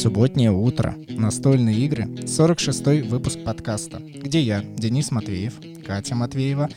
Субботнее 0.00 0.50
утро. 0.50 0.96
Настольные 1.10 1.76
игры. 1.80 2.04
46-й 2.04 3.02
выпуск 3.02 3.44
подкаста, 3.44 3.98
где 3.98 4.40
я, 4.40 4.62
Денис 4.62 5.10
Матвеев, 5.10 5.52
Катя 5.86 6.14
Матвеева, 6.14 6.70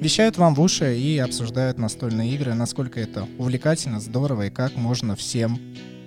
вещают 0.00 0.38
вам 0.38 0.54
в 0.54 0.62
уши 0.62 0.98
и 0.98 1.18
обсуждают 1.18 1.76
настольные 1.76 2.30
игры, 2.34 2.54
насколько 2.54 2.98
это 2.98 3.28
увлекательно, 3.36 4.00
здорово 4.00 4.46
и 4.46 4.50
как 4.50 4.76
можно 4.76 5.14
всем 5.14 5.60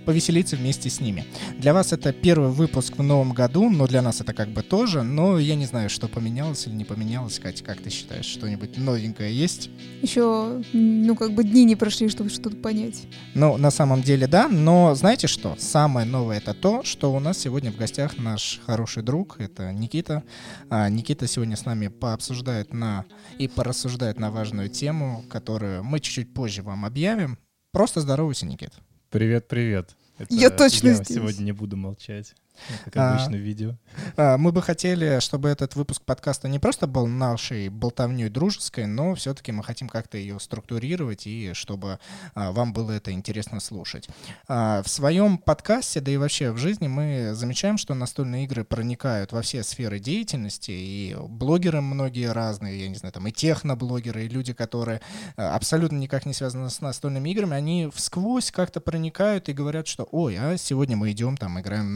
повеселиться 0.03 0.55
вместе 0.55 0.89
с 0.89 0.99
ними. 0.99 1.25
Для 1.57 1.73
вас 1.73 1.93
это 1.93 2.13
первый 2.13 2.49
выпуск 2.49 2.97
в 2.97 3.03
новом 3.03 3.33
году, 3.33 3.69
но 3.69 3.87
для 3.87 4.01
нас 4.01 4.21
это 4.21 4.33
как 4.33 4.49
бы 4.49 4.61
тоже, 4.61 5.03
но 5.03 5.39
я 5.39 5.55
не 5.55 5.65
знаю, 5.65 5.89
что 5.89 6.07
поменялось 6.07 6.67
или 6.67 6.73
не 6.73 6.85
поменялось. 6.85 7.39
Катя, 7.39 7.63
как 7.63 7.81
ты 7.81 7.89
считаешь, 7.89 8.25
что-нибудь 8.25 8.77
новенькое 8.77 9.35
есть? 9.35 9.69
Еще, 10.01 10.63
ну, 10.73 11.15
как 11.15 11.33
бы 11.33 11.43
дни 11.43 11.63
не 11.63 11.75
прошли, 11.75 12.09
чтобы 12.09 12.29
что-то 12.29 12.57
понять. 12.57 13.03
Ну, 13.33 13.57
на 13.57 13.71
самом 13.71 14.01
деле, 14.01 14.27
да, 14.27 14.47
но 14.47 14.93
знаете 14.95 15.27
что? 15.27 15.55
Самое 15.57 16.05
новое 16.05 16.37
это 16.37 16.53
то, 16.53 16.83
что 16.83 17.13
у 17.13 17.19
нас 17.19 17.37
сегодня 17.37 17.71
в 17.71 17.77
гостях 17.77 18.17
наш 18.17 18.61
хороший 18.65 19.03
друг, 19.03 19.39
это 19.39 19.71
Никита. 19.71 20.23
А, 20.69 20.89
Никита 20.89 21.27
сегодня 21.27 21.55
с 21.55 21.65
нами 21.65 21.87
пообсуждает 21.87 22.73
на 22.73 23.05
и 23.37 23.47
порассуждает 23.47 24.19
на 24.19 24.31
важную 24.31 24.69
тему, 24.69 25.23
которую 25.29 25.83
мы 25.83 25.99
чуть-чуть 25.99 26.33
позже 26.33 26.63
вам 26.63 26.85
объявим. 26.85 27.37
Просто 27.71 28.01
здоровайся, 28.01 28.45
Никит. 28.45 28.73
Привет, 29.13 29.47
привет. 29.47 29.95
Это 30.17 30.33
Я 30.33 30.49
точно 30.49 30.87
я 30.87 30.93
здесь. 30.95 31.15
сегодня 31.17 31.43
не 31.43 31.51
буду 31.51 31.77
молчать, 31.77 32.33
как 32.85 32.97
А. 32.97 33.15
обычно 33.15 33.37
в 33.37 33.41
видео. 33.41 33.75
А, 34.17 34.37
Мы 34.37 34.51
бы 34.51 34.61
хотели, 34.61 35.19
чтобы 35.19 35.49
этот 35.49 35.75
выпуск 35.75 36.01
подкаста 36.03 36.47
не 36.47 36.59
просто 36.59 36.87
был 36.87 37.07
нашей 37.07 37.69
болтовней 37.69 38.29
дружеской, 38.29 38.85
но 38.85 39.15
все-таки 39.15 39.51
мы 39.51 39.63
хотим 39.63 39.89
как-то 39.89 40.17
ее 40.17 40.39
структурировать 40.39 41.27
и 41.27 41.53
чтобы 41.53 41.99
а, 42.35 42.51
вам 42.51 42.73
было 42.73 42.91
это 42.91 43.11
интересно 43.11 43.59
слушать. 43.59 44.07
А, 44.47 44.81
В 44.83 44.89
своем 44.89 45.37
подкасте, 45.37 45.99
да 45.99 46.11
и 46.11 46.17
вообще 46.17 46.51
в 46.51 46.57
жизни 46.57 46.87
мы 46.87 47.33
замечаем, 47.33 47.77
что 47.77 47.93
настольные 47.93 48.45
игры 48.45 48.63
проникают 48.63 49.31
во 49.31 49.41
все 49.41 49.63
сферы 49.63 49.99
деятельности, 49.99 50.71
и 50.71 51.15
блогеры 51.19 51.81
многие 51.81 52.31
разные, 52.31 52.81
я 52.81 52.87
не 52.89 52.95
знаю, 52.95 53.13
там 53.13 53.27
и 53.27 53.31
техноблогеры, 53.31 54.25
и 54.25 54.29
люди, 54.29 54.53
которые 54.53 55.01
а, 55.37 55.55
абсолютно 55.55 55.97
никак 55.97 56.25
не 56.25 56.33
связаны 56.33 56.69
с 56.69 56.81
настольными 56.81 57.29
играми, 57.29 57.55
они 57.55 57.89
всквозь 57.93 58.51
как-то 58.51 58.79
проникают 58.81 59.49
и 59.49 59.53
говорят, 59.53 59.87
что 59.87 60.07
ой, 60.11 60.37
а 60.37 60.57
сегодня 60.57 60.95
мы 60.97 61.11
идем 61.11 61.37
там 61.37 61.59
играем 61.59 61.85
в 61.87 61.89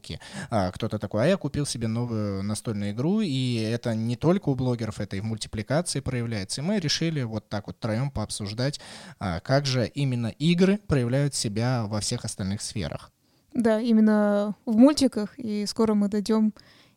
настолки, 0.00 0.20
а, 0.50 0.70
кто-то 0.70 0.98
такой, 0.98 1.24
а 1.24 1.26
я 1.26 1.36
купил 1.36 1.66
себе 1.66 1.88
новую 1.88 2.42
настольную 2.42 2.92
игру, 2.92 3.20
и 3.20 3.56
это 3.56 3.94
не 3.94 4.16
только 4.16 4.48
у 4.48 4.54
блогеров, 4.54 5.00
это 5.00 5.16
и 5.16 5.20
в 5.20 5.24
мультипликации 5.24 6.00
проявляется. 6.00 6.60
И 6.60 6.64
мы 6.64 6.80
решили 6.80 7.22
вот 7.22 7.48
так 7.48 7.66
вот 7.66 7.76
втроем 7.76 8.10
пообсуждать, 8.10 8.80
а, 9.18 9.40
как 9.40 9.66
же 9.66 9.86
именно 9.86 10.28
игры 10.28 10.78
проявляют 10.86 11.34
себя 11.34 11.84
во 11.86 12.00
всех 12.00 12.24
остальных 12.24 12.62
сферах. 12.62 13.12
Да, 13.52 13.80
именно 13.80 14.54
в 14.64 14.76
мультиках, 14.76 15.38
и 15.38 15.66
скоро 15.66 15.94
мы 15.94 16.08
дойдем 16.08 16.52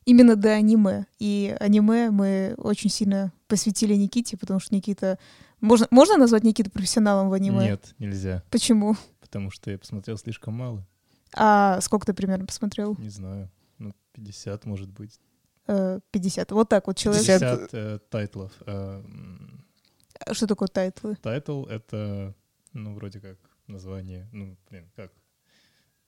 именно 0.05 0.35
до 0.35 0.49
аниме. 0.49 1.05
И 1.19 1.55
аниме 1.59 2.11
мы 2.11 2.53
очень 2.57 2.89
сильно 2.89 3.31
посвятили 3.47 3.95
Никите, 3.95 4.37
потому 4.37 4.59
что 4.59 4.75
Никита... 4.75 5.17
Можно, 5.61 5.87
можно 5.91 6.17
назвать 6.17 6.43
Никиту 6.43 6.69
профессионалом 6.69 7.29
в 7.29 7.33
аниме? 7.33 7.63
Нет, 7.63 7.95
нельзя, 7.97 8.43
Почему? 8.51 8.95
потому 9.21 9.49
что 9.49 9.71
я 9.71 9.79
посмотрел 9.79 10.15
слишком 10.17 10.53
мало. 10.53 10.85
А 11.35 11.81
сколько 11.81 12.05
ты 12.05 12.13
примерно 12.13 12.45
посмотрел? 12.45 12.95
Не 12.99 13.09
знаю, 13.09 13.49
ну 13.77 13.93
50 14.13 14.65
может 14.65 14.89
быть. 14.91 15.19
Э, 15.67 15.99
50. 16.11 16.51
Вот 16.51 16.69
так 16.69 16.87
вот 16.87 16.97
человек... 16.97 17.21
50 17.25 17.59
50 17.71 17.73
э, 17.73 17.99
тайтлов. 18.09 18.51
Э, 18.65 19.03
Что 20.31 20.47
такое 20.47 20.67
тайтлы? 20.67 21.15
Тайтл— 21.15 21.65
это, 21.67 22.35
ну, 22.73 22.93
вроде 22.95 23.19
как 23.19 23.37
название, 23.67 24.27
ну, 24.31 24.57
блин, 24.69 24.91
как? 24.95 25.11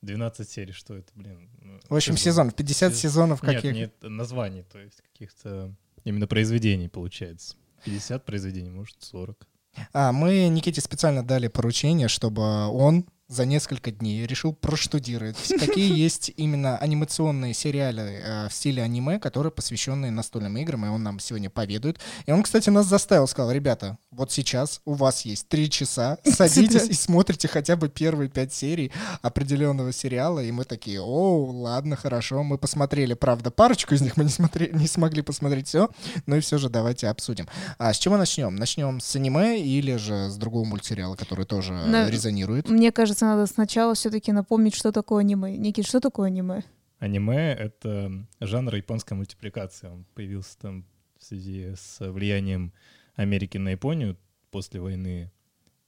12 0.02 0.50
серий, 0.50 0.74
что 0.74 0.96
это, 0.96 1.12
блин? 1.16 1.50
ну, 1.62 1.80
В 1.90 1.96
общем, 1.96 2.18
сезон. 2.18 2.50
сезон, 2.50 2.52
50 2.52 2.94
Сез- 2.94 2.96
сезонов 2.96 3.44
Нет, 3.44 3.56
каких... 3.56 3.74
нет, 3.74 3.94
названий, 4.02 4.64
то 4.64 4.78
есть 4.78 5.02
каких-то 5.02 5.74
именно 6.04 6.28
произведений 6.28 6.90
получается. 6.90 7.56
50 7.86 8.26
произведений, 8.26 8.70
может, 8.70 8.98
40. 9.04 9.48
А, 9.94 10.12
мы 10.12 10.48
Никите 10.50 10.82
специально 10.82 11.26
дали 11.26 11.48
поручение, 11.48 12.08
чтобы 12.08 12.42
он 12.68 13.06
за 13.28 13.46
несколько 13.46 13.92
дней 13.92 14.26
решил 14.28 14.54
проштудировать, 14.54 15.36
какие 15.60 15.92
есть 15.98 16.32
именно 16.38 16.78
анимационные 16.78 17.54
сериалы 17.54 18.02
э, 18.02 18.48
в 18.50 18.54
стиле 18.54 18.84
аниме, 18.84 19.20
которые 19.20 19.52
посвященные 19.52 20.12
настольным 20.12 20.56
играм, 20.58 20.86
и 20.86 20.90
он 20.90 21.02
нам 21.02 21.20
сегодня 21.20 21.50
поведает. 21.50 22.00
И 22.28 22.32
он, 22.32 22.44
кстати, 22.44 22.70
нас 22.70 22.86
заставил, 22.86 23.28
сказал, 23.28 23.52
ребята, 23.52 23.98
вот 24.12 24.32
сейчас 24.32 24.82
у 24.86 24.94
вас 24.94 25.26
есть 25.26 25.48
три 25.48 25.70
часа, 25.70 26.20
садитесь 26.24 26.88
и 26.88 26.94
смотрите 26.94 27.48
хотя 27.48 27.76
бы 27.76 27.90
первые 27.90 28.30
пять 28.30 28.54
серий 28.54 28.92
определенного 29.24 29.92
сериала, 29.92 30.40
и 30.40 30.52
мы 30.52 30.64
такие, 30.64 31.02
о, 31.02 31.46
ладно, 31.46 31.96
хорошо, 31.96 32.44
мы 32.44 32.58
посмотрели, 32.60 33.16
правда, 33.16 33.50
парочку 33.50 33.96
из 33.96 34.02
них 34.02 34.18
мы 34.18 34.26
не, 34.26 34.30
смотри, 34.30 34.70
не 34.72 34.88
смогли 34.88 35.24
посмотреть 35.24 35.68
все, 35.68 35.90
но 36.28 36.36
и 36.36 36.42
все 36.42 36.60
же 36.60 36.70
давайте 36.70 37.08
обсудим. 37.08 37.48
А 37.80 37.92
с 37.92 37.98
чего 37.98 38.18
начнем? 38.18 38.56
Начнем 38.56 39.00
с 39.00 39.16
аниме 39.16 39.60
или 39.62 39.96
же 39.96 40.30
с 40.30 40.36
другого 40.38 40.66
мультсериала, 40.66 41.16
который 41.16 41.46
тоже 41.46 41.74
На- 41.74 42.10
резонирует? 42.10 42.70
Мне 42.70 42.92
кажется, 42.92 43.15
надо 43.22 43.46
сначала 43.46 43.94
все-таки 43.94 44.32
напомнить, 44.32 44.76
что 44.76 44.92
такое 44.92 45.22
аниме. 45.22 45.56
Никит, 45.58 45.86
что 45.86 46.00
такое 46.00 46.28
аниме? 46.28 46.64
Аниме— 47.00 47.54
это 47.60 48.12
жанр 48.40 48.76
японской 48.76 49.14
мультипликации. 49.14 49.88
Он 49.88 50.06
появился 50.16 50.58
там 50.60 50.86
в 51.18 51.24
связи 51.24 51.74
с 51.76 52.00
влиянием 52.00 52.74
Америки 53.16 53.58
на 53.58 53.70
Японию 53.70 54.18
после 54.52 54.80
войны. 54.80 55.32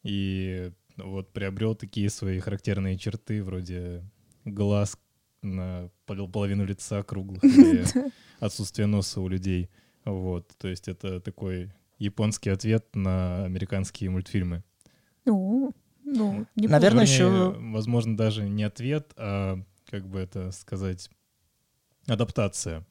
И 0.03 0.71
вот 0.97 1.33
приобрел 1.33 1.75
такие 1.75 2.09
свои 2.09 2.39
характерные 2.39 2.97
черты, 2.97 3.43
вроде 3.43 4.03
глаз 4.45 4.97
на 5.41 5.89
пол- 6.05 6.27
половину 6.27 6.65
лица 6.65 7.03
круглых 7.03 7.43
или 7.43 7.85
отсутствие 8.39 8.87
носа 8.87 9.21
у 9.21 9.27
людей. 9.27 9.69
Вот, 10.05 10.47
то 10.57 10.67
есть 10.67 10.87
это 10.87 11.19
такой 11.19 11.73
японский 11.97 12.49
ответ 12.49 12.95
на 12.95 13.45
американские 13.45 14.09
мультфильмы. 14.09 14.63
Ну, 15.25 15.73
ну, 16.15 16.45
неплохо. 16.55 16.71
Наверное, 16.71 17.05
Вернее, 17.05 17.13
еще- 17.13 17.55
Возможно, 17.73 18.15
даже 18.17 18.47
не 18.47 18.63
ответ, 18.63 19.13
а, 19.17 19.59
как 19.89 20.07
бы 20.07 20.19
это 20.19 20.51
сказать, 20.51 21.09
адаптация 22.07 22.85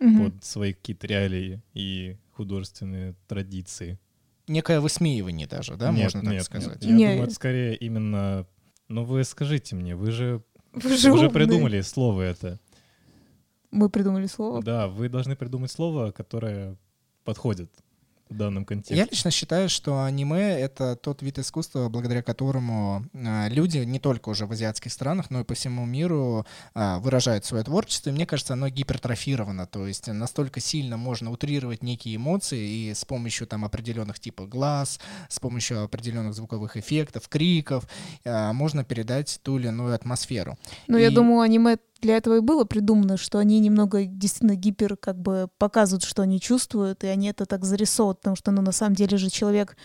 Мгм. 0.00 0.30
под 0.32 0.44
свои 0.44 0.72
какие-то 0.72 1.06
реалии 1.06 1.62
и 1.74 2.16
художественные 2.32 3.14
традиции. 3.26 3.98
Некое 4.46 4.80
высмеивание 4.80 5.46
даже, 5.46 5.76
да, 5.76 5.90
Нет, 5.90 6.04
можно 6.04 6.20
так 6.22 6.30
нет, 6.32 6.42
сказать? 6.44 6.68
нет. 6.82 6.82
Я 6.84 6.90
Не. 6.96 7.04
думаю, 7.08 7.22
это 7.24 7.34
скорее 7.34 7.76
именно... 7.76 8.46
Ну 8.88 9.04
вы 9.04 9.24
скажите 9.24 9.76
мне, 9.76 9.94
вы 9.96 10.10
же 10.10 10.42
Вы 10.72 10.96
же 10.96 11.10
уже 11.12 11.26
умные. 11.26 11.30
придумали 11.30 11.80
слово 11.82 12.22
это. 12.22 12.58
Мы 13.70 13.90
придумали 13.90 14.26
слово. 14.26 14.62
Да, 14.62 14.88
вы 14.88 15.08
должны 15.10 15.36
придумать 15.36 15.70
слово, 15.70 16.10
которое 16.10 16.76
подходит 17.24 17.70
в 18.28 18.36
данном 18.36 18.62
Я 18.62 18.66
контексте. 18.66 19.06
лично 19.10 19.30
считаю, 19.30 19.68
что 19.68 20.02
аниме— 20.02 20.58
это 20.60 20.96
тот 20.96 21.22
вид 21.22 21.38
искусства, 21.38 21.88
благодаря 21.88 22.22
которому 22.22 23.04
а, 23.14 23.48
люди 23.48 23.78
не 23.78 23.98
только 23.98 24.28
уже 24.28 24.46
в 24.46 24.52
азиатских 24.52 24.92
странах, 24.92 25.30
но 25.30 25.40
и 25.40 25.44
по 25.44 25.54
всему 25.54 25.86
миру 25.86 26.46
а, 26.74 26.98
выражают 26.98 27.44
свое 27.44 27.64
творчество. 27.64 28.10
И 28.10 28.12
мне 28.12 28.26
кажется, 28.26 28.52
оно 28.54 28.68
гипертрофировано, 28.68 29.66
то 29.66 29.86
есть 29.86 30.06
настолько 30.08 30.60
сильно 30.60 30.96
можно 30.96 31.30
утрировать 31.30 31.82
некие 31.82 32.16
эмоции 32.16 32.68
и 32.90 32.94
с 32.94 33.04
помощью 33.04 33.46
там 33.46 33.64
определенных 33.64 34.20
типов 34.20 34.48
глаз, 34.48 35.00
с 35.28 35.38
помощью 35.38 35.82
определенных 35.84 36.34
звуковых 36.34 36.76
эффектов, 36.76 37.28
криков 37.28 37.88
а, 38.24 38.52
можно 38.52 38.84
передать 38.84 39.40
ту 39.42 39.58
или 39.58 39.68
иную 39.68 39.94
атмосферу. 39.94 40.58
Но 40.86 40.98
я 40.98 41.08
И- 41.08 41.14
думаю, 41.14 41.40
аниме 41.40 41.78
для 42.00 42.16
этого 42.16 42.36
и 42.36 42.40
было 42.40 42.64
придумано, 42.64 43.16
что 43.16 43.38
они 43.38 43.58
немного 43.58 44.04
действительно 44.04 44.54
гипер 44.54 44.96
как 44.96 45.18
бы 45.20 45.48
показывают, 45.58 46.04
что 46.04 46.22
они 46.22 46.40
чувствуют, 46.40 47.04
и 47.04 47.08
они 47.08 47.28
это 47.28 47.46
так 47.46 47.64
зарисовывают, 47.64 48.18
потому 48.18 48.36
что, 48.36 48.50
ну, 48.50 48.62
на 48.62 48.72
самом 48.72 48.94
деле 48.94 49.16
же 49.16 49.30
человек, 49.30 49.76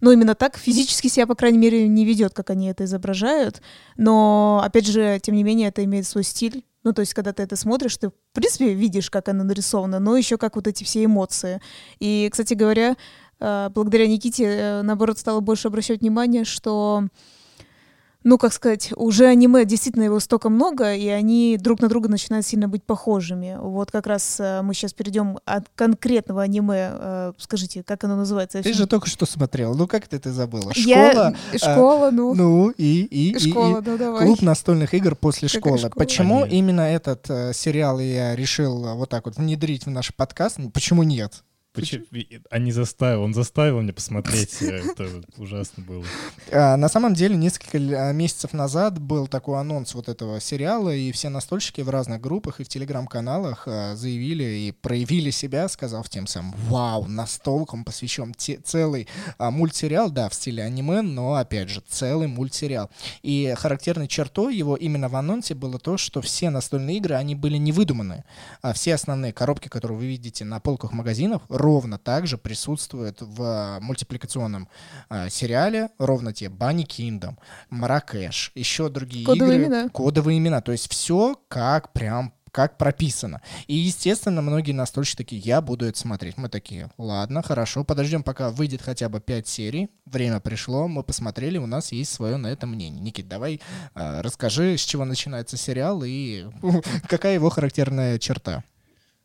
ну, 0.00 0.10
именно 0.12 0.34
так 0.34 0.56
физически 0.56 1.08
себя, 1.08 1.26
по 1.26 1.34
крайней 1.34 1.58
мере, 1.58 1.88
не 1.88 2.04
ведет, 2.04 2.32
как 2.32 2.50
они 2.50 2.68
это 2.68 2.84
изображают, 2.84 3.60
но, 3.96 4.62
опять 4.64 4.86
же, 4.86 5.18
тем 5.20 5.34
не 5.34 5.42
менее, 5.42 5.68
это 5.68 5.84
имеет 5.84 6.06
свой 6.06 6.24
стиль, 6.24 6.64
ну, 6.84 6.92
то 6.92 7.00
есть, 7.00 7.12
когда 7.12 7.32
ты 7.32 7.42
это 7.42 7.56
смотришь, 7.56 7.96
ты, 7.96 8.08
в 8.08 8.12
принципе, 8.32 8.72
видишь, 8.72 9.10
как 9.10 9.28
оно 9.28 9.44
нарисовано, 9.44 9.98
но 9.98 10.16
еще 10.16 10.38
как 10.38 10.56
вот 10.56 10.66
эти 10.66 10.84
все 10.84 11.04
эмоции. 11.04 11.60
И, 11.98 12.28
кстати 12.30 12.54
говоря, 12.54 12.96
э, 13.40 13.68
благодаря 13.74 14.06
Никите, 14.06 14.44
э, 14.44 14.82
наоборот, 14.82 15.18
стала 15.18 15.40
больше 15.40 15.68
обращать 15.68 16.00
внимание, 16.00 16.44
что 16.44 17.04
ну, 18.24 18.36
как 18.36 18.52
сказать, 18.52 18.92
уже 18.96 19.26
аниме, 19.26 19.64
действительно 19.64 20.02
его 20.02 20.18
столько 20.18 20.48
много, 20.48 20.94
и 20.94 21.06
они 21.06 21.56
друг 21.58 21.80
на 21.80 21.88
друга 21.88 22.08
начинают 22.08 22.44
сильно 22.44 22.68
быть 22.68 22.82
похожими. 22.82 23.56
Вот 23.60 23.92
как 23.92 24.06
раз 24.08 24.40
э, 24.40 24.60
мы 24.62 24.74
сейчас 24.74 24.92
перейдем 24.92 25.38
от 25.44 25.68
конкретного 25.76 26.42
аниме. 26.42 26.90
Э, 26.92 27.32
скажите, 27.38 27.84
как 27.84 28.02
оно 28.04 28.16
называется? 28.16 28.60
Ты 28.62 28.72
же 28.72 28.86
только 28.86 29.08
что 29.08 29.24
смотрел. 29.24 29.74
Ну, 29.74 29.86
как 29.86 30.08
ты 30.08 30.16
это 30.16 30.32
забыла? 30.32 30.72
Я... 30.74 31.10
Школа? 31.12 31.36
Школа, 31.54 32.10
ну. 32.10 32.34
Ну, 32.34 32.70
и... 32.70 33.02
и, 33.04 33.38
Школа, 33.38 33.78
и, 33.78 33.82
ну 33.86 33.96
давай. 33.96 34.26
Клуб 34.26 34.42
настольных 34.42 34.94
игр 34.94 35.14
после 35.14 35.48
Какая 35.48 35.60
школы. 35.60 35.78
школа? 35.78 35.92
Почему 36.04 36.42
Они- 36.42 36.58
именно 36.58 36.80
этот 36.82 37.30
э, 37.30 37.52
сериал 37.54 38.00
я 38.00 38.34
решил 38.34 38.96
вот 38.96 39.08
так 39.10 39.26
вот 39.26 39.36
внедрить 39.36 39.86
в 39.86 39.90
наш 39.90 40.12
подкаст? 40.14 40.58
Почему 40.74 41.04
нет? 41.04 41.44
Почему? 41.80 42.04
Они 42.50 42.72
заставил, 42.72 43.22
он 43.22 43.34
заставил 43.34 43.80
меня 43.80 43.92
посмотреть, 43.92 44.60
э, 44.62 44.82
это 44.90 45.08
ужасно 45.36 45.82
было. 45.82 46.04
А, 46.50 46.76
На 46.76 46.88
самом 46.88 47.14
деле, 47.14 47.36
несколько 47.36 47.78
а, 47.78 48.12
месяцев 48.12 48.52
назад 48.52 48.98
был 48.98 49.26
такой 49.26 49.60
анонс 49.60 49.94
вот 49.94 50.08
этого 50.08 50.40
сериала, 50.40 50.94
и 50.94 51.12
все 51.12 51.28
настольщики 51.28 51.80
в 51.80 51.90
разных 51.90 52.20
группах 52.20 52.60
и 52.60 52.64
в 52.64 52.68
телеграм-каналах 52.68 53.64
а, 53.66 53.94
заявили 53.94 54.44
и 54.44 54.72
проявили 54.72 55.30
себя, 55.30 55.68
сказав 55.68 56.08
тем 56.08 56.26
самым, 56.26 56.54
вау, 56.68 57.06
настолкам 57.06 57.84
посвящен 57.84 58.34
целый 58.36 59.08
а, 59.38 59.50
мультсериал, 59.50 60.10
да, 60.10 60.28
в 60.28 60.34
стиле 60.34 60.62
аниме, 60.62 61.02
но, 61.02 61.34
опять 61.34 61.68
же, 61.68 61.82
целый 61.86 62.28
мультсериал. 62.28 62.90
И 63.22 63.54
характерной 63.56 64.08
чертой 64.08 64.56
его 64.56 64.76
именно 64.76 65.08
в 65.08 65.16
анонсе 65.16 65.54
было 65.54 65.78
то, 65.78 65.96
что 65.96 66.20
все 66.20 66.50
настольные 66.50 66.96
игры, 66.98 67.14
они 67.14 67.34
были 67.34 67.56
не 67.56 67.72
выдуманы. 67.72 68.24
А 68.62 68.72
все 68.72 68.94
основные 68.94 69.32
коробки, 69.32 69.68
которые 69.68 69.98
вы 69.98 70.06
видите 70.06 70.44
на 70.44 70.60
полках 70.60 70.92
магазинов, 70.92 71.42
ровно 71.68 71.98
так 71.98 72.26
же 72.26 72.38
присутствуют 72.38 73.20
в 73.20 73.42
а, 73.42 73.80
мультипликационном 73.80 74.68
а, 75.10 75.28
сериале, 75.28 75.90
ровно 75.98 76.32
те 76.32 76.48
Банни 76.48 76.86
Kingdom, 76.86 77.36
Маракеш, 77.68 78.52
еще 78.54 78.88
другие 78.88 79.26
Кодовые 79.26 79.58
игры. 79.58 79.66
имена. 79.66 79.88
Кодовые 79.90 80.38
имена. 80.38 80.62
То 80.62 80.72
есть 80.72 80.90
все 80.90 81.38
как 81.48 81.92
прям 81.92 82.32
как 82.50 82.78
прописано. 82.78 83.42
И, 83.66 83.74
естественно, 83.74 84.40
многие 84.40 84.72
настольщики 84.72 85.18
такие, 85.18 85.42
я 85.42 85.60
буду 85.60 85.84
это 85.84 85.98
смотреть. 85.98 86.38
Мы 86.38 86.48
такие, 86.48 86.90
ладно, 86.96 87.42
хорошо, 87.42 87.84
подождем, 87.84 88.22
пока 88.22 88.48
выйдет 88.48 88.80
хотя 88.80 89.10
бы 89.10 89.20
5 89.20 89.46
серий. 89.46 89.90
Время 90.06 90.40
пришло, 90.40 90.88
мы 90.88 91.02
посмотрели, 91.02 91.58
у 91.58 91.66
нас 91.66 91.92
есть 91.92 92.10
свое 92.10 92.38
на 92.38 92.46
это 92.46 92.66
мнение. 92.66 93.02
Никит, 93.02 93.28
давай 93.28 93.60
а, 93.94 94.22
расскажи, 94.22 94.78
с 94.78 94.80
чего 94.80 95.04
начинается 95.04 95.58
сериал 95.58 96.02
и 96.02 96.46
какая 97.08 97.34
его 97.34 97.50
характерная 97.50 98.18
черта. 98.18 98.64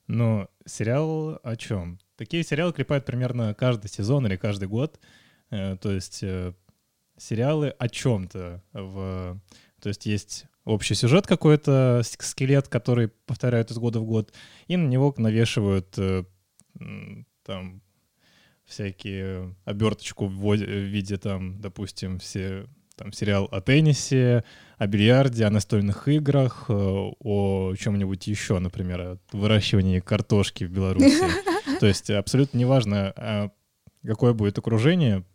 Но 0.08 0.50
сериал 0.66 1.40
о 1.44 1.56
чем? 1.56 2.00
Такие 2.16 2.44
сериалы 2.44 2.74
клепают 2.74 3.06
примерно 3.06 3.54
каждый 3.54 3.88
сезон 3.88 4.28
или 4.28 4.36
каждый 4.36 4.68
год. 4.68 5.00
Э, 5.50 5.78
То 5.78 5.92
есть 5.92 6.20
э, 6.22 6.54
сериалы 7.18 7.70
о 7.70 7.90
чем-то. 7.90 8.64
В... 8.74 9.40
То 9.82 9.90
есть 9.90 10.06
есть 10.06 10.46
общий 10.64 10.96
сюжет 10.96 11.28
какой-то, 11.28 12.02
скелет, 12.04 12.68
который 12.68 13.10
повторяют 13.26 13.72
из 13.72 13.78
года 13.78 14.00
в 14.00 14.06
год, 14.06 14.34
и 14.68 14.78
на 14.78 14.88
него 14.88 15.14
навешивают 15.18 15.94
э, 15.98 16.24
там 17.44 17.82
всякие 18.66 19.56
оберточку 19.66 20.28
в 20.28 20.56
виде 20.56 21.18
там, 21.18 21.60
допустим, 21.60 22.20
все 22.20 22.68
там 22.96 23.12
сериал 23.12 23.50
о 23.52 23.60
теннисе, 23.60 24.44
о 24.78 24.88
бильярде, 24.88 25.46
о 25.46 25.50
настольных 25.50 26.08
играх, 26.08 26.70
о 26.70 27.74
чем-нибудь 27.76 28.28
еще, 28.28 28.60
например, 28.60 29.02
о 29.02 29.18
выращивании 29.32 30.00
картошки 30.00 30.64
в 30.64 30.72
Беларуси. 30.72 31.24
То 31.84 31.88
есть 31.88 32.10
абсолютно 32.10 32.58
неважно, 32.58 33.12
а, 33.18 33.52
какое 34.06 34.32
будет 34.32 34.58
окружение 34.58 35.26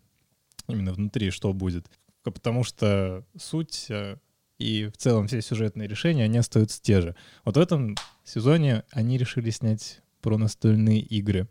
именно 0.67 0.95
внутри, 0.95 1.29
что 1.29 1.53
будет. 1.53 1.91
Потому 2.23 2.65
что 2.65 3.23
суть 3.37 3.85
э, 3.91 4.17
и 4.57 4.87
в 4.87 4.97
целом 4.97 5.27
все 5.27 5.43
сюжетные 5.43 5.87
решения, 5.87 6.25
они 6.25 6.39
остаются 6.39 6.81
те 6.81 7.03
же. 7.03 7.15
Вот 7.45 7.59
в 7.59 7.61
этом 7.61 7.97
сезоне 8.25 8.85
они 8.93 9.19
решили 9.19 9.51
снять 9.51 10.01
про 10.23 10.39
настольные 10.39 11.01
игры. 11.01 11.49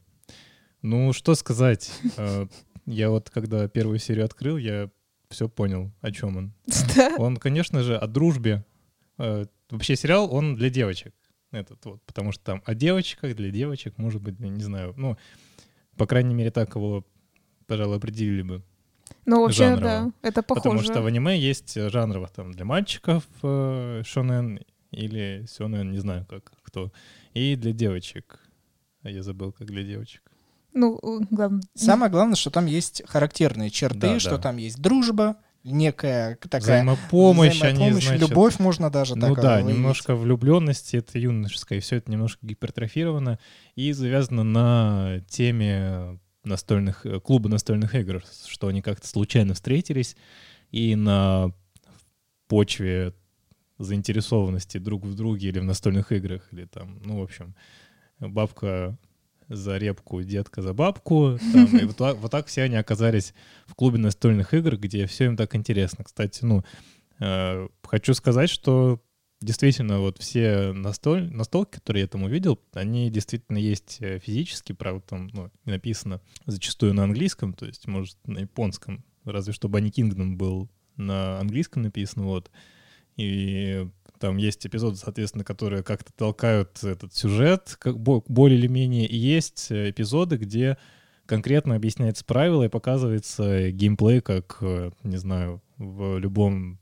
Ну, 0.81 1.13
что 1.13 1.35
сказать. 1.35 1.91
Э, 2.17 2.47
Я 2.87 3.11
вот, 3.11 3.29
когда 3.29 3.67
первую 3.67 3.99
серию 3.99 4.25
открыл, 4.25 4.57
я 4.57 4.89
все 5.29 5.47
понял, 5.47 5.91
о 6.01 6.11
чем 6.11 6.37
он. 6.37 6.53
Он, 7.19 7.37
конечно 7.37 7.83
же, 7.83 7.95
о 7.95 8.07
дружбе. 8.07 8.65
Вообще 9.19 9.95
сериал, 9.95 10.33
он 10.33 10.55
для 10.55 10.71
девочек. 10.71 11.13
Этот 11.51 11.83
вот, 11.85 12.01
потому 12.03 12.31
что 12.31 12.43
там 12.43 12.61
о 12.65 12.75
девочках, 12.75 13.35
для 13.35 13.49
девочек, 13.51 13.97
может 13.97 14.21
быть, 14.21 14.35
я 14.39 14.49
не 14.49 14.63
знаю. 14.63 14.93
Ну, 14.97 15.17
по 15.95 16.05
крайней 16.05 16.35
мере, 16.35 16.51
так 16.51 16.75
его, 16.75 17.05
пожалуй, 17.67 17.97
определили 17.97 18.41
бы. 18.41 18.63
Ну, 19.25 19.41
вообще, 19.41 19.69
жанрово. 19.69 19.81
да, 19.81 20.11
это 20.21 20.43
похоже. 20.43 20.63
Потому 20.63 20.81
что 20.81 21.01
в 21.01 21.05
аниме 21.05 21.37
есть 21.39 21.77
э, 21.77 21.89
жанрово 21.89 22.27
там 22.27 22.51
для 22.51 22.65
мальчиков 22.65 23.23
э, 23.43 24.01
шонен 24.05 24.59
или 24.91 25.45
сёнэн, 25.47 25.91
не 25.91 25.99
знаю 25.99 26.25
как, 26.29 26.51
кто. 26.63 26.91
И 27.33 27.55
для 27.55 27.71
девочек. 27.71 28.39
А 29.03 29.09
я 29.09 29.23
забыл, 29.23 29.51
как 29.53 29.67
для 29.67 29.83
девочек. 29.83 30.21
Ну, 30.73 30.99
главное... 31.31 31.61
Самое 31.75 32.11
главное, 32.11 32.35
что 32.35 32.51
там 32.51 32.65
есть 32.65 33.01
характерные 33.07 33.69
черты, 33.69 33.99
Да, 33.99 34.19
что 34.19 34.31
да. 34.37 34.43
там 34.43 34.57
есть 34.57 34.81
дружба, 34.81 35.37
некая 35.71 36.35
такая 36.35 36.83
Взаимопомощь, 36.83 37.61
они, 37.61 37.73
взаимопомощь, 37.73 38.05
значит, 38.05 38.29
любовь 38.29 38.59
можно 38.59 38.89
даже 38.89 39.15
Ну 39.15 39.35
так 39.35 39.43
да, 39.43 39.55
выявить. 39.55 39.75
немножко 39.75 40.15
влюбленности, 40.15 40.97
это 40.97 41.19
юношеское, 41.19 41.79
все 41.81 41.97
это 41.97 42.11
немножко 42.11 42.45
гипертрофировано 42.45 43.39
и 43.75 43.91
завязано 43.91 44.43
на 44.43 45.21
теме 45.29 46.19
настольных, 46.43 47.05
э, 47.05 47.19
клуба 47.19 47.49
настольных 47.49 47.95
игр, 47.95 48.23
что 48.47 48.67
они 48.67 48.81
как-то 48.81 49.07
случайно 49.07 49.53
встретились 49.53 50.15
и 50.71 50.95
на 50.95 51.51
почве 52.47 53.13
заинтересованности 53.77 54.77
друг 54.77 55.05
в 55.05 55.13
друге 55.15 55.49
или 55.49 55.59
в 55.59 55.63
настольных 55.63 56.11
играх, 56.11 56.47
или 56.51 56.65
там, 56.65 56.99
ну, 57.03 57.19
в 57.19 57.23
общем, 57.23 57.55
бабка 58.19 58.97
за 59.49 59.77
репку, 59.77 60.21
детка 60.23 60.61
за 60.61 60.73
бабку. 60.73 61.37
там, 61.53 61.77
и 61.77 61.85
вот, 61.85 61.99
вот 61.99 62.31
так 62.31 62.47
все 62.47 62.63
они 62.63 62.75
оказались 62.75 63.33
в 63.65 63.75
клубе 63.75 63.97
настольных 63.97 64.53
игр, 64.53 64.77
где 64.77 65.05
все 65.05 65.25
им 65.25 65.37
так 65.37 65.55
интересно. 65.55 66.03
Кстати, 66.03 66.43
ну, 66.43 66.63
э, 67.19 67.67
хочу 67.83 68.13
сказать, 68.13 68.49
что 68.49 69.01
действительно 69.41 69.99
вот 69.99 70.17
все 70.17 70.71
настоль, 70.73 71.31
настолки, 71.31 71.75
которые 71.75 72.01
я 72.01 72.07
там 72.07 72.23
увидел, 72.23 72.59
они 72.73 73.09
действительно 73.09 73.57
есть 73.57 73.97
э, 73.99 74.19
физически, 74.19 74.73
правда, 74.73 75.03
там 75.07 75.29
ну, 75.33 75.51
написано 75.65 76.21
зачастую 76.45 76.93
на 76.93 77.03
английском, 77.03 77.53
то 77.53 77.65
есть, 77.65 77.87
может, 77.87 78.17
на 78.25 78.39
японском, 78.39 79.03
разве 79.23 79.53
что 79.53 79.69
Банни 79.69 79.91
Kingdom 79.91 80.35
был 80.35 80.69
на 80.95 81.39
английском 81.39 81.83
написан, 81.83 82.23
вот. 82.23 82.51
И 83.15 83.87
там 84.19 84.37
есть 84.37 84.65
эпизоды, 84.65 84.97
соответственно, 84.97 85.43
которые 85.43 85.83
как-то 85.83 86.11
толкают 86.13 86.83
этот 86.83 87.13
сюжет 87.13 87.75
как 87.79 87.99
бо- 87.99 88.23
более 88.27 88.59
или 88.59 88.67
менее. 88.67 89.07
И 89.07 89.15
есть 89.15 89.71
э, 89.71 89.89
эпизоды, 89.89 90.37
где 90.37 90.77
конкретно 91.25 91.75
объясняется 91.75 92.25
правила 92.25 92.63
и 92.63 92.69
показывается 92.69 93.71
геймплей, 93.71 94.21
как, 94.21 94.57
э, 94.61 94.91
не 95.03 95.17
знаю, 95.17 95.61
в 95.77 96.17
любом 96.17 96.79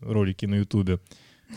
ролике 0.00 0.46
на 0.46 0.56
Ютубе. 0.56 1.00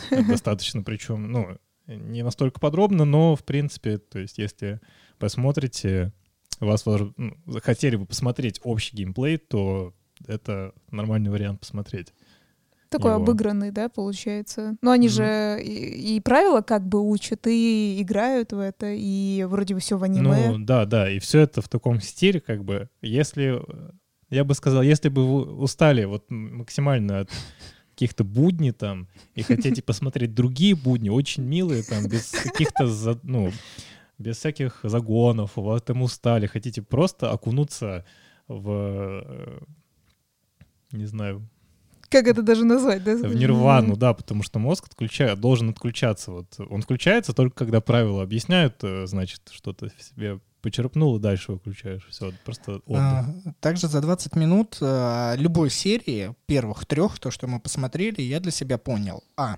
Достаточно, 0.10 0.83
причем, 0.83 1.31
ну, 1.31 1.57
не 1.88 2.24
настолько 2.24 2.59
подробно, 2.59 3.06
но, 3.06 3.35
в 3.35 3.44
принципе, 3.44 3.97
то 3.97 4.19
есть, 4.19 4.38
если 4.38 4.80
посмотрите, 5.19 6.14
вас 6.59 6.85
ну, 6.85 7.38
захотели 7.45 7.95
бы 7.95 8.06
посмотреть 8.06 8.59
общий 8.64 8.95
геймплей, 8.95 9.38
то 9.38 9.94
это 10.28 10.74
нормальный 10.92 11.31
вариант 11.31 11.62
посмотреть. 11.62 12.14
Такой 12.92 13.14
его. 13.14 13.24
обыгранный, 13.24 13.71
да, 13.71 13.88
получается. 13.88 14.76
Но 14.81 14.92
они 14.92 15.07
Мгм. 15.07 15.14
же 15.14 15.62
и, 15.64 16.18
и 16.18 16.19
правила 16.19 16.62
как 16.62 16.86
бы 16.88 17.00
учат, 17.00 17.48
и 17.48 18.02
играют 18.02 18.52
в 18.52 18.60
это, 18.60 18.88
и 18.92 19.45
вроде 19.48 19.74
бы 19.74 19.80
все 19.80 19.98
в 19.98 20.04
аниме. 20.04 20.50
Ну, 20.52 20.66
да, 20.66 20.86
да, 20.86 21.10
и 21.10 21.19
все 21.19 21.40
это 21.40 21.62
в 21.62 21.69
таком 21.69 22.02
стиле, 22.02 22.42
как 22.42 22.66
бы, 22.66 22.90
если, 23.02 23.62
я 24.30 24.44
бы 24.44 24.54
сказал, 24.56 24.81
если 24.81 25.07
бы 25.07 25.26
вы 25.26 25.56
устали 25.56 26.04
вот 26.04 26.30
максимально 26.30 27.21
от 27.21 27.30
каких-то 27.92 28.24
будней 28.24 28.71
там 28.71 29.07
и 29.36 29.42
хотите 29.44 29.81
посмотреть 29.83 30.33
другие 30.33 30.76
будни, 30.76 31.10
очень 31.10 31.44
милые 31.44 31.83
там, 31.83 32.07
без 32.07 32.31
каких-то, 32.31 32.90
ну, 33.24 33.52
без 34.18 34.38
всяких 34.38 34.81
загонов, 34.83 35.57
у 35.57 35.62
вас 35.62 35.81
там 35.81 36.02
устали, 36.02 36.45
хотите 36.45 36.81
просто 36.81 37.31
окунуться 37.31 38.06
в, 38.48 38.69
э, 39.24 39.60
не 40.92 41.06
знаю, 41.06 41.48
Как 42.11 42.27
это 42.27 42.41
даже 42.41 42.65
назвать, 42.65 43.03
да? 43.03 43.15
в 43.15 43.33
нирвану, 43.33 43.95
да, 43.95 44.13
потому 44.13 44.44
что 44.44 44.59
мозг 44.59 44.85
отключает, 44.87 45.39
должен 45.39 45.69
отключаться. 45.69 46.31
Вот 46.31 46.47
он 46.69 46.81
включается 46.81 47.33
только 47.33 47.56
когда 47.56 47.80
правила 47.80 48.21
объясняют, 48.21 48.75
э, 48.83 49.06
значит, 49.07 49.41
что-то 49.51 49.87
в 49.87 50.03
себе 50.03 50.39
почерпнул 50.61 51.18
и 51.18 51.19
дальше 51.19 51.53
выключаешь. 51.53 52.07
Все, 52.09 52.31
просто 52.45 52.81
отдых. 52.85 52.99
А, 52.99 53.25
также 53.59 53.87
за 53.87 54.01
20 54.01 54.35
минут 54.35 54.77
а, 54.81 55.35
любой 55.35 55.69
серии, 55.69 56.35
первых 56.45 56.85
трех, 56.85 57.19
то, 57.19 57.31
что 57.31 57.47
мы 57.47 57.59
посмотрели, 57.59 58.21
я 58.21 58.39
для 58.39 58.51
себя 58.51 58.77
понял. 58.77 59.23
А, 59.35 59.57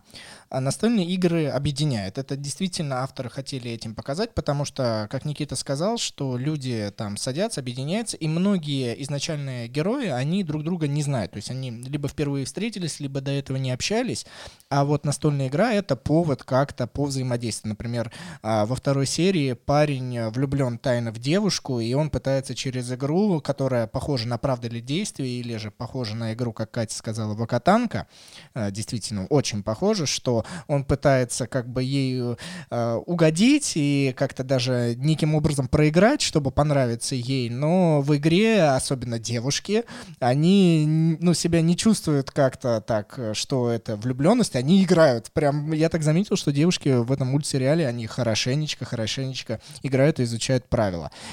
а 0.49 0.61
настольные 0.61 1.05
игры 1.07 1.47
объединяют. 1.47 2.17
Это 2.17 2.35
действительно 2.35 3.03
авторы 3.03 3.29
хотели 3.29 3.71
этим 3.71 3.95
показать, 3.95 4.33
потому 4.33 4.65
что, 4.65 5.07
как 5.11 5.25
Никита 5.25 5.55
сказал, 5.55 5.97
что 5.97 6.37
люди 6.37 6.91
там 6.95 7.17
садятся, 7.17 7.61
объединяются, 7.61 8.17
и 8.17 8.27
многие 8.27 9.01
изначальные 9.03 9.67
герои, 9.67 10.07
они 10.07 10.43
друг 10.43 10.63
друга 10.63 10.87
не 10.87 11.03
знают. 11.03 11.31
То 11.31 11.37
есть 11.37 11.51
они 11.51 11.71
либо 11.71 12.07
впервые 12.07 12.45
встретились, 12.45 12.99
либо 12.99 13.21
до 13.21 13.31
этого 13.31 13.57
не 13.57 13.71
общались. 13.71 14.25
А 14.69 14.85
вот 14.85 15.05
настольная 15.05 15.47
игра— 15.47 15.73
это 15.73 15.95
повод 15.95 16.43
как-то 16.43 16.87
по 16.87 17.05
взаимодействию. 17.05 17.71
Например, 17.71 18.11
во 18.41 18.75
второй 18.75 19.05
серии 19.05 19.53
парень 19.53 20.29
влюблен 20.29 20.77
в 21.01 21.19
девушку, 21.19 21.79
и 21.79 21.93
он 21.93 22.09
пытается 22.09 22.55
через 22.55 22.91
игру, 22.91 23.41
которая 23.41 23.87
похожа 23.87 24.27
на 24.27 24.37
правду 24.37 24.67
или 24.67 24.79
действие, 24.79 25.39
или 25.39 25.57
же 25.57 25.71
похожа 25.71 26.15
на 26.15 26.33
игру, 26.33 26.53
как 26.53 26.71
Катя 26.71 26.95
сказала, 26.95 27.33
Вакатанка, 27.33 28.07
а, 28.53 28.71
действительно 28.71 29.25
очень 29.27 29.63
похоже, 29.63 30.05
что 30.05 30.45
он 30.67 30.83
пытается 30.83 31.47
как 31.47 31.67
бы 31.67 31.83
ей 31.83 32.35
э, 32.69 33.01
угодить 33.05 33.73
и 33.75 34.13
как-то 34.17 34.43
даже 34.43 34.95
неким 34.97 35.35
образом 35.35 35.67
проиграть, 35.67 36.21
чтобы 36.21 36.51
понравиться 36.51 37.15
ей, 37.15 37.49
но 37.49 38.01
в 38.01 38.15
игре, 38.15 38.63
особенно 38.63 39.19
девушки, 39.19 39.83
они 40.19 41.17
ну, 41.19 41.33
себя 41.33 41.61
не 41.61 41.75
чувствуют 41.75 42.31
как-то 42.31 42.81
так, 42.81 43.19
что 43.33 43.69
это 43.69 43.95
влюбленность, 43.95 44.55
они 44.55 44.83
играют. 44.83 45.31
Прям 45.31 45.71
я 45.71 45.89
так 45.89 46.03
заметил, 46.03 46.35
что 46.35 46.51
девушки 46.51 46.89
в 46.89 47.11
этом 47.11 47.29
мультсериале, 47.29 47.87
они 47.87 48.07
хорошенечко, 48.07 48.85
хорошенечко 48.85 49.59
играют 49.81 50.19
и 50.19 50.23
изучают 50.23 50.65
правила. 50.65 50.82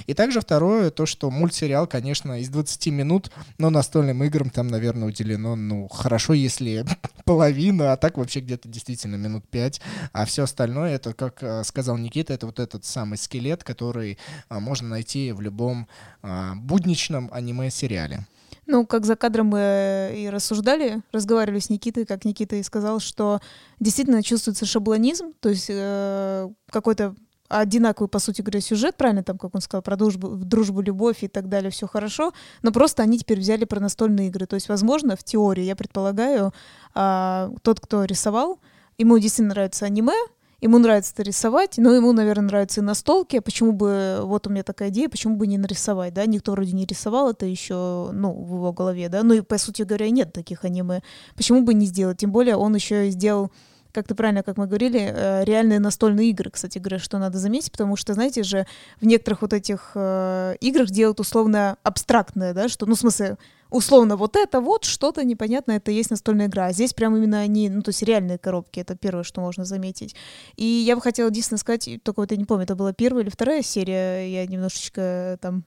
И 0.06 0.14
также 0.14 0.40
второе, 0.40 0.90
то, 0.90 1.06
что 1.06 1.30
мультсериал, 1.30 1.86
конечно, 1.86 2.40
из 2.40 2.48
20 2.48 2.86
минут, 2.88 3.30
но 3.58 3.70
настольным 3.70 4.22
играм 4.24 4.50
там, 4.50 4.68
наверное, 4.68 5.08
уделено, 5.08 5.56
ну, 5.56 5.88
хорошо, 5.88 6.32
если 6.34 6.84
половина, 7.24 7.92
а 7.92 7.96
так 7.96 8.18
вообще 8.18 8.40
где-то 8.40 8.68
действительно 8.68 9.16
минут 9.16 9.48
пять, 9.48 9.80
а 10.12 10.24
все 10.24 10.44
остальное, 10.44 10.94
это, 10.94 11.12
как 11.12 11.42
э, 11.42 11.64
сказал 11.64 11.96
Никита, 11.96 12.32
это 12.32 12.46
вот 12.46 12.58
этот 12.58 12.84
самый 12.84 13.18
скелет, 13.18 13.64
который 13.64 14.18
а, 14.48 14.60
можно 14.60 14.88
найти 14.88 15.32
в 15.32 15.40
любом 15.40 15.88
а, 16.22 16.54
будничном 16.54 17.30
аниме-сериале. 17.32 18.26
Ну, 18.66 18.86
как 18.86 19.04
за 19.04 19.16
кадром 19.16 19.48
мы 19.48 20.14
и 20.16 20.28
рассуждали, 20.28 21.02
разговаривали 21.10 21.58
с 21.58 21.70
Никитой, 21.70 22.06
как 22.06 22.24
Никита 22.24 22.56
и 22.56 22.62
сказал, 22.62 23.00
что 23.00 23.40
действительно 23.80 24.22
чувствуется 24.22 24.64
шаблонизм, 24.64 25.32
то 25.40 25.48
есть 25.48 25.66
э, 25.68 26.48
какой-то 26.70 27.16
одинаковый, 27.50 28.08
по 28.08 28.20
сути 28.20 28.42
говоря, 28.42 28.60
сюжет, 28.60 28.96
правильно, 28.96 29.22
там, 29.22 29.36
как 29.36 29.54
он 29.54 29.60
сказал, 29.60 29.82
про 29.82 29.96
дружбу, 29.96 30.28
дружбу, 30.28 30.80
любовь 30.80 31.22
и 31.22 31.28
так 31.28 31.48
далее, 31.48 31.70
все 31.70 31.86
хорошо, 31.86 32.32
но 32.62 32.70
просто 32.70 33.02
они 33.02 33.18
теперь 33.18 33.40
взяли 33.40 33.64
про 33.64 33.80
настольные 33.80 34.28
игры. 34.28 34.46
То 34.46 34.54
есть, 34.54 34.68
возможно, 34.68 35.16
в 35.16 35.24
теории, 35.24 35.64
я 35.64 35.74
предполагаю, 35.74 36.52
а, 36.94 37.50
тот, 37.62 37.80
кто 37.80 38.04
рисовал, 38.04 38.60
ему 38.98 39.18
действительно 39.18 39.54
нравится 39.54 39.84
аниме, 39.84 40.14
ему 40.60 40.78
нравится 40.78 41.12
это 41.12 41.24
рисовать, 41.24 41.78
но 41.78 41.92
ему, 41.92 42.12
наверное, 42.12 42.46
нравится 42.46 42.80
и 42.80 42.84
настолки, 42.84 43.36
а 43.36 43.42
почему 43.42 43.72
бы, 43.72 44.20
вот 44.22 44.46
у 44.46 44.50
меня 44.50 44.62
такая 44.62 44.90
идея, 44.90 45.08
почему 45.08 45.36
бы 45.36 45.46
не 45.46 45.58
нарисовать, 45.58 46.14
да, 46.14 46.26
никто 46.26 46.52
вроде 46.52 46.72
не 46.72 46.86
рисовал 46.86 47.30
это 47.30 47.46
еще, 47.46 48.10
ну, 48.12 48.32
в 48.32 48.54
его 48.54 48.72
голове, 48.72 49.08
да, 49.08 49.22
ну 49.22 49.34
и, 49.34 49.40
по 49.40 49.58
сути 49.58 49.82
говоря, 49.82 50.08
нет 50.10 50.32
таких 50.32 50.64
аниме, 50.64 51.02
почему 51.34 51.62
бы 51.62 51.74
не 51.74 51.86
сделать, 51.86 52.18
тем 52.18 52.30
более 52.30 52.56
он 52.56 52.74
еще 52.74 53.08
и 53.08 53.10
сделал 53.10 53.50
как 53.92 54.06
ты 54.06 54.14
правильно, 54.14 54.42
как 54.42 54.56
мы 54.56 54.66
говорили, 54.66 55.00
э, 55.00 55.44
реальные 55.44 55.80
настольные 55.80 56.30
игры, 56.30 56.50
кстати 56.50 56.78
говоря, 56.78 56.98
что 56.98 57.18
надо 57.18 57.38
заметить, 57.38 57.72
потому 57.72 57.96
что, 57.96 58.14
знаете 58.14 58.42
же, 58.42 58.66
в 59.00 59.06
некоторых 59.06 59.42
вот 59.42 59.52
этих 59.52 59.92
э, 59.94 60.56
играх 60.60 60.90
делают 60.90 61.20
условно 61.20 61.78
абстрактное, 61.82 62.54
да, 62.54 62.68
что, 62.68 62.86
ну, 62.86 62.94
в 62.94 62.98
смысле, 62.98 63.36
условно 63.70 64.16
вот 64.16 64.36
это 64.36 64.60
вот 64.60 64.84
что-то 64.84 65.24
непонятное, 65.24 65.76
это 65.76 65.90
есть 65.90 66.10
настольная 66.10 66.46
игра. 66.46 66.66
А 66.66 66.72
здесь 66.72 66.92
прям 66.92 67.16
именно 67.16 67.40
они, 67.40 67.68
ну, 67.70 67.82
то 67.82 67.90
есть 67.90 68.02
реальные 68.02 68.38
коробки, 68.38 68.80
это 68.80 68.96
первое, 68.96 69.22
что 69.22 69.40
можно 69.40 69.64
заметить. 69.64 70.14
И 70.56 70.64
я 70.64 70.96
бы 70.96 71.02
хотела 71.02 71.28
единственное 71.28 71.58
сказать, 71.58 71.88
только 72.02 72.20
вот 72.20 72.30
я 72.30 72.36
не 72.36 72.44
помню, 72.44 72.64
это 72.64 72.74
была 72.74 72.92
первая 72.92 73.22
или 73.22 73.30
вторая 73.30 73.62
серия, 73.62 74.28
я 74.30 74.46
немножечко 74.46 75.38
там 75.40 75.64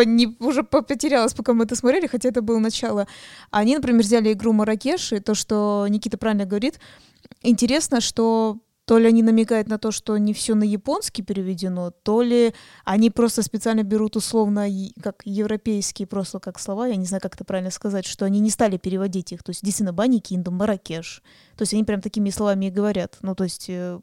не, 0.00 0.36
уже 0.40 0.62
потерялась, 0.62 1.34
пока 1.34 1.52
мы 1.52 1.64
это 1.64 1.76
смотрели, 1.76 2.06
хотя 2.06 2.28
это 2.28 2.42
было 2.42 2.58
начало. 2.58 3.06
Они, 3.50 3.76
например, 3.76 4.02
взяли 4.02 4.32
игру 4.32 4.52
Маракеш, 4.52 5.12
и 5.12 5.20
то, 5.20 5.34
что 5.34 5.86
Никита 5.88 6.16
правильно 6.18 6.46
говорит, 6.46 6.80
интересно, 7.42 8.00
что 8.00 8.58
то 8.84 8.98
ли 8.98 9.06
они 9.06 9.22
намекают 9.22 9.68
на 9.68 9.78
то, 9.78 9.92
что 9.92 10.16
не 10.16 10.34
все 10.34 10.54
на 10.54 10.64
японский 10.64 11.22
переведено, 11.22 11.90
то 11.90 12.22
ли 12.22 12.52
они 12.84 13.10
просто 13.10 13.42
специально 13.42 13.84
берут 13.84 14.16
условно 14.16 14.66
как 15.00 15.22
европейские 15.24 16.06
просто 16.08 16.40
как 16.40 16.58
слова, 16.58 16.88
я 16.88 16.96
не 16.96 17.06
знаю, 17.06 17.20
как 17.20 17.34
это 17.34 17.44
правильно 17.44 17.70
сказать, 17.70 18.06
что 18.06 18.24
они 18.24 18.40
не 18.40 18.50
стали 18.50 18.78
переводить 18.78 19.32
их. 19.32 19.42
То 19.42 19.50
есть 19.50 19.62
действительно 19.62 19.92
Бани 19.92 20.18
Киндом, 20.18 20.56
Маракеш. 20.56 21.22
То 21.56 21.62
есть 21.62 21.74
они 21.74 21.84
прям 21.84 22.00
такими 22.00 22.30
словами 22.30 22.66
и 22.66 22.70
говорят. 22.70 23.18
Ну, 23.22 23.34
то 23.34 23.44
есть 23.44 23.66
э, 23.68 24.00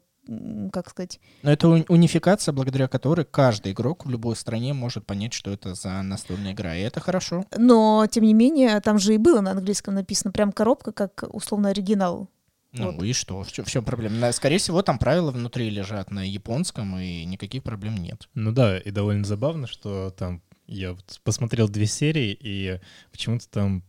как 0.72 0.90
сказать. 0.90 1.20
Но 1.42 1.50
это 1.50 1.68
унификация, 1.68 2.52
благодаря 2.52 2.88
которой 2.88 3.24
каждый 3.24 3.72
игрок 3.72 4.06
в 4.06 4.10
любой 4.10 4.36
стране 4.36 4.72
может 4.72 5.06
понять, 5.06 5.32
что 5.32 5.50
это 5.50 5.74
за 5.74 6.02
настольная 6.02 6.52
игра, 6.52 6.76
и 6.76 6.82
это 6.82 7.00
хорошо. 7.00 7.44
Но, 7.56 8.06
тем 8.10 8.24
не 8.24 8.34
менее, 8.34 8.80
там 8.80 8.98
же 8.98 9.14
и 9.14 9.18
было 9.18 9.40
на 9.40 9.52
английском 9.52 9.94
написано 9.94 10.32
прям 10.32 10.52
коробка, 10.52 10.92
как 10.92 11.24
условно 11.32 11.70
оригинал. 11.70 12.28
Ну 12.72 12.92
вот. 12.92 13.02
и 13.02 13.12
что? 13.12 13.42
В 13.42 13.50
чем 13.50 13.84
проблема? 13.84 14.30
Скорее 14.32 14.58
всего, 14.58 14.82
там 14.82 14.98
правила 14.98 15.32
внутри 15.32 15.70
лежат 15.70 16.10
на 16.12 16.28
японском, 16.28 16.98
и 16.98 17.24
никаких 17.24 17.64
проблем 17.64 17.96
нет. 17.96 18.28
Ну 18.34 18.52
да, 18.52 18.78
и 18.78 18.90
довольно 18.90 19.24
забавно, 19.24 19.66
что 19.66 20.10
там 20.10 20.42
я 20.66 20.92
вот 20.92 21.20
посмотрел 21.24 21.68
две 21.68 21.86
серии, 21.86 22.36
и 22.40 22.80
почему-то 23.10 23.48
там 23.48 23.82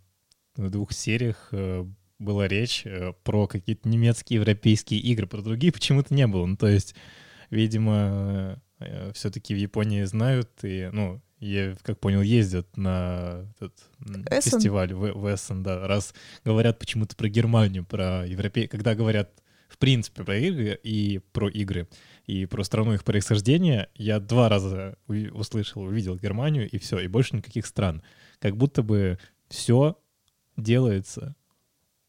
в 0.56 0.70
двух 0.72 0.94
сериях 0.94 1.50
э, 1.52 1.86
была 2.22 2.48
речь 2.48 2.84
э, 2.86 3.14
про 3.24 3.48
какие-то 3.48 3.90
немецкие 3.90 4.40
европейские 4.40 5.00
игры, 5.00 5.28
про 5.28 5.42
другие 5.42 5.74
почему-то 5.74 6.14
не 6.14 6.28
было. 6.28 6.46
Ну, 6.46 6.56
то 6.56 6.68
есть, 6.68 6.96
видимо, 7.50 8.62
э, 8.80 9.12
все-таки 9.14 9.54
в 9.54 9.58
Японии 9.58 10.04
знают, 10.04 10.50
и, 10.64 10.90
ну, 10.94 11.22
я, 11.40 11.76
как 11.82 12.00
понял, 12.00 12.22
ездят 12.22 12.78
на 12.78 13.48
этот 13.60 13.74
Эссен. 14.30 14.52
фестиваль 14.52 14.94
в, 14.94 15.12
в 15.14 15.34
Эссен, 15.34 15.64
да, 15.64 15.88
раз 15.88 16.14
говорят 16.46 16.78
почему-то 16.78 17.16
про 17.16 17.28
Германию, 17.28 17.84
про 17.84 18.26
европей, 18.28 18.68
когда 18.68 18.94
говорят 18.94 19.32
в 19.68 19.78
принципе 19.78 20.24
про 20.24 20.38
игры 20.38 20.80
и 20.84 21.20
про 21.32 21.50
игры 21.50 21.88
и 22.28 22.46
про 22.46 22.64
страну 22.64 22.94
их 22.94 23.04
происхождения, 23.04 23.90
я 23.96 24.20
два 24.20 24.50
раза 24.50 24.98
услышал, 25.08 25.82
увидел 25.82 26.18
Германию 26.18 26.70
и 26.70 26.78
все, 26.78 27.00
и 27.00 27.08
больше 27.08 27.36
никаких 27.36 27.66
стран. 27.66 28.04
Как 28.40 28.58
будто 28.58 28.84
бы 28.84 29.18
все 29.48 29.98
делается 30.58 31.36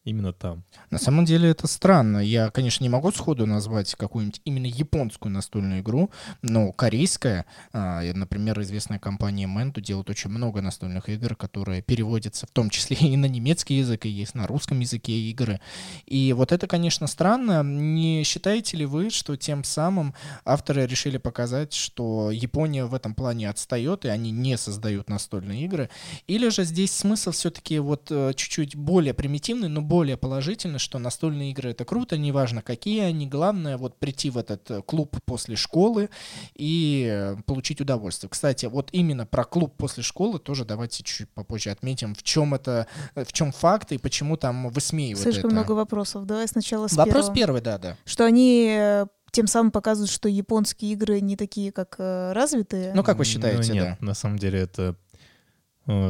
именно 0.05 0.33
там. 0.33 0.65
На 0.91 0.99
самом 0.99 1.25
деле 1.25 1.51
это 1.51 1.67
странно. 1.67 2.19
Я, 2.19 2.51
конечно, 2.51 2.83
не 2.83 2.89
могу 2.89 3.13
сходу 3.13 3.47
назвать 3.47 3.95
какую-нибудь 3.95 4.41
именно 4.45 4.67
японскую 4.67 5.33
настольную 5.33 5.81
игру, 5.81 6.11
но 6.43 6.73
корейская, 6.73 7.47
а, 7.73 8.03
например, 8.13 8.61
известная 8.63 8.99
компания 8.99 9.47
Mento 9.47 9.81
делает 9.81 10.11
очень 10.11 10.31
много 10.31 10.61
настольных 10.61 11.09
игр, 11.09 11.37
которые 11.37 11.83
переводятся 11.83 12.47
в 12.47 12.51
том 12.51 12.71
числе 12.71 12.97
и 13.01 13.17
на 13.17 13.27
немецкий 13.27 13.79
язык, 13.79 14.07
и 14.07 14.09
есть 14.09 14.35
на 14.35 14.47
русском 14.47 14.81
языке 14.81 15.13
игры. 15.13 15.61
И 16.07 16.33
вот 16.33 16.51
это, 16.53 16.67
конечно, 16.67 17.07
странно. 17.07 17.63
Не 17.63 18.25
считаете 18.25 18.77
ли 18.77 18.87
вы, 18.87 19.11
что 19.11 19.37
тем 19.37 19.63
самым 19.63 20.15
авторы 20.45 20.87
решили 20.87 21.19
показать, 21.19 21.73
что 21.73 22.31
Япония 22.31 22.87
в 22.87 22.95
этом 22.95 23.15
плане 23.15 23.49
отстает, 23.49 24.05
и 24.05 24.09
они 24.09 24.33
не 24.33 24.57
создают 24.57 25.09
настольные 25.09 25.65
игры? 25.65 25.91
Или 26.27 26.49
же 26.49 26.65
здесь 26.65 26.93
смысл 26.93 27.31
все-таки 27.31 27.79
вот 27.79 28.09
э, 28.11 28.33
чуть-чуть 28.35 28.75
более 28.75 29.15
примитивный, 29.15 29.69
но 29.69 29.81
более 29.93 30.17
положительно, 30.17 30.79
что 30.79 30.99
настольные 30.99 31.51
игры 31.51 31.73
это 31.73 31.85
круто, 31.85 32.17
неважно 32.17 32.63
какие 32.63 33.03
они, 33.03 33.27
главное 33.27 33.77
вот 33.77 33.99
прийти 33.99 34.31
в 34.31 34.39
этот 34.39 34.71
э, 34.71 34.81
клуб 34.81 35.19
после 35.27 35.55
школы 35.55 36.09
и 36.55 37.07
э, 37.11 37.37
получить 37.45 37.83
удовольствие. 37.83 38.31
Кстати, 38.31 38.65
вот 38.65 38.89
именно 38.93 39.27
про 39.27 39.45
клуб 39.45 39.75
после 39.77 40.03
школы 40.03 40.39
тоже 40.39 40.65
давайте 40.65 41.03
чуть-чуть 41.03 41.29
попозже 41.29 41.69
отметим, 41.69 42.15
в 42.15 42.23
чем 42.23 42.55
это, 42.55 42.87
э, 43.15 43.25
в 43.25 43.35
чем 43.35 43.53
факт 43.53 43.93
и 43.93 43.99
почему 43.99 44.39
там 44.39 44.71
высмеивают 44.71 45.23
Слишком 45.23 45.51
это. 45.51 45.57
много 45.57 45.73
вопросов. 45.73 46.25
Давай 46.25 46.49
сначала 46.49 46.89
с 46.89 46.95
Вопрос 46.95 47.27
первого. 47.27 47.35
первый, 47.35 47.61
да, 47.61 47.77
да. 47.77 47.97
Что 48.07 48.25
они 48.25 49.05
тем 49.31 49.47
самым 49.47 49.73
показывают, 49.73 50.11
что 50.11 50.27
японские 50.27 50.93
игры 50.93 51.21
не 51.21 51.37
такие, 51.37 51.71
как 51.71 51.97
развитые. 51.99 52.95
Ну, 52.95 53.05
как 53.05 53.19
вы 53.19 53.27
считаете, 53.27 53.69
ну, 53.69 53.75
нет, 53.75 53.97
да? 54.01 54.07
На 54.07 54.15
самом 54.15 54.39
деле 54.39 54.61
это 54.61 54.97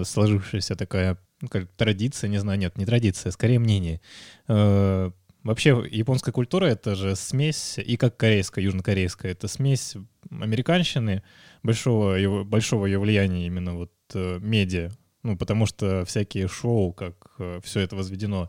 сложившаяся 0.05 0.77
такая 0.77 1.19
ну, 1.43 1.49
как 1.49 1.69
традиция, 1.73 2.29
не 2.29 2.39
знаю, 2.39 2.59
нет, 2.59 2.79
не 2.79 2.87
традиция, 2.87 3.33
скорее 3.33 3.59
мнение. 3.59 4.01
Э, 4.47 5.11
вообще 5.43 5.85
японская 5.91 6.33
культура— 6.33 6.67
это 6.67 6.95
же 6.95 7.17
смесь, 7.17 7.79
и 7.79 7.97
как 7.97 8.17
корейская, 8.17 8.65
южнокорейская, 8.65 9.33
это 9.33 9.49
смесь 9.49 9.97
американщины, 10.31 11.25
большого 11.65 12.45
большого 12.45 12.87
ее 12.87 13.01
влияния 13.01 13.47
именно 13.47 13.75
вот 13.75 13.93
э, 14.15 14.39
медиа, 14.41 14.93
ну, 15.25 15.37
потому 15.37 15.67
что 15.67 16.05
всякие 16.05 16.47
шоу, 16.47 16.93
как 16.93 17.33
э, 17.39 17.61
все 17.63 17.81
это 17.81 17.97
возведено 17.97 18.49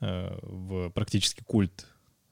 в 0.00 0.90
практически 0.90 1.42
культ 1.44 1.86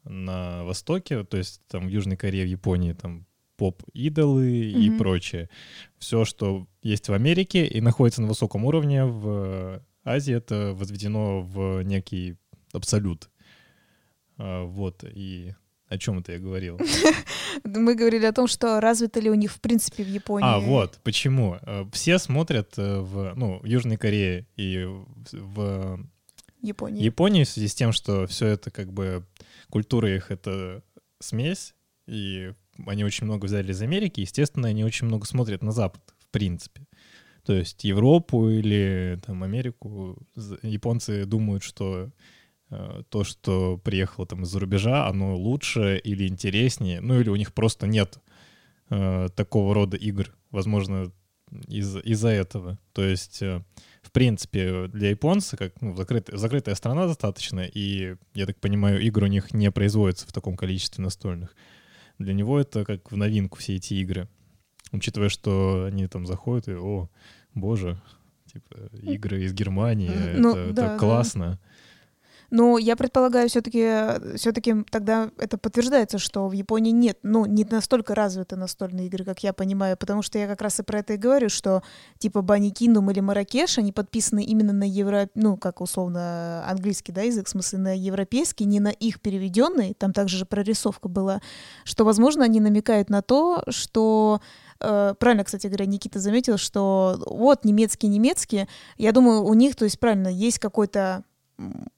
на 0.05 0.63
Востоке, 0.65 1.25
то 1.25 1.39
есть 1.39 1.63
там 1.69 1.87
в 1.87 1.89
Южной 1.89 2.17
Корее, 2.19 2.45
в 2.45 2.49
Японии, 2.49 2.93
там 2.93 3.25
поп-идолы 3.63 4.51
и 4.73 4.89
Мгм. 4.91 4.99
прочее. 4.99 5.49
Все, 5.99 6.25
что 6.25 6.67
есть 6.83 7.09
в 7.09 7.13
Америке 7.13 7.65
и 7.65 7.81
находится 7.81 8.21
на 8.23 8.27
высоком 8.29 8.65
уровне 8.65 9.05
в 9.05 9.81
Азии, 10.05 10.35
это 10.35 10.73
возведено 10.75 11.43
в 11.43 11.83
некий 11.83 12.37
абсолют. 12.73 13.31
А, 14.39 14.65
Вот, 14.65 15.05
и 15.05 15.55
о 15.89 15.99
чем 15.99 16.19
это 16.19 16.33
я 16.33 16.39
говорил? 16.41 16.79
Мы 17.65 17.95
говорили 17.95 18.25
о 18.27 18.33
том, 18.33 18.49
что 18.49 18.81
развито 18.81 19.21
ли 19.21 19.31
у 19.31 19.35
них 19.35 19.53
в 19.53 19.61
принципе 19.61 20.03
в 20.03 20.09
Японии. 20.09 20.49
А, 20.49 20.59
вот, 20.59 20.99
почему. 21.05 21.59
Э, 21.63 21.85
Все 21.93 22.19
смотрят 22.19 22.79
э, 22.79 22.99
в, 23.01 23.35
ну, 23.37 23.61
в 23.61 23.67
Южной 23.67 23.97
Корее 23.97 24.47
и 24.57 24.85
в- 24.85 25.07
в 25.33 26.01
Японии. 26.63 27.05
Японии 27.05 27.45
в 27.45 27.49
связи 27.49 27.69
с 27.69 27.75
тем, 27.75 27.93
что 27.93 28.27
все 28.27 28.47
это 28.47 28.71
как 28.73 28.93
бы 28.93 29.25
культура 29.71 30.09
их 30.13 30.31
это 30.33 30.83
смесь, 31.21 31.75
и 32.09 32.53
они 32.87 33.05
очень 33.05 33.27
много 33.27 33.47
взяли 33.47 33.73
из 33.73 33.83
Америки, 33.83 34.21
естественно, 34.21 34.69
они 34.69 34.85
очень 34.85 35.07
много 35.07 35.27
смотрят 35.27 35.63
на 35.63 35.73
Запад, 35.73 36.03
в 36.19 36.31
принципе. 36.31 36.87
То 37.45 37.55
есть 37.55 37.85
Европу 37.85 38.49
или 38.49 39.21
там 39.27 39.43
Америку 39.43 40.17
японцы 40.63 41.25
думают, 41.25 41.63
что 41.63 42.11
э, 42.71 43.03
то, 43.09 43.25
что 43.25 43.79
приехало 43.79 44.27
там 44.27 44.45
из-за 44.45 44.61
рубежа, 44.61 45.09
оно 45.09 45.37
лучше 45.37 46.01
или 46.03 46.29
интереснее, 46.29 47.01
ну 47.01 47.21
или 47.21 47.29
у 47.29 47.37
них 47.37 47.53
просто 47.53 47.87
нет 47.87 48.19
э, 48.91 49.29
такого 49.35 49.75
рода 49.75 49.97
игр, 49.97 50.33
возможно, 50.51 51.11
из- 51.69 51.97
из-за 52.05 52.29
этого. 52.29 52.79
То 52.93 53.05
есть, 53.05 53.43
э, 53.43 53.63
в 54.03 54.13
принципе, 54.13 54.87
для 54.89 55.11
японца, 55.11 55.57
как 55.57 55.81
ну, 55.81 55.97
закрытая, 55.97 56.37
закрытая 56.39 56.75
страна 56.75 57.07
достаточно, 57.07 57.61
и, 57.61 58.17
я 58.35 58.47
так 58.47 58.59
понимаю, 58.61 59.01
игры 59.01 59.27
у 59.27 59.31
них 59.31 59.53
не 59.53 59.71
производятся 59.71 60.27
в 60.27 60.33
таком 60.33 60.57
количестве 60.57 61.03
настольных. 61.03 61.57
Для 62.23 62.35
него 62.35 62.61
это 62.61 62.85
как 62.85 63.11
в 63.11 63.17
новинку 63.17 63.59
все 63.59 63.77
эти 63.77 63.95
игры. 63.95 64.29
Учитывая, 64.93 65.29
что 65.29 65.87
они 65.87 66.07
там 66.07 66.27
заходят 66.27 66.69
и, 66.69 66.75
о, 66.75 67.09
боже, 67.55 68.01
типа, 68.53 68.91
игры 69.03 69.43
из 69.45 69.55
Германии, 69.55 70.11
Ну, 70.37 70.51
это, 70.51 70.61
это 70.61 70.73
да, 70.73 70.99
да. 71.41 71.59
Классно. 72.53 72.65
Ну, 72.65 72.79
я 72.79 72.97
предполагаю, 72.97 73.49
все-таки 73.49 74.37
все-таки 74.37 74.85
тогда 74.91 75.31
это 75.39 75.59
подтверждается, 75.59 76.19
что 76.19 76.49
в 76.49 76.53
Японии 76.53 76.91
нет, 76.91 77.19
ну, 77.23 77.47
не 77.47 77.65
настолько 77.65 78.15
развиты 78.15 78.57
настольные 78.57 79.07
игры, 79.07 79.25
как 79.25 79.43
я 79.43 79.53
понимаю, 79.53 79.97
потому 79.97 80.23
что 80.23 80.39
я 80.39 80.47
как 80.47 80.61
раз 80.61 80.79
и 80.81 80.83
про 80.83 81.01
это 81.01 81.15
и 81.15 81.17
говорю, 81.17 81.49
что 81.49 81.83
типа 82.19 82.43
Бани 82.43 82.71
Киндум 82.71 83.11
или 83.11 83.21
Маракеш, 83.21 83.79
они 83.79 83.93
подписаны 83.93 84.45
именно 84.45 84.73
на 84.73 84.85
евро, 84.85 85.29
ну, 85.35 85.57
как 85.57 85.81
условно 85.81 86.65
английский, 86.69 87.13
да, 87.13 87.23
язык, 87.23 87.47
в 87.47 87.51
смысле 87.51 87.79
на 87.79 87.97
европейский, 87.97 88.65
не 88.65 88.81
на 88.81 88.89
их 88.89 89.21
переведенный, 89.21 89.95
там 89.95 90.13
также 90.13 90.39
же 90.39 90.47
прорисовка 90.47 91.09
была, 91.09 91.41
что, 91.85 92.05
возможно, 92.05 92.45
они 92.45 92.61
намекают 92.61 93.11
на 93.11 93.23
то, 93.23 93.63
что 93.69 94.41
э, 94.81 95.15
правильно, 95.19 95.45
кстати 95.45 95.67
говоря, 95.67 95.87
Никита 95.87 96.19
заметил, 96.19 96.59
что 96.59 97.17
вот 97.27 97.65
немецкий, 97.65 98.09
немецкий, 98.09 98.69
я 98.99 99.13
думаю, 99.13 99.43
у 99.43 99.55
них, 99.55 99.77
то 99.77 99.85
есть 99.85 99.99
правильно, 99.99 100.29
есть 100.29 100.59
какой-то 100.59 101.25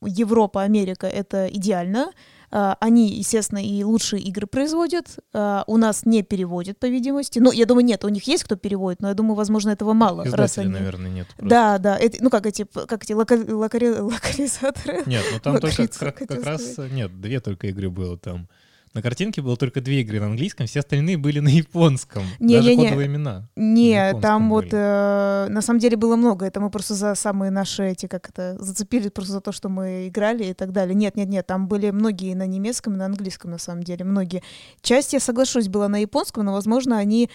Европа, 0.02 0.62
Америка— 0.62 1.06
это 1.08 1.46
идеально. 1.49 2.11
А, 2.56 2.76
Они, 2.80 3.08
естественно, 3.08 3.58
и 3.58 3.82
лучшие 3.82 4.23
игры 4.23 4.46
производят. 4.46 5.18
А, 5.32 5.64
У 5.66 5.76
нас 5.76 6.04
не 6.06 6.23
переводят, 6.23 6.78
по 6.78 6.87
видимости. 6.87 7.40
Ну, 7.40 7.50
я 7.50 7.66
думаю, 7.66 7.84
нет, 7.84 8.04
у 8.04 8.08
них 8.08 8.25
есть 8.28 8.44
кто 8.44 8.54
переводит, 8.56 9.00
но 9.02 9.08
я 9.08 9.14
думаю, 9.14 9.34
возможно, 9.34 9.70
этого 9.70 9.92
мало. 9.92 10.23
раз 10.25 10.28
Издателей, 10.52 10.66
они- 10.66 10.73
наверное, 10.75 11.11
нет. 11.11 11.26
просто. 11.37 11.49
Да, 11.49 11.78
да. 11.78 11.96
это- 11.99 12.18
ну, 12.23 12.30
как 12.30 12.46
эти, 12.46 12.64
как 12.64 13.02
эти 13.02 13.12
лока- 13.12 13.34
локари- 13.44 14.00
локализаторы. 14.00 15.02
Нет, 15.06 15.25
ну 15.32 15.40
там 15.40 15.54
только 15.61 15.88
как, 15.88 16.44
раз 16.44 16.78
нет, 16.92 17.20
две 17.20 17.40
только 17.40 17.66
игры 17.68 17.90
было 17.90 18.16
там. 18.18 18.49
На 18.94 19.02
картинке 19.02 19.42
было 19.42 19.56
только 19.56 19.80
две 19.80 20.02
игры 20.02 20.20
на 20.20 20.26
английском, 20.26 20.66
все 20.66 20.78
остальные 20.78 21.18
были 21.18 21.40
на 21.40 21.48
японском. 21.48 22.22
Не, 22.38 22.56
даже 22.56 22.70
не, 22.70 22.76
не. 22.76 22.84
кодовые 22.84 23.08
имена. 23.08 23.48
Не, 23.56 24.14
там 24.20 24.48
вот 24.48 24.66
были. 24.66 24.76
э, 24.76 25.48
на 25.48 25.62
самом 25.62 25.80
деле 25.80 25.96
было 25.96 26.14
много. 26.14 26.46
Это 26.46 26.60
мы 26.60 26.70
просто 26.70 26.94
за 26.94 27.16
самые 27.16 27.50
наши 27.50 27.88
эти, 27.88 28.06
как 28.06 28.28
это, 28.28 28.56
зацепили 28.62 29.08
просто 29.08 29.32
за 29.32 29.40
то, 29.40 29.50
что 29.50 29.68
мы 29.68 30.06
играли 30.06 30.44
и 30.44 30.54
так 30.54 30.70
далее. 30.70 30.94
Нет, 30.94 31.16
нет, 31.16 31.28
нет, 31.28 31.44
там 31.44 31.66
были 31.66 31.90
многие 31.90 32.34
на 32.34 32.46
немецком 32.46 32.94
и 32.94 32.96
на 32.96 33.06
английском, 33.06 33.50
на 33.50 33.58
самом 33.58 33.82
деле, 33.82 34.04
многие. 34.04 34.44
Часть, 34.80 35.12
я 35.12 35.18
соглашусь, 35.18 35.68
была 35.68 35.88
на 35.88 36.00
японском, 36.00 36.44
но, 36.44 36.52
возможно, 36.52 36.96
они, 36.96 37.30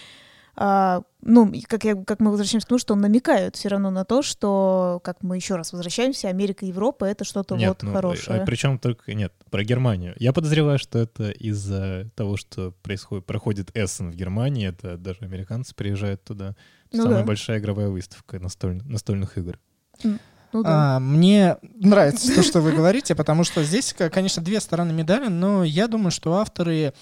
а, 0.62 1.04
ну, 1.22 1.50
и 1.50 1.62
как, 1.62 1.84
я, 1.84 1.94
как 1.94 2.20
мы 2.20 2.30
возвращаемся 2.30 2.66
к 2.66 2.68
тому, 2.68 2.78
что 2.78 2.94
намекают 2.94 3.56
все 3.56 3.70
равно 3.70 3.90
на 3.90 4.04
то, 4.04 4.20
что, 4.20 5.00
как 5.02 5.22
мы 5.22 5.36
еще 5.36 5.56
раз 5.56 5.72
возвращаемся, 5.72 6.28
Америка, 6.28 6.66
Европа— 6.66 7.04
это 7.06 7.24
что-то 7.24 7.54
вот 7.54 7.82
ну, 7.82 7.92
хорошее. 7.94 8.44
причем 8.44 8.78
только 8.78 9.14
нет 9.14 9.32
про 9.50 9.64
Германию. 9.64 10.14
Я 10.18 10.34
подозреваю, 10.34 10.78
что 10.78 10.98
это 10.98 11.30
из-за 11.30 12.10
того, 12.14 12.36
что 12.36 12.72
происходит, 12.82 13.24
проходит 13.24 13.70
Эссен 13.74 14.10
в 14.10 14.14
Германии, 14.14 14.68
это 14.68 14.98
даже 14.98 15.20
американцы 15.22 15.74
приезжают 15.74 16.24
туда. 16.24 16.54
Ну 16.92 17.04
Самая 17.04 17.20
да. 17.20 17.24
большая 17.24 17.58
игровая 17.58 17.88
выставка 17.88 18.36
настоль- 18.36 18.82
настольных 18.84 19.38
игр. 19.38 19.58
Ну 20.52 20.62
да. 20.62 20.96
А, 20.96 21.00
мне 21.00 21.56
нравится 21.62 22.34
то, 22.34 22.42
что 22.42 22.60
вы 22.60 22.72
говорите, 22.72 23.14
потому 23.14 23.44
что 23.44 23.62
здесь, 23.62 23.94
конечно, 23.94 24.42
две 24.42 24.60
стороны 24.60 24.92
медали, 24.92 25.28
но 25.28 25.64
я 25.64 25.86
думаю, 25.86 26.10
что 26.10 26.34
авторы 26.34 26.92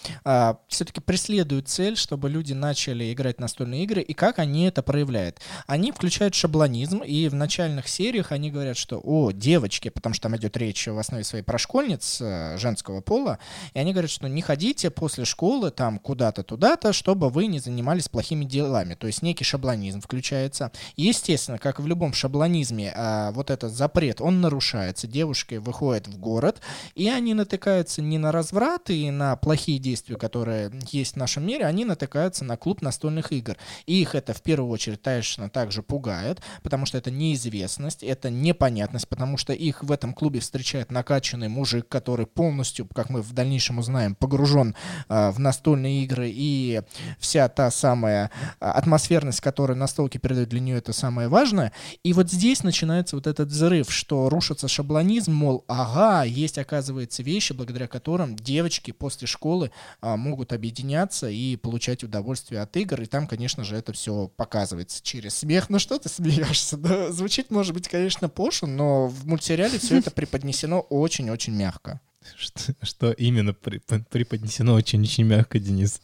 все-таки 0.69 1.01
преследуют 1.01 1.69
цель, 1.69 1.97
чтобы 1.97 2.29
люди 2.29 2.53
начали 2.53 3.13
играть 3.13 3.41
настольные 3.41 3.85
игры, 3.85 4.03
и 4.03 4.13
как 4.13 4.39
они 4.39 4.67
это 4.67 4.83
проявляют. 4.83 5.41
Они 5.67 5.93
включают 5.93 6.35
шаблонизм, 6.35 6.99
и 6.99 7.29
в 7.29 7.35
начальных 7.35 7.89
сериях 7.89 8.33
они 8.33 8.51
говорят, 8.51 8.77
что 8.77 9.01
«О, 9.03 9.31
девочки», 9.31 9.89
потому 9.89 10.15
что 10.15 10.25
там 10.25 10.37
идет 10.37 10.57
речь 10.57 10.87
в 10.87 10.99
основе 10.99 11.25
своей 11.25 11.45
про 11.45 11.59
школьниц 11.59 12.19
э, 12.21 12.57
женского 12.59 13.01
пола, 13.01 13.39
и 13.75 13.79
они 13.79 13.93
говорят, 13.93 14.11
что 14.11 14.29
не 14.29 14.43
ходите 14.43 14.91
после 14.91 15.25
школы 15.25 15.71
там 15.71 15.99
куда-то 15.99 16.43
туда-то, 16.43 16.93
чтобы 16.93 17.31
вы 17.31 17.47
не 17.47 17.61
занимались 17.61 18.09
плохими 18.09 18.45
делами. 18.45 18.95
То 18.95 19.07
есть 19.07 19.23
некий 19.23 19.45
шаблонизм 19.45 20.01
включается. 20.01 20.73
Естественно, 20.97 21.59
как 21.59 21.81
в 21.81 21.87
любом 21.87 22.13
шаблонизме, 22.13 22.93
а, 22.95 23.31
вот 23.39 23.51
этот 23.51 23.73
запрет, 23.73 24.21
он 24.21 24.41
нарушается. 24.41 25.07
Девушки 25.07 25.55
выходят 25.55 26.09
в 26.09 26.19
город, 26.19 26.61
и 26.95 27.09
они 27.09 27.35
натыкаются 27.35 28.03
не 28.03 28.19
на 28.19 28.33
разврат 28.33 28.91
и 28.91 29.11
на 29.11 29.37
плохие 29.37 29.79
действия, 29.79 30.17
которые 30.17 30.73
есть 30.91 31.15
в 31.15 31.17
нашем 31.17 31.47
мире, 31.47 31.65
они 31.65 31.85
натыкаются 31.85 32.45
на 32.45 32.57
клуб 32.57 32.83
настольных 32.83 33.33
игр. 33.33 33.57
И 33.87 34.01
их 34.03 34.15
это 34.15 34.35
в 34.35 34.43
первую 34.43 34.71
очередь, 34.71 35.01
конечно, 35.03 35.49
также 35.49 35.83
пугает, 35.83 36.43
потому 36.63 36.85
что 36.85 36.99
это 36.99 37.11
неизвестность, 37.13 38.03
это 38.03 38.29
непонятность, 38.29 39.07
потому 39.09 39.37
что 39.37 39.53
их 39.53 39.85
в 39.85 39.93
этом 39.93 40.13
клубе 40.15 40.41
встречает 40.41 40.91
накачанный 40.91 41.49
мужик, 41.49 41.89
который 41.89 42.27
полностью, 42.27 42.87
как 42.87 43.09
мы 43.09 43.23
в 43.23 43.33
дальнейшем 43.33 43.79
узнаем, 43.79 44.17
погружен 44.17 44.75
а, 45.09 45.31
в 45.31 45.39
настольные 45.39 46.03
игры, 46.03 46.29
и 46.29 46.83
вся 47.21 47.49
та 47.49 47.71
самая 47.71 48.33
а, 48.59 48.73
атмосферность, 48.73 49.41
которую 49.41 49.77
настолки 49.77 50.19
передают 50.19 50.49
для 50.49 50.61
нее, 50.61 50.79
это 50.79 50.93
самое 50.93 51.29
важное. 51.29 51.73
И 52.03 52.13
вот 52.13 52.31
здесь 52.31 52.65
начинается 52.65 53.15
вот 53.15 53.28
этот 53.29 53.49
взрыв, 53.49 53.93
что 53.93 54.29
рушится 54.29 54.67
шаблонизм, 54.69 55.33
мол, 55.33 55.65
ага, 55.69 56.25
есть, 56.25 56.59
оказывается, 56.59 57.23
вещи, 57.23 57.53
благодаря 57.53 57.87
которым 57.87 58.35
девочки 58.35 58.91
после 58.91 59.27
школы 59.27 59.71
а, 60.01 60.17
могут 60.17 60.53
объединяться 60.53 61.29
и 61.29 61.57
получать 61.57 62.03
удовольствие 62.05 62.61
от 62.61 62.77
игр, 62.77 63.01
и 63.03 63.07
там, 63.07 63.27
конечно 63.27 63.65
же, 63.65 63.77
это 63.77 63.93
все 63.93 64.31
показывается 64.37 65.03
через 65.03 65.37
смех. 65.37 65.71
Ну 65.71 65.79
что 65.79 65.99
ты 65.99 66.09
смеешься? 66.09 66.77
Да, 66.77 67.13
звучит, 67.13 67.51
может 67.51 67.75
быть, 67.75 67.89
конечно, 67.89 68.29
пошло, 68.29 68.69
но 68.69 69.09
в 69.09 69.27
мультсериале 69.27 69.79
все 69.79 69.99
это 69.99 70.11
преподнесено 70.11 70.81
очень-очень 70.81 71.55
мягко. 71.55 72.01
Что, 72.37 72.75
что 72.83 73.11
именно 73.13 73.53
при- 73.55 73.79
преподнесено 74.11 74.75
очень-очень 74.75 75.25
мягко, 75.25 75.59
Денис. 75.59 76.01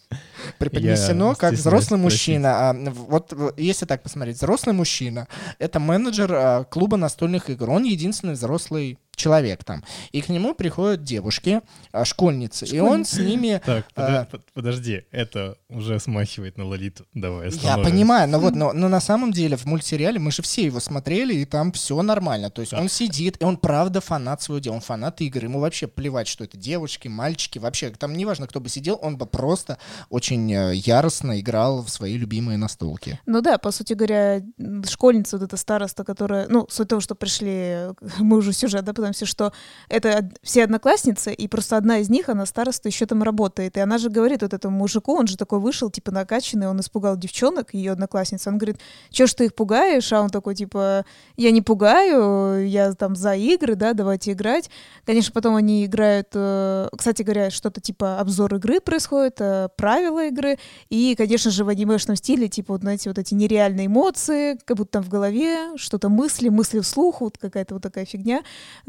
преподнесено 0.58 1.30
Я 1.30 1.34
как 1.34 1.54
взрослый 1.54 1.98
спросить. 1.98 2.02
мужчина. 2.02 2.70
А, 2.70 2.72
вот 2.72 3.32
если 3.58 3.84
так 3.84 4.02
посмотреть, 4.02 4.36
взрослый 4.36 4.74
мужчина— 4.74 5.28
это 5.58 5.80
менеджер 5.80 6.32
а, 6.32 6.64
клуба 6.64 6.96
настольных 6.96 7.50
игр. 7.50 7.68
Он 7.70 7.84
единственный 7.84 8.34
взрослый 8.34 8.98
человек 9.16 9.64
там. 9.64 9.84
И 10.12 10.20
к 10.20 10.28
нему 10.28 10.54
приходят 10.54 11.02
девушки, 11.02 11.60
а, 11.92 12.04
школьницы, 12.04 12.66
и 12.66 12.78
он 12.80 13.04
с 13.04 13.18
ними... 13.18 13.60
Так, 13.64 13.86
А. 13.94 14.00
подо- 14.00 14.30
под- 14.30 14.52
подожди, 14.52 15.02
это 15.10 15.56
уже 15.68 15.98
смахивает 16.00 16.58
на 16.58 16.64
Лолиту. 16.66 17.04
Давай, 17.14 17.50
Я 17.50 17.78
понимаю, 17.78 18.28
но 18.28 18.38
вот, 18.38 18.54
но, 18.56 18.72
но 18.72 18.88
на 18.88 19.00
самом 19.00 19.32
деле 19.32 19.56
в 19.56 19.64
мультсериале 19.66 20.18
мы 20.18 20.30
же 20.30 20.42
все 20.42 20.64
его 20.64 20.80
смотрели, 20.80 21.34
и 21.34 21.44
там 21.44 21.72
все 21.72 22.00
нормально. 22.02 22.50
То 22.50 22.60
есть 22.60 22.72
он 22.72 22.88
сидит, 22.88 23.40
и 23.40 23.44
он 23.44 23.56
правда 23.56 24.00
фанат 24.00 24.42
своего 24.42 24.60
дела, 24.60 24.74
он 24.74 24.80
фанат 24.80 25.20
игры. 25.20 25.46
Ему 25.46 25.60
вообще 25.60 25.86
плевать, 25.86 26.26
что 26.28 26.44
это 26.44 26.56
девушки, 26.56 27.08
мальчики, 27.08 27.58
вообще. 27.58 27.90
Там 27.90 28.14
неважно, 28.16 28.46
кто 28.46 28.60
бы 28.60 28.68
сидел, 28.68 28.98
он 29.02 29.16
бы 29.16 29.26
просто 29.26 29.78
очень 30.10 30.52
э, 30.52 30.74
яростно 30.74 31.40
играл 31.40 31.82
в 31.82 31.88
свои 31.88 32.16
любимые 32.16 32.58
настолки. 32.58 33.20
Ну 33.26 33.40
да, 33.40 33.58
по 33.58 33.70
сути 33.70 33.92
говоря, 33.94 34.42
школьница 34.88 35.38
вот 35.38 35.44
эта 35.46 35.56
староста, 35.56 36.04
которая, 36.04 36.46
ну, 36.48 36.66
суть 36.70 36.88
того, 36.88 37.00
что 37.00 37.14
пришли, 37.14 37.88
мы 38.18 38.38
уже 38.38 38.52
сюжет, 38.52 38.84
да, 38.84 38.92
запутываемся, 39.04 39.26
что 39.26 39.52
это 39.88 40.28
все 40.42 40.64
одноклассницы, 40.64 41.32
и 41.32 41.48
просто 41.48 41.76
одна 41.76 41.98
из 41.98 42.08
них, 42.08 42.28
она 42.28 42.46
староста, 42.46 42.88
еще 42.88 43.06
там 43.06 43.22
работает. 43.22 43.76
И 43.76 43.80
она 43.80 43.98
же 43.98 44.10
говорит 44.10 44.42
вот 44.42 44.54
этому 44.54 44.78
мужику, 44.78 45.14
он 45.14 45.26
же 45.26 45.36
такой 45.36 45.60
вышел, 45.60 45.90
типа, 45.90 46.10
накачанный, 46.10 46.68
он 46.68 46.80
испугал 46.80 47.16
девчонок, 47.16 47.74
ее 47.74 47.92
одноклассниц. 47.92 48.46
Он 48.46 48.58
говорит, 48.58 48.78
что 49.10 49.26
ж 49.26 49.34
ты 49.34 49.44
их 49.46 49.54
пугаешь? 49.54 50.12
А 50.12 50.20
он 50.20 50.30
такой, 50.30 50.54
типа, 50.54 51.04
я 51.36 51.50
не 51.50 51.62
пугаю, 51.62 52.66
я 52.68 52.92
там 52.94 53.16
за 53.16 53.34
игры, 53.34 53.74
да, 53.74 53.92
давайте 53.92 54.32
играть. 54.32 54.70
Конечно, 55.04 55.32
потом 55.32 55.56
они 55.56 55.84
играют, 55.84 56.28
э, 56.34 56.88
кстати 56.96 57.22
говоря, 57.22 57.50
что-то 57.50 57.80
типа 57.80 58.20
обзор 58.20 58.54
игры 58.54 58.80
происходит, 58.80 59.40
э, 59.40 59.68
правила 59.76 60.26
игры, 60.26 60.58
и, 60.88 61.14
конечно 61.16 61.50
же, 61.50 61.64
в 61.64 61.68
анимешном 61.68 62.16
стиле, 62.16 62.48
типа, 62.48 62.74
вот, 62.74 62.82
знаете, 62.82 63.10
вот 63.10 63.18
эти 63.18 63.34
нереальные 63.34 63.86
эмоции, 63.86 64.58
как 64.64 64.76
будто 64.76 64.92
там 64.92 65.02
в 65.02 65.08
голове, 65.08 65.76
что-то 65.76 66.08
мысли, 66.08 66.48
мысли 66.48 66.80
вслух, 66.80 67.20
вот 67.20 67.38
какая-то 67.38 67.74
вот 67.74 67.82
такая 67.82 68.04
фигня. 68.04 68.42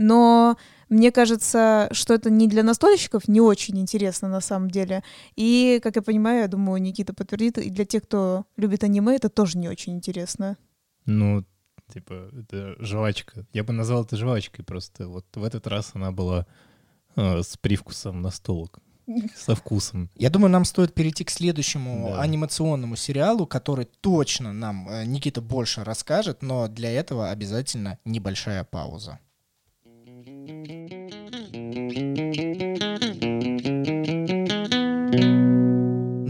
Но 0.05 0.55
мне 0.89 1.11
кажется, 1.11 1.89
что 1.91 2.13
это 2.13 2.29
не 2.29 2.47
для 2.47 2.61
настольщиков 2.61 3.27
не 3.27 3.41
очень 3.41 3.79
интересно 3.79 4.27
на 4.27 4.39
самом 4.41 4.69
деле. 4.69 5.03
И, 5.35 5.79
как 5.81 5.95
я 5.95 6.01
понимаю, 6.03 6.41
я 6.41 6.47
думаю, 6.47 6.79
Никита 6.81 7.13
подтвердит, 7.13 7.57
и 7.57 7.69
для 7.71 7.85
тех, 7.85 8.03
кто 8.03 8.45
любит 8.55 8.83
аниме, 8.83 9.15
это 9.15 9.29
тоже 9.29 9.57
не 9.57 9.67
очень 9.67 9.93
интересно. 9.93 10.57
Ну, 11.05 11.43
типа, 11.91 12.29
это 12.39 12.75
жвачка. 12.79 13.45
Я 13.51 13.63
бы 13.63 13.73
назвал 13.73 14.03
это 14.03 14.15
жвачкой 14.15 14.63
просто. 14.63 15.07
Вот 15.07 15.25
в 15.35 15.43
этот 15.43 15.65
раз 15.65 15.91
она 15.95 16.11
была 16.11 16.45
э, 17.15 17.41
с 17.41 17.57
привкусом 17.57 18.21
настолок. 18.21 18.79
Со 19.35 19.55
вкусом. 19.55 20.09
Я 20.15 20.29
думаю, 20.29 20.51
нам 20.51 20.65
стоит 20.65 20.93
перейти 20.93 21.23
к 21.23 21.31
следующему 21.31 22.09
Да. 22.09 22.21
анимационному 22.21 22.95
сериалу, 22.95 23.47
который 23.47 23.85
точно 24.01 24.53
нам 24.53 24.87
э, 24.87 25.05
Никита 25.05 25.41
больше 25.41 25.83
расскажет, 25.83 26.43
но 26.43 26.67
для 26.67 26.91
этого 26.91 27.31
обязательно 27.31 27.97
небольшая 28.05 28.63
пауза. 28.63 29.19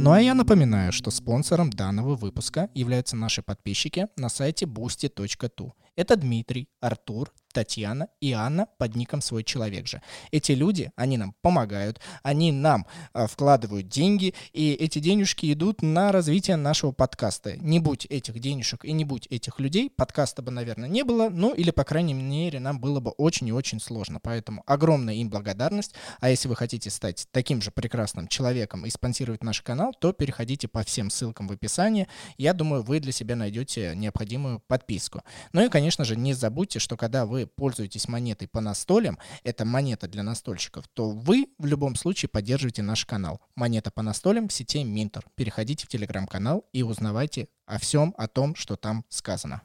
Ну 0.06 0.12
а 0.12 0.22
я 0.22 0.34
напоминаю, 0.34 0.92
что 0.92 1.12
спонсором 1.12 1.70
данного 1.70 2.16
выпуска 2.16 2.70
являются 2.74 3.16
наши 3.16 3.42
подписчики 3.42 4.08
на 4.16 4.30
сайте 4.30 4.66
boosty.tu. 4.66 5.72
Это 5.96 6.16
Дмитрий, 6.16 6.70
Артур, 6.80 7.34
Татьяна 7.56 8.10
и 8.20 8.34
Анна 8.34 8.68
под 8.78 8.98
ником 8.98 9.22
«Свой 9.22 9.46
человек 9.46 9.88
же». 9.88 10.02
Эти 10.32 10.52
люди, 10.52 10.92
они 10.98 11.18
нам 11.18 11.34
помогают, 11.42 12.02
они 12.22 12.52
нам 12.52 12.86
а, 13.14 13.28
вкладывают 13.28 13.88
деньги, 13.88 14.34
и 14.52 14.74
эти 14.74 15.00
денежки 15.00 15.52
идут 15.54 15.82
на 15.82 16.12
развитие 16.12 16.58
нашего 16.58 16.92
подкаста. 16.92 17.56
Не 17.56 17.80
будь 17.80 18.08
этих 18.08 18.40
денежек 18.40 18.84
и 18.84 18.92
не 18.92 19.06
будь 19.06 19.28
этих 19.28 19.62
людей, 19.62 19.90
подкаста 19.90 20.42
бы, 20.42 20.52
наверное, 20.52 20.90
не 20.90 21.04
было, 21.04 21.30
ну 21.30 21.54
или, 21.54 21.72
по 21.72 21.86
крайней 21.86 22.14
мере, 22.14 22.60
нам 22.60 22.82
было 22.82 23.00
бы 23.00 23.12
очень 23.12 23.48
и 23.48 23.54
очень 23.54 23.80
сложно. 23.80 24.20
Поэтому 24.22 24.62
огромная 24.66 25.14
им 25.14 25.30
благодарность. 25.30 25.94
А 26.20 26.30
если 26.30 26.50
вы 26.50 26.58
хотите 26.58 26.90
стать 26.90 27.26
таким 27.32 27.62
же 27.62 27.72
прекрасным 27.72 28.28
человеком 28.28 28.86
и 28.86 28.90
спонсировать 28.90 29.46
наш 29.46 29.62
канал, 29.62 29.94
то 29.98 30.12
переходите 30.12 30.68
по 30.68 30.84
всем 30.84 31.10
ссылкам 31.10 31.48
в 31.48 31.54
описании. 31.54 32.10
Я 32.38 32.52
думаю, 32.52 32.84
вы 32.84 33.00
для 33.00 33.14
себя 33.14 33.38
найдете 33.38 33.94
необходимую 33.96 34.60
подписку. 34.68 35.22
Ну 35.54 35.66
и, 35.66 35.70
конечно 35.70 36.04
же, 36.04 36.18
не 36.18 36.34
забудьте, 36.34 36.80
что 36.80 36.98
когда 36.98 37.26
вы 37.26 37.45
пользуетесь 37.46 38.08
монетой 38.08 38.48
по 38.48 38.62
настолям, 38.62 39.18
это 39.44 39.66
монета 39.66 40.08
для 40.08 40.24
настольщиков, 40.24 40.88
то 40.88 41.10
вы 41.10 41.48
в 41.58 41.66
любом 41.66 41.96
случае 41.96 42.30
поддерживаете 42.30 42.82
наш 42.82 43.06
канал. 43.06 43.42
Монета 43.56 43.92
по 43.92 44.02
настолям 44.02 44.48
в 44.48 44.54
сети 44.54 44.84
Минтер. 44.84 45.26
Переходите 45.36 45.86
в 45.86 45.90
телеграм-канал 45.90 46.66
и 46.74 46.84
узнавайте 46.84 47.48
о 47.66 47.80
всем, 47.80 48.14
о 48.18 48.28
том, 48.28 48.56
что 48.56 48.76
там 48.76 49.06
сказано. 49.10 49.62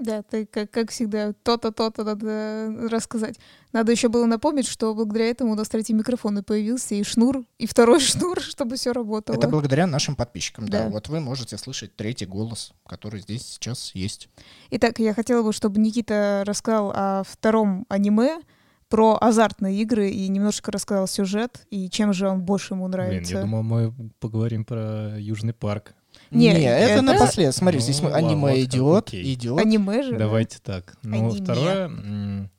Да, 0.00 0.22
ты 0.22 0.46
как, 0.46 0.70
как 0.70 0.90
всегда, 0.90 1.34
то-то, 1.42 1.72
то-то 1.72 2.04
надо 2.04 2.88
рассказать. 2.88 3.38
Надо 3.72 3.92
еще 3.92 4.08
было 4.08 4.24
напомнить, 4.24 4.66
что 4.66 4.94
благодаря 4.94 5.26
этому 5.28 5.52
у 5.52 5.54
нас 5.54 5.68
третий 5.68 5.92
микрофон 5.92 6.38
и 6.38 6.42
появился, 6.42 6.94
и 6.94 7.02
шнур, 7.04 7.44
и 7.58 7.66
второй 7.66 8.00
шнур, 8.00 8.40
чтобы 8.40 8.76
все 8.76 8.92
работало. 8.92 9.36
Это 9.36 9.46
благодаря 9.46 9.86
нашим 9.86 10.16
подписчикам, 10.16 10.68
да. 10.68 10.84
Да. 10.84 10.88
Вот 10.88 11.08
вы 11.08 11.20
можете 11.20 11.58
слышать 11.58 11.94
третий 11.96 12.24
голос, 12.24 12.72
который 12.86 13.20
здесь 13.20 13.46
сейчас 13.46 13.94
есть. 13.94 14.28
Итак, 14.70 14.98
я 14.98 15.12
хотела 15.12 15.42
бы, 15.42 15.52
чтобы 15.52 15.78
Никита 15.80 16.42
рассказал 16.46 16.92
о 16.94 17.22
втором 17.24 17.84
аниме 17.90 18.40
про 18.88 19.18
азартные 19.20 19.80
игры 19.82 20.10
и 20.10 20.28
немножко 20.28 20.72
рассказал 20.72 21.06
сюжет 21.06 21.66
и 21.70 21.88
чем 21.88 22.12
же 22.12 22.28
он 22.28 22.42
больше 22.42 22.74
ему 22.74 22.88
Блин, 22.88 22.92
нравится. 22.92 23.34
я 23.34 23.40
думал, 23.42 23.62
мы 23.62 23.94
поговорим 24.18 24.64
про 24.64 25.14
Южный 25.18 25.52
парк. 25.54 25.94
Не, 26.30 26.52
Не, 26.52 26.60
это, 26.64 26.92
это- 26.92 27.02
напоследок. 27.02 27.54
Смотри, 27.54 27.78
Ну, 27.78 27.82
здесь 27.82 28.00
аниме 28.02 28.40
вот 28.40 28.50
как, 28.50 28.58
идет, 28.58 29.08
окей. 29.08 29.34
идет. 29.34 29.58
Аниме 29.58 30.02
же. 30.02 30.12
да? 30.12 30.18
Давайте 30.18 30.58
так. 30.62 30.96
Ну, 31.02 31.28
Аниме. 31.30 31.44
второе, 31.44 32.50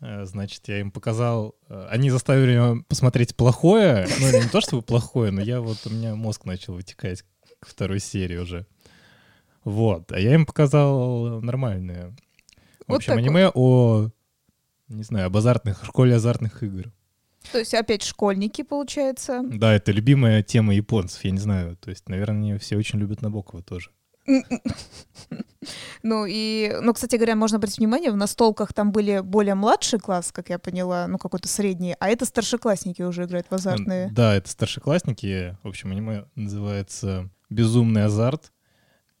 э, 0.00 0.24
значит, 0.26 0.68
я 0.68 0.80
им 0.80 0.90
показал... 0.90 1.54
э, 1.68 1.86
Они 1.90 2.10
заставили 2.10 2.52
меня 2.56 2.82
посмотреть 2.88 3.34
плохое. 3.36 4.06
Ну, 4.20 4.28
или 4.28 4.42
не 4.44 4.48
то 4.48 4.60
чтобы 4.60 4.82
плохое, 4.82 5.30
но 5.32 5.40
я 5.40 5.60
вот... 5.60 5.78
У 5.86 5.90
меня 5.90 6.14
мозг 6.14 6.44
начал 6.44 6.74
вытекать 6.74 7.24
к 7.60 7.66
второй 7.66 7.98
серии 8.00 8.36
уже. 8.36 8.66
Вот. 9.64 10.12
А 10.12 10.18
я 10.20 10.34
им 10.34 10.46
показал 10.46 11.40
нормальное. 11.40 12.10
В 12.86 12.88
Вот 12.88 12.96
общем, 12.96 13.14
так 13.14 13.18
аниме 13.18 13.50
о... 13.54 14.10
Не 14.88 15.02
знаю, 15.02 15.26
об 15.26 15.36
азартных, 15.36 15.82
школе 15.84 16.14
азартных 16.16 16.62
игр. 16.62 16.92
То 17.52 17.58
есть 17.58 17.74
опять 17.74 18.02
школьники, 18.02 18.62
получается. 18.62 19.42
Да, 19.44 19.74
это 19.74 19.92
любимая 19.92 20.42
тема 20.42 20.74
японцев, 20.74 21.24
я 21.24 21.30
не 21.30 21.38
знаю. 21.38 21.76
То 21.76 21.90
есть, 21.90 22.08
наверное, 22.08 22.58
все 22.58 22.76
очень 22.76 22.98
любят 22.98 23.22
Набокова 23.22 23.62
тоже. 23.62 23.90
Ну 26.02 26.26
и, 26.28 26.76
ну, 26.82 26.92
кстати 26.92 27.16
говоря, 27.16 27.36
можно 27.36 27.56
обратить 27.56 27.78
внимание, 27.78 28.10
в 28.12 28.16
настолках 28.16 28.74
там 28.74 28.92
были 28.92 29.20
более 29.20 29.54
младший 29.54 29.98
класс, 29.98 30.30
как 30.30 30.50
я 30.50 30.58
поняла, 30.58 31.06
ну 31.06 31.16
какой-то 31.16 31.48
средний, 31.48 31.96
а 31.98 32.10
это 32.10 32.26
старшеклассники 32.26 33.00
уже 33.00 33.24
играют 33.24 33.46
в 33.48 33.54
азартные. 33.54 34.10
Да, 34.12 34.34
это 34.34 34.50
старшеклассники. 34.50 35.56
В 35.62 35.68
общем, 35.68 35.92
аниме 35.92 36.26
называется 36.34 37.30
«Безумный 37.48 38.04
азарт». 38.04 38.52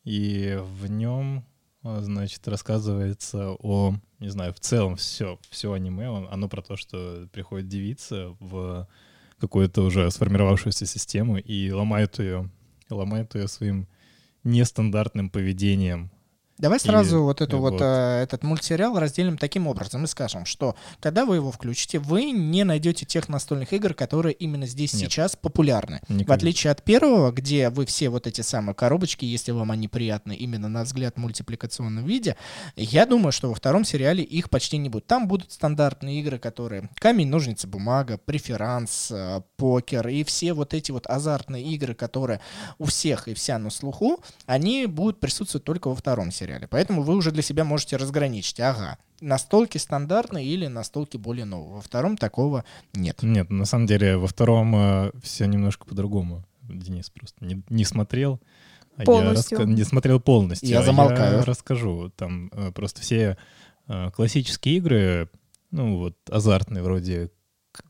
И 0.04 0.58
в 0.60 0.86
нем, 0.90 1.46
а, 1.82 2.02
значит, 2.02 2.46
рассказывается 2.46 3.52
о, 3.58 3.94
не 4.24 4.30
знаю, 4.30 4.52
в 4.54 4.60
целом 4.60 4.96
все, 4.96 5.38
все 5.50 5.72
аниме, 5.72 6.08
он- 6.08 6.28
оно 6.30 6.48
про 6.48 6.62
то, 6.62 6.76
что 6.76 7.28
приходит 7.32 7.68
девица 7.68 8.34
в 8.40 8.88
какую-то 9.38 9.82
уже 9.82 10.10
сформировавшуюся 10.10 10.86
систему 10.86 11.36
и 11.36 11.70
ломает 11.70 12.18
ее, 12.18 12.50
ломает 12.90 13.34
ее 13.34 13.48
своим 13.48 13.86
нестандартным 14.42 15.30
поведением. 15.30 16.10
Давай 16.64 16.80
сразу 16.80 17.22
вот, 17.22 17.42
эту 17.42 17.58
вот, 17.58 17.72
вот. 17.72 17.82
э, 17.82 18.22
этот 18.22 18.42
мультсериал 18.42 18.98
разделим 18.98 19.36
таким 19.36 19.66
образом 19.66 20.04
и 20.04 20.06
скажем, 20.06 20.46
что 20.46 20.76
когда 20.98 21.26
вы 21.26 21.36
его 21.36 21.52
включите, 21.52 21.98
вы 21.98 22.30
не 22.30 22.64
найдете 22.64 23.04
тех 23.04 23.28
настольных 23.28 23.74
игр, 23.74 23.92
которые 23.92 24.32
именно 24.32 24.66
здесь 24.66 24.94
Нет. 24.94 25.02
сейчас 25.02 25.36
популярны. 25.36 26.00
В 26.08 26.14
Никогда. 26.14 26.36
отличие 26.36 26.70
от 26.70 26.82
первого, 26.82 27.32
где 27.32 27.68
вы 27.68 27.84
все 27.84 28.08
вот 28.08 28.26
эти 28.26 28.40
самые 28.40 28.74
коробочки, 28.74 29.26
если 29.26 29.52
вам 29.52 29.72
они 29.72 29.88
приятны 29.88 30.34
именно 30.34 30.70
на 30.70 30.84
взгляд 30.84 31.16
в 31.16 31.18
мультипликационном 31.18 32.06
виде, 32.06 32.34
я 32.76 33.04
думаю, 33.04 33.32
что 33.32 33.50
во 33.50 33.54
втором 33.54 33.84
сериале 33.84 34.24
их 34.24 34.48
почти 34.48 34.78
не 34.78 34.88
будет. 34.88 35.06
Там 35.06 35.28
будут 35.28 35.52
стандартные 35.52 36.18
игры, 36.20 36.38
которые 36.38 36.88
камень, 36.94 37.28
ножницы, 37.28 37.66
бумага, 37.66 38.16
преферанс, 38.16 39.10
э, 39.10 39.42
покер 39.58 40.08
и 40.08 40.24
все 40.24 40.54
вот 40.54 40.72
эти 40.72 40.92
вот 40.92 41.06
азартные 41.08 41.62
игры, 41.62 41.94
которые 41.94 42.40
у 42.78 42.86
всех 42.86 43.28
и 43.28 43.34
вся 43.34 43.58
на 43.58 43.68
слуху, 43.68 44.18
они 44.46 44.86
будут 44.86 45.20
присутствовать 45.20 45.64
только 45.64 45.88
во 45.88 45.94
втором 45.94 46.32
сериале. 46.32 46.53
Поэтому 46.68 47.02
вы 47.02 47.14
уже 47.14 47.30
для 47.30 47.42
себя 47.42 47.64
можете 47.64 47.96
разграничить. 47.96 48.60
Ага, 48.60 48.98
настолки 49.20 49.78
стандартные 49.78 50.46
или 50.46 50.66
настолки 50.66 51.16
более 51.16 51.44
новые. 51.44 51.74
Во 51.74 51.80
втором 51.80 52.16
такого 52.16 52.64
нет. 52.92 53.22
Нет, 53.22 53.50
на 53.50 53.64
самом 53.64 53.86
деле 53.86 54.16
во 54.16 54.26
втором 54.26 55.12
все 55.22 55.46
немножко 55.46 55.84
по-другому. 55.86 56.44
Денис 56.68 57.10
просто 57.10 57.44
не, 57.44 57.62
не 57.68 57.84
смотрел. 57.84 58.40
а 58.96 59.02
я 59.02 59.04
Полностью. 59.04 59.58
раска- 59.58 59.66
не 59.66 59.84
смотрел 59.84 60.20
полностью. 60.20 60.68
Я 60.68 60.80
а 60.80 60.82
замолкаю. 60.82 61.38
Я 61.38 61.44
расскажу. 61.44 62.10
Там 62.16 62.48
э, 62.52 62.72
просто 62.72 63.00
все 63.02 63.36
э, 63.88 64.10
классические 64.12 64.76
игры, 64.76 65.28
ну 65.70 65.98
вот 65.98 66.16
азартные 66.30 66.82
вроде 66.82 67.30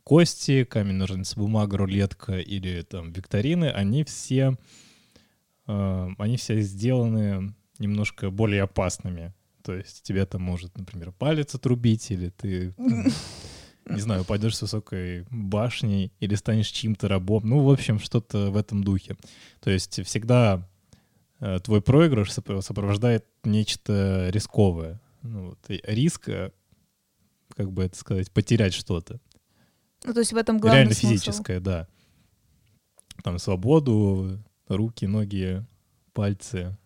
кости, 0.03 0.65
камень, 0.65 0.95
ножницы, 0.95 1.37
бумага, 1.39 1.77
рулетка 1.77 2.39
или 2.39 2.83
там 2.83 3.13
викторины, 3.13 3.67
они 3.67 4.05
все, 4.05 4.57
э, 5.67 6.09
они 6.19 6.37
все 6.37 6.61
сделаны 6.61 7.55
немножко 7.85 8.31
более 8.31 8.63
опасными. 8.63 9.33
То 9.63 9.75
есть 9.75 10.03
тебе 10.03 10.27
там 10.27 10.43
может, 10.43 10.77
например, 10.77 11.13
палец 11.13 11.55
отрубить, 11.55 12.11
или 12.11 12.29
ты 12.31 12.73
там, 12.73 13.07
не 13.87 14.01
знаю, 14.01 14.23
упадешь 14.23 14.57
с 14.57 14.63
высокой 14.63 15.27
башни 15.31 16.13
или 16.21 16.35
станешь 16.35 16.69
чьим-то 16.69 17.09
рабом. 17.09 17.49
Ну, 17.49 17.61
в 17.65 17.71
общем, 17.71 17.99
что-то 17.99 18.51
в 18.51 18.57
этом 18.57 18.83
духе. 18.85 19.17
То 19.61 19.71
есть 19.71 20.05
всегда 20.05 20.69
э, 21.41 21.61
твой 21.61 21.81
проигрыш 21.81 22.29
сопро- 22.31 22.61
сопровождает 22.63 23.25
нечто 23.45 24.29
рисковое. 24.31 25.01
Ну, 25.23 25.51
вот, 25.51 25.59
риск, 25.69 26.29
э, 26.29 26.51
как 27.57 27.73
бы 27.73 27.85
это 27.85 27.97
сказать, 27.97 28.31
потерять 28.31 28.75
что-то. 28.75 29.21
Ну, 30.05 30.13
то 30.13 30.21
есть 30.21 30.33
в 30.33 30.37
этом 30.37 30.59
главный 30.59 30.81
Реально 30.81 30.95
смысл. 30.95 31.15
физическое, 31.15 31.61
да. 31.61 31.89
Там 33.23 33.39
свободу, 33.39 34.43
руки, 34.69 35.07
ноги, 35.07 35.65
пальцы. 36.13 36.77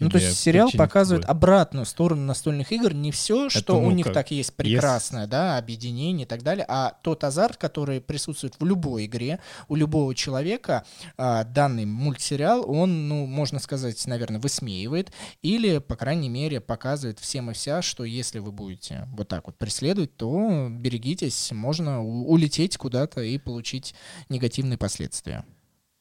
Ну, 0.00 0.10
то 0.10 0.18
есть 0.18 0.40
сериал 0.40 0.70
показывает 0.72 1.22
какой? 1.22 1.36
обратную 1.36 1.86
сторону 1.86 2.22
настольных 2.22 2.72
игр, 2.72 2.92
не 2.92 3.12
все, 3.12 3.48
что 3.48 3.80
ну, 3.80 3.86
у 3.86 3.90
них 3.92 4.06
как, 4.06 4.14
так 4.14 4.30
есть 4.32 4.56
прекрасное, 4.56 5.28
да, 5.28 5.56
объединение 5.56 6.26
и 6.26 6.28
так 6.28 6.42
далее, 6.42 6.66
а 6.68 6.98
тот 7.02 7.22
азарт, 7.22 7.58
который 7.58 8.00
присутствует 8.00 8.56
в 8.58 8.64
любой 8.64 9.06
игре, 9.06 9.38
у 9.68 9.76
любого 9.76 10.12
человека, 10.16 10.84
а, 11.16 11.44
данный 11.44 11.84
мультсериал, 11.84 12.68
он, 12.68 13.06
ну, 13.08 13.26
можно 13.26 13.60
сказать, 13.60 14.04
наверное, 14.08 14.40
высмеивает 14.40 15.12
или, 15.42 15.78
по 15.78 15.94
крайней 15.94 16.28
мере, 16.28 16.60
показывает 16.60 17.20
всем 17.20 17.52
и 17.52 17.54
вся, 17.54 17.80
что 17.80 18.02
если 18.02 18.40
вы 18.40 18.50
будете 18.50 19.06
вот 19.12 19.28
так 19.28 19.46
вот 19.46 19.56
преследовать, 19.56 20.16
то 20.16 20.66
берегитесь, 20.70 21.52
можно 21.52 22.02
улететь 22.02 22.76
куда-то 22.76 23.20
и 23.20 23.38
получить 23.38 23.94
негативные 24.28 24.76
последствия. 24.76 25.44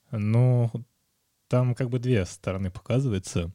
Ну, 0.10 0.72
там 1.48 1.76
как 1.76 1.92
бы 1.92 2.00
две 2.00 2.26
стороны 2.26 2.72
показывается. 2.72 3.54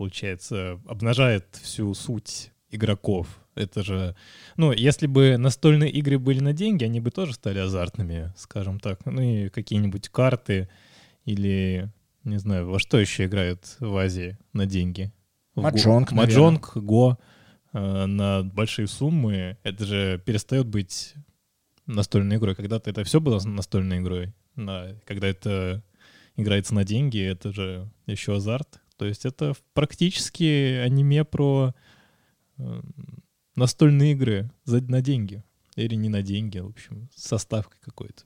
Получается, 0.00 0.80
обнажает 0.86 1.44
всю 1.60 1.92
суть 1.92 2.52
игроков. 2.70 3.28
Это 3.54 3.82
же... 3.82 4.16
Ну, 4.56 4.72
если 4.72 5.06
бы 5.06 5.36
настольные 5.36 5.90
игры 5.90 6.18
были 6.18 6.40
на 6.40 6.54
деньги, 6.54 6.84
они 6.84 7.00
бы 7.00 7.10
тоже 7.10 7.34
стали 7.34 7.58
азартными, 7.58 8.32
скажем 8.34 8.80
так. 8.80 9.04
Ну 9.04 9.20
и 9.20 9.50
какие-нибудь 9.50 10.08
карты 10.08 10.70
или, 11.26 11.92
не 12.24 12.38
знаю, 12.38 12.70
во 12.70 12.78
что 12.78 12.98
еще 12.98 13.26
играют 13.26 13.76
в 13.78 13.94
Азии 13.94 14.38
на 14.54 14.64
деньги? 14.64 15.12
Маджонг. 15.54 16.12
Маджонг, 16.12 16.78
Го 16.78 17.18
э, 17.74 18.06
на 18.06 18.42
большие 18.42 18.88
суммы. 18.88 19.58
Это 19.64 19.84
же 19.84 20.22
перестает 20.24 20.66
быть 20.66 21.12
настольной 21.84 22.36
игрой. 22.36 22.54
Когда-то 22.54 22.88
это 22.88 23.04
все 23.04 23.20
было 23.20 23.38
настольной 23.46 23.98
игрой. 23.98 24.32
На- 24.56 24.98
когда 25.04 25.28
это 25.28 25.84
играется 26.36 26.74
на 26.74 26.84
деньги, 26.84 27.20
это 27.22 27.52
же 27.52 27.86
еще 28.06 28.36
азарт. 28.36 28.80
То 29.00 29.06
есть 29.06 29.24
это 29.24 29.54
практически 29.72 30.76
аниме 30.84 31.24
про 31.24 31.72
э, 32.58 32.82
настольные 33.56 34.12
игры 34.12 34.50
за, 34.64 34.82
на 34.82 35.00
деньги. 35.00 35.42
Или 35.74 35.94
не 35.94 36.10
на 36.10 36.20
деньги, 36.20 36.58
в 36.58 36.66
общем, 36.66 37.08
с 37.16 37.26
составкой 37.26 37.78
какой-то. 37.80 38.24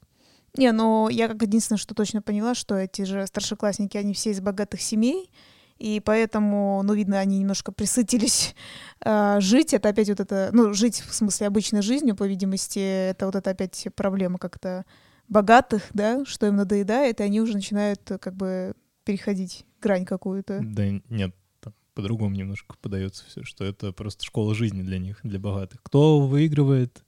Не, 0.56 0.72
ну 0.72 1.08
я 1.08 1.28
как 1.28 1.40
единственное, 1.42 1.78
что 1.78 1.94
точно 1.94 2.22
поняла, 2.22 2.56
что 2.56 2.74
эти 2.74 3.02
же 3.02 3.24
старшеклассники, 3.24 3.96
они 3.96 4.14
все 4.14 4.32
из 4.32 4.40
богатых 4.40 4.82
семей, 4.82 5.30
и 5.78 6.02
поэтому, 6.04 6.82
ну, 6.82 6.92
видно, 6.92 7.20
они 7.20 7.38
немножко 7.38 7.70
присытились 7.70 8.56
а, 9.00 9.38
жить. 9.38 9.74
Это 9.74 9.90
опять 9.90 10.08
вот 10.08 10.18
это, 10.18 10.50
ну, 10.52 10.74
жить 10.74 11.04
в 11.06 11.14
смысле 11.14 11.46
обычной 11.46 11.82
жизнью, 11.82 12.16
по 12.16 12.26
видимости, 12.26 12.80
это 12.80 13.26
вот 13.26 13.37
это 13.37 13.50
опять 13.50 13.87
проблема 13.94 14.40
как-то 14.40 14.84
богатых, 15.28 15.84
да, 15.92 16.24
что 16.24 16.48
им 16.48 16.56
надоедает, 16.56 17.20
и 17.20 17.22
они 17.22 17.40
уже 17.40 17.52
начинают 17.52 18.10
э, 18.10 18.18
как 18.18 18.34
бы 18.34 18.74
переходить 19.04 19.64
грань 19.84 20.04
какую-то. 20.04 20.60
Да 20.62 20.88
нет, 21.08 21.34
там 21.60 21.74
по-другому 21.94 22.34
немножко 22.34 22.74
подается 22.80 23.24
все, 23.26 23.44
что 23.44 23.64
это 23.64 23.92
просто 23.92 24.24
школа 24.24 24.54
жизни 24.54 24.82
для 24.82 24.98
них, 24.98 25.20
для 25.22 25.38
богатых. 25.38 25.80
Кто 25.82 26.20
выигрывает, 26.20 27.04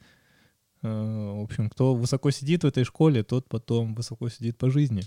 э, 0.83 0.89
в 0.89 1.43
общем, 1.43 1.71
кто 1.71 1.95
высоко 1.95 2.31
сидит 2.31 2.63
в 2.63 2.67
этой 2.67 2.85
школе, 2.85 3.23
тот 3.25 3.49
потом 3.49 3.95
высоко 3.95 4.29
сидит 4.29 4.59
по 4.59 4.71
жизни. 4.71 5.03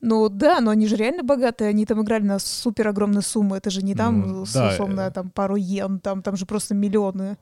Ну 0.00 0.28
да, 0.28 0.60
но 0.60 0.70
они 0.70 0.86
же 0.86 0.96
реально 0.96 1.22
богатые, 1.22 1.68
они 1.68 1.84
там 1.84 2.02
играли 2.02 2.22
на 2.22 2.38
супер 2.38 2.88
огромные 2.88 3.22
суммы, 3.22 3.58
это 3.58 3.70
же 3.70 3.82
не 3.82 3.94
там, 3.94 4.20
Ну, 4.20 4.44
да, 4.54 4.70
условно, 4.70 5.00
э. 5.02 5.10
там 5.10 5.30
пару 5.30 5.56
йен, 5.56 5.98
там, 6.00 6.22
там 6.22 6.36
же 6.36 6.46
просто 6.46 6.74
миллионы. 6.74 7.36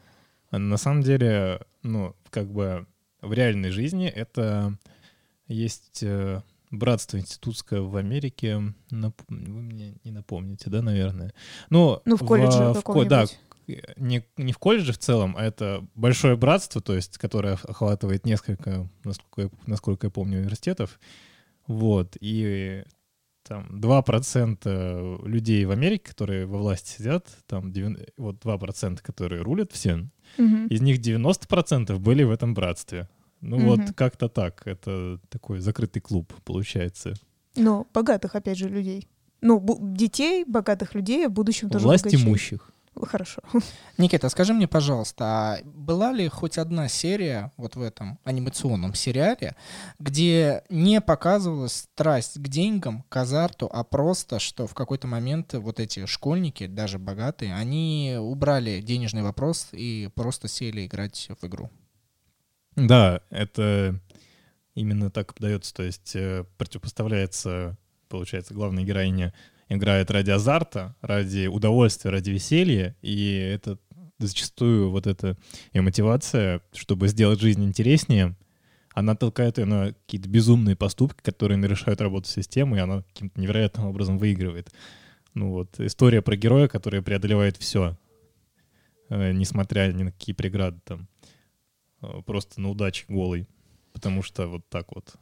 А 0.51 0.59
на 0.59 0.77
самом 0.77 1.03
деле, 1.03 1.61
ну, 1.83 2.17
как 2.31 2.51
бы 2.51 2.87
в 3.21 3.33
реальной 3.33 3.71
жизни 3.71 4.09
это 4.09 4.77
есть 5.47 6.03
э, 6.03 6.43
братство 6.71 7.19
институтское 7.19 7.81
в 7.81 7.97
Америке. 7.97 8.63
Нап- 8.91 9.25
Вы 9.29 9.63
мне 9.63 9.95
не 10.05 10.11
напомните, 10.11 10.71
да, 10.71 10.83
наверное? 10.83 11.33
Ну, 11.71 12.01
Ну, 12.05 12.17
в 12.17 12.27
колледже 12.27 12.73
в 12.75 12.83
ко- 12.83 13.05
Да, 13.05 13.25
не, 13.97 14.25
не 14.37 14.53
в 14.53 14.59
колледже 14.59 14.93
в 14.93 14.99
целом, 14.99 15.35
а 15.37 15.45
это 15.45 15.87
большое 15.95 16.37
братство, 16.37 16.81
то 16.81 16.95
есть, 16.95 17.19
которое 17.19 17.55
охватывает 17.55 18.25
несколько, 18.25 18.89
насколько 19.05 19.43
я, 19.43 19.51
насколько 19.67 20.07
я 20.07 20.11
помню, 20.11 20.39
университетов. 20.39 20.99
Вот, 21.67 22.17
и 22.21 22.85
там 23.47 23.79
2% 23.81 25.27
людей 25.27 25.65
в 25.65 25.71
Америке, 25.71 26.05
которые 26.09 26.47
во 26.47 26.59
власти 26.59 26.97
сидят, 26.99 27.27
там 27.47 27.73
девян- 27.73 27.99
вот 28.17 28.37
2%, 28.41 29.03
которые 29.03 29.43
рулят 29.43 29.73
всем, 29.73 30.11
Мгм. 30.39 30.67
из 30.69 30.81
них 30.81 30.99
90% 31.01 31.99
были 31.99 32.23
в 32.25 32.31
этом 32.31 32.55
братстве. 32.55 33.09
Ну 33.41 33.59
вот 33.67 33.79
Мгм. 33.79 33.95
как-то 33.95 34.29
так. 34.29 34.63
Это 34.67 35.21
такой 35.29 35.61
закрытый 35.61 36.03
клуб, 36.03 36.33
получается. 36.45 37.15
Ну, 37.57 37.87
богатых, 37.95 38.35
опять 38.37 38.59
же, 38.59 38.69
людей. 38.69 39.09
Ну, 39.41 39.59
бу- 39.61 39.79
детей, 39.81 40.45
богатых 40.45 40.95
людей, 40.95 41.27
а 41.27 41.29
в 41.29 41.33
будущем 41.33 41.71
тоже 41.71 41.85
Власть 41.85 42.05
богачей. 42.05 42.25
имущих. 42.27 42.73
Хорошо. 43.01 43.43
Никита, 43.99 44.29
скажи 44.29 44.53
мне, 44.53 44.67
пожалуйста, 44.67 45.25
а 45.25 45.59
была 45.65 46.11
ли 46.13 46.27
хоть 46.27 46.59
одна 46.59 46.89
серия 46.89 47.53
вот 47.57 47.77
в 47.77 47.83
этом 47.83 48.19
анимационном 48.25 48.95
сериале, 48.95 49.55
где 50.01 50.65
не 50.69 51.01
показывалась 51.01 51.75
страсть 51.95 52.35
к 52.43 52.49
деньгам, 52.49 53.05
к 53.09 53.17
азарту, 53.17 53.71
а 53.73 53.85
просто, 53.85 54.41
что 54.41 54.67
в 54.67 54.75
какой-то 54.75 55.07
момент 55.07 55.55
вот 55.55 55.79
эти 55.79 56.07
школьники, 56.07 56.67
даже 56.67 56.99
богатые, 56.99 57.55
они 57.55 58.17
убрали 58.19 58.81
денежный 58.81 59.23
вопрос 59.23 59.69
и 59.71 60.11
просто 60.17 60.49
сели 60.49 60.85
играть 60.85 61.29
в 61.41 61.47
игру? 61.47 61.71
Да, 62.87 63.21
это 63.31 64.01
именно 64.75 65.11
так 65.11 65.35
подается. 65.35 65.75
То 65.75 65.83
есть 65.83 66.15
э, 66.15 66.45
противопоставляется, 66.57 67.77
получается, 68.09 68.55
главная 68.55 68.85
героиня 68.85 69.35
играет 69.69 70.11
ради 70.11 70.31
азарта, 70.31 70.95
ради 71.01 71.47
удовольствия, 71.47 72.11
ради 72.11 72.31
веселья, 72.31 72.97
и 73.03 73.33
это 73.33 73.79
зачастую 74.19 74.91
вот 74.91 75.07
эта 75.07 75.37
ее 75.73 75.83
мотивация, 75.83 76.63
чтобы 76.73 77.09
сделать 77.09 77.41
жизнь 77.41 77.65
интереснее, 77.65 78.37
она 78.95 79.15
толкает 79.15 79.59
ее 79.59 79.65
на 79.65 79.93
какие-то 79.93 80.29
безумные 80.29 80.75
поступки, 80.75 81.23
которые 81.23 81.57
нарушают 81.59 82.01
работу 82.01 82.29
системы, 82.29 82.77
и 82.77 82.81
она 82.81 83.03
каким-то 83.03 83.41
невероятным 83.41 83.87
образом 83.87 84.19
выигрывает. 84.19 84.73
Ну 85.35 85.51
вот, 85.51 85.79
история 85.79 86.23
про 86.23 86.37
героя, 86.37 86.69
который 86.69 87.03
преодолевает 87.03 87.57
все, 87.59 87.97
несмотря 89.11 89.93
ни 89.93 90.05
на 90.05 90.13
какие 90.13 90.35
преграды 90.35 90.81
там, 90.85 91.03
э, 91.03 91.18
просто 92.27 92.61
на 92.61 92.71
удаче 92.71 93.05
голый, 93.09 93.49
потому 93.93 94.23
что 94.23 94.47
вот 94.47 94.69
так 94.69 94.95
вот 94.95 95.17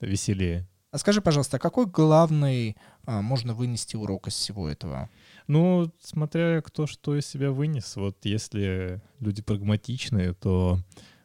веселее. 0.00 0.68
А 0.90 0.98
скажи, 0.98 1.20
пожалуйста, 1.20 1.56
а 1.56 1.60
какой 1.60 1.86
главный 1.86 2.76
а, 3.04 3.20
можно 3.20 3.52
вынести 3.52 3.96
урок 3.96 4.28
из 4.28 4.34
всего 4.34 4.68
этого? 4.68 5.10
Ну, 5.48 5.90
смотря 6.00 6.62
кто 6.62 6.86
что 6.86 7.16
из 7.16 7.26
себя 7.26 7.50
вынес. 7.50 7.96
Вот 7.96 8.24
если 8.24 9.02
люди 9.18 9.42
прагматичные, 9.42 10.34
то 10.34 10.78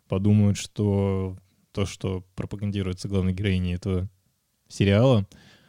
подумают, 0.07 0.57
что 0.57 1.37
то, 1.71 1.85
что 1.85 2.25
пропагандируется 2.35 3.07
главной 3.07 3.33
героиней 3.33 3.75
этого 3.75 4.09
сериала, 4.67 5.27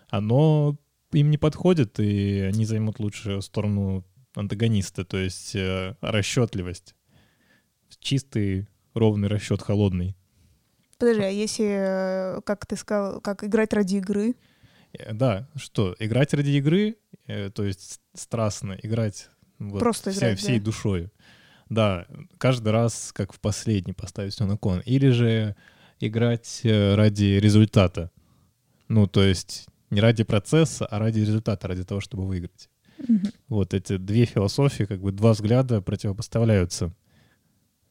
оно 0.09 0.79
им 1.13 1.31
не 1.31 1.37
подходит, 1.37 2.01
и 2.01 2.41
они 2.41 2.65
займут 2.65 3.01
лучше 3.01 3.43
сторону 3.43 4.05
антагониста, 4.35 5.05
то 5.05 5.19
есть 5.19 5.55
э, 5.55 5.97
расчетливость. 6.01 6.95
Чистый, 7.99 8.67
ровный 8.95 9.29
расчет, 9.29 9.63
холодный. 9.63 10.17
Подожди, 10.99 11.23
а 11.23 11.29
если, 11.29 11.67
э, 12.37 12.41
как 12.43 12.67
ты 12.67 12.77
сказал, 12.77 13.21
как 13.21 13.43
играть 13.45 13.73
ради 13.73 13.97
игры? 13.97 14.35
Э, 14.93 15.13
Да, 15.15 15.49
что, 15.57 15.95
играть 15.99 16.35
ради 16.35 16.51
игры, 16.51 16.97
э, 17.27 17.51
то 17.51 17.65
есть 17.65 18.01
страстно 18.15 18.77
играть 18.83 19.29
вот, 19.59 19.81
Просто 19.81 20.11
вся- 20.11 20.19
играть, 20.21 20.39
всей 20.39 20.59
да? 20.59 20.65
душой. 20.65 21.11
Да, 21.69 22.07
каждый 22.39 22.73
раз, 22.73 23.13
как 23.15 23.33
в 23.33 23.41
последний, 23.41 23.93
поставить 23.93 24.33
все 24.35 24.45
на 24.47 24.57
кон. 24.57 24.81
Или 24.81 25.11
же 25.11 25.55
играть 26.01 26.61
ради 26.65 27.39
результата. 27.39 28.11
Ну, 28.89 29.07
то 29.07 29.23
есть 29.23 29.67
не 29.91 30.01
ради 30.01 30.25
процесса, 30.25 30.85
а 30.87 30.99
ради 30.99 31.21
результата, 31.21 31.69
ради 31.69 31.85
того, 31.85 32.01
чтобы 32.01 32.27
выиграть. 32.27 32.69
Мгм. 33.09 33.31
Вот 33.49 33.73
эти 33.75 33.97
две 33.99 34.25
философии, 34.25 34.85
как 34.85 35.01
бы 35.01 35.13
два 35.13 35.33
взгляда 35.33 35.81
противопоставляются 35.81 36.93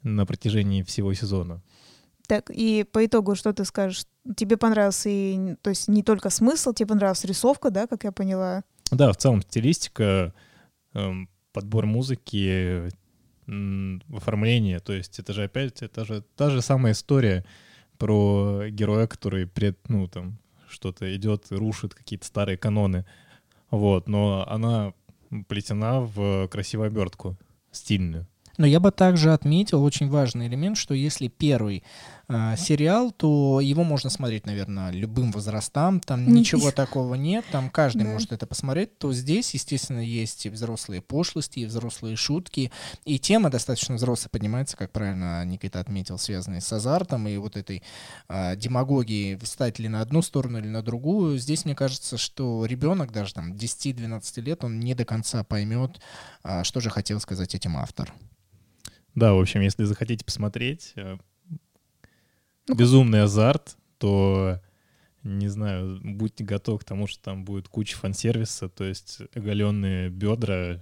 на 0.03 0.25
протяжении 0.25 0.83
всего 0.83 1.13
сезона. 1.13 1.61
Так, 2.27 2.51
и 2.51 2.83
по 2.83 3.05
итогу, 3.05 3.35
что 3.35 3.53
ты 3.53 3.65
скажешь? 3.65 4.05
Тебе 4.35 4.55
понравился 4.57 5.09
и, 5.09 5.55
то 5.61 5.71
есть 5.71 5.87
не 5.87 6.03
только 6.03 6.29
смысл, 6.29 6.73
тебе 6.73 6.87
понравилась 6.87 7.25
рисовка, 7.25 7.71
да, 7.71 7.87
как 7.87 8.03
я 8.03 8.11
поняла? 8.11 8.63
Да, 8.91 9.11
в 9.11 9.17
целом 9.17 9.41
стилистика, 9.41 10.33
эм, 10.93 11.27
подбор 11.51 11.85
музыки, 11.87 12.89
оформление, 14.13 14.79
то 14.79 14.93
есть 14.93 15.17
это 15.17 15.33
же 15.33 15.43
опять, 15.45 15.81
это 15.81 16.05
же 16.05 16.23
та 16.35 16.51
же 16.51 16.61
самая 16.61 16.93
история 16.93 17.43
про 17.97 18.65
героя, 18.69 19.07
который 19.07 19.47
пред, 19.47 19.77
ну, 19.89 20.07
там, 20.07 20.37
что-то 20.67 21.15
идет 21.15 21.47
рушит 21.49 21.95
какие-то 21.95 22.27
старые 22.27 22.57
каноны, 22.57 23.05
вот, 23.71 24.07
но 24.07 24.45
она 24.47 24.93
плетена 25.47 26.01
в 26.01 26.47
красивую 26.47 26.87
обертку, 26.87 27.37
стильную. 27.71 28.27
Но 28.59 28.67
я 28.67 28.81
бы 28.81 28.91
также 28.91 29.33
отметил 29.33 29.81
очень 29.81 30.09
важный 30.09 30.47
элемент, 30.47 30.77
что 30.77 30.93
если 30.93 31.29
первый 31.29 31.81
э, 32.27 32.55
сериал, 32.57 33.11
то 33.11 33.61
его 33.61 33.85
можно 33.85 34.09
смотреть, 34.09 34.45
наверное, 34.45 34.91
любым 34.91 35.31
возрастам, 35.31 36.01
там 36.01 36.27
ничего 36.27 36.71
такого 36.71 37.15
нет, 37.15 37.45
там 37.53 37.69
каждый 37.69 38.03
Да. 38.03 38.09
может 38.09 38.33
это 38.33 38.45
посмотреть, 38.45 38.97
то 38.97 39.13
здесь, 39.13 39.53
естественно, 39.53 40.01
есть 40.01 40.45
и 40.45 40.49
взрослые 40.49 41.01
пошлости, 41.01 41.59
и 41.59 41.65
взрослые 41.65 42.17
шутки, 42.17 42.69
и 43.05 43.17
тема 43.17 43.49
достаточно 43.49 43.95
взрослая 43.95 44.29
поднимается, 44.29 44.75
как 44.75 44.91
правильно 44.91 45.45
Никита 45.45 45.79
отметил, 45.79 46.17
связанные 46.17 46.59
с 46.59 46.73
азартом 46.73 47.29
и 47.29 47.37
вот 47.37 47.55
этой 47.55 47.81
а, 48.27 48.57
демагогии, 48.57 49.37
встать 49.41 49.79
ли 49.79 49.87
на 49.87 50.01
одну 50.01 50.21
сторону 50.21 50.59
или 50.59 50.67
на 50.67 50.83
другую. 50.83 51.37
Здесь, 51.37 51.63
мне 51.63 51.75
кажется, 51.75 52.17
что 52.17 52.65
ребенок 52.65 53.13
даже 53.13 53.35
там 53.35 53.53
10-12 53.53 54.41
лет, 54.41 54.65
он 54.65 54.81
не 54.81 54.95
до 54.95 55.05
конца 55.05 55.45
поймет, 55.45 56.01
а, 56.43 56.65
что 56.65 56.81
же 56.81 56.89
хотел 56.89 57.21
сказать 57.21 57.55
этим 57.55 57.77
автор. 57.77 58.13
Да, 59.19 59.33
в 59.33 59.39
общем, 59.39 59.61
если 59.61 59.83
захотите 59.83 60.23
посмотреть 60.23 60.93
Ну, 62.67 62.75
безумный 62.75 63.23
азарт, 63.23 63.77
то 63.97 64.61
не 65.23 65.49
знаю, 65.49 65.99
будьте 66.03 66.43
готовы 66.45 66.79
к 66.79 66.83
тому, 66.85 67.05
что 67.07 67.21
там 67.21 67.43
будет 67.43 67.67
куча 67.67 67.97
фан-сервиса, 67.97 68.69
то 68.69 68.85
есть 68.85 69.19
оголенные 69.35 70.09
бедра 70.09 70.81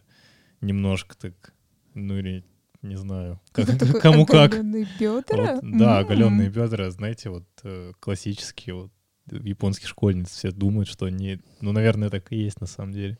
немножко 0.61 1.17
так, 1.17 1.53
ну 1.95 2.17
или 2.17 2.43
не 2.83 2.95
знаю, 2.95 3.39
как- 3.53 3.79
такой 3.79 4.01
кому 4.01 4.25
как. 4.27 4.51
оголенные 4.51 4.85
бедра? 4.99 5.55
Вот, 5.55 5.59
да, 5.63 5.99
М. 5.99 6.05
оголенные 6.05 6.49
бедра, 6.49 6.91
знаете, 6.91 7.29
вот 7.29 7.47
э, 7.63 7.93
классические 7.99 8.75
вот 8.75 8.91
японских 9.31 9.87
школьниц 9.87 10.29
все 10.29 10.51
думают, 10.51 10.87
что 10.87 11.05
они, 11.05 11.39
ну, 11.61 11.71
наверное, 11.71 12.09
так 12.09 12.31
и 12.31 12.37
есть 12.37 12.61
на 12.61 12.67
самом 12.67 12.93
деле. 12.93 13.17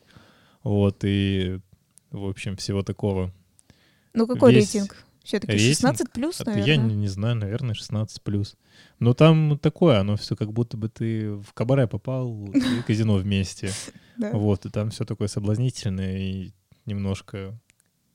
Вот, 0.64 1.04
и, 1.04 1.60
в 2.12 2.26
общем, 2.30 2.56
всего 2.56 2.84
такого. 2.84 3.34
Ну 4.14 4.28
какой 4.28 4.54
Весь 4.54 4.74
рейтинг? 4.74 5.04
Все-таки 5.28 5.52
рейтинг 5.52 5.76
16 5.76 6.12
плюс, 6.14 6.40
Это 6.40 6.52
наверное. 6.52 6.74
я 6.74 6.82
не, 6.82 6.96
не 6.96 7.08
знаю, 7.10 7.36
наверное, 7.36 7.76
16 7.76 8.22
плюс. 8.22 8.56
Но 9.00 9.14
там 9.14 9.60
такое, 9.60 10.00
оно 10.00 10.16
все 10.16 10.38
как 10.38 10.54
будто 10.54 10.78
бы 10.78 10.88
ты 10.88 11.32
в 11.32 11.52
кабаре 11.54 11.86
попал 11.86 12.46
и 12.54 12.82
казино 12.88 13.16
вместе. 13.16 13.72
Вот, 14.18 14.66
и 14.66 14.70
там 14.72 14.90
все 14.90 15.06
такое 15.06 15.28
соблазнительное 15.28 16.18
и 16.18 16.52
немножко 16.88 17.60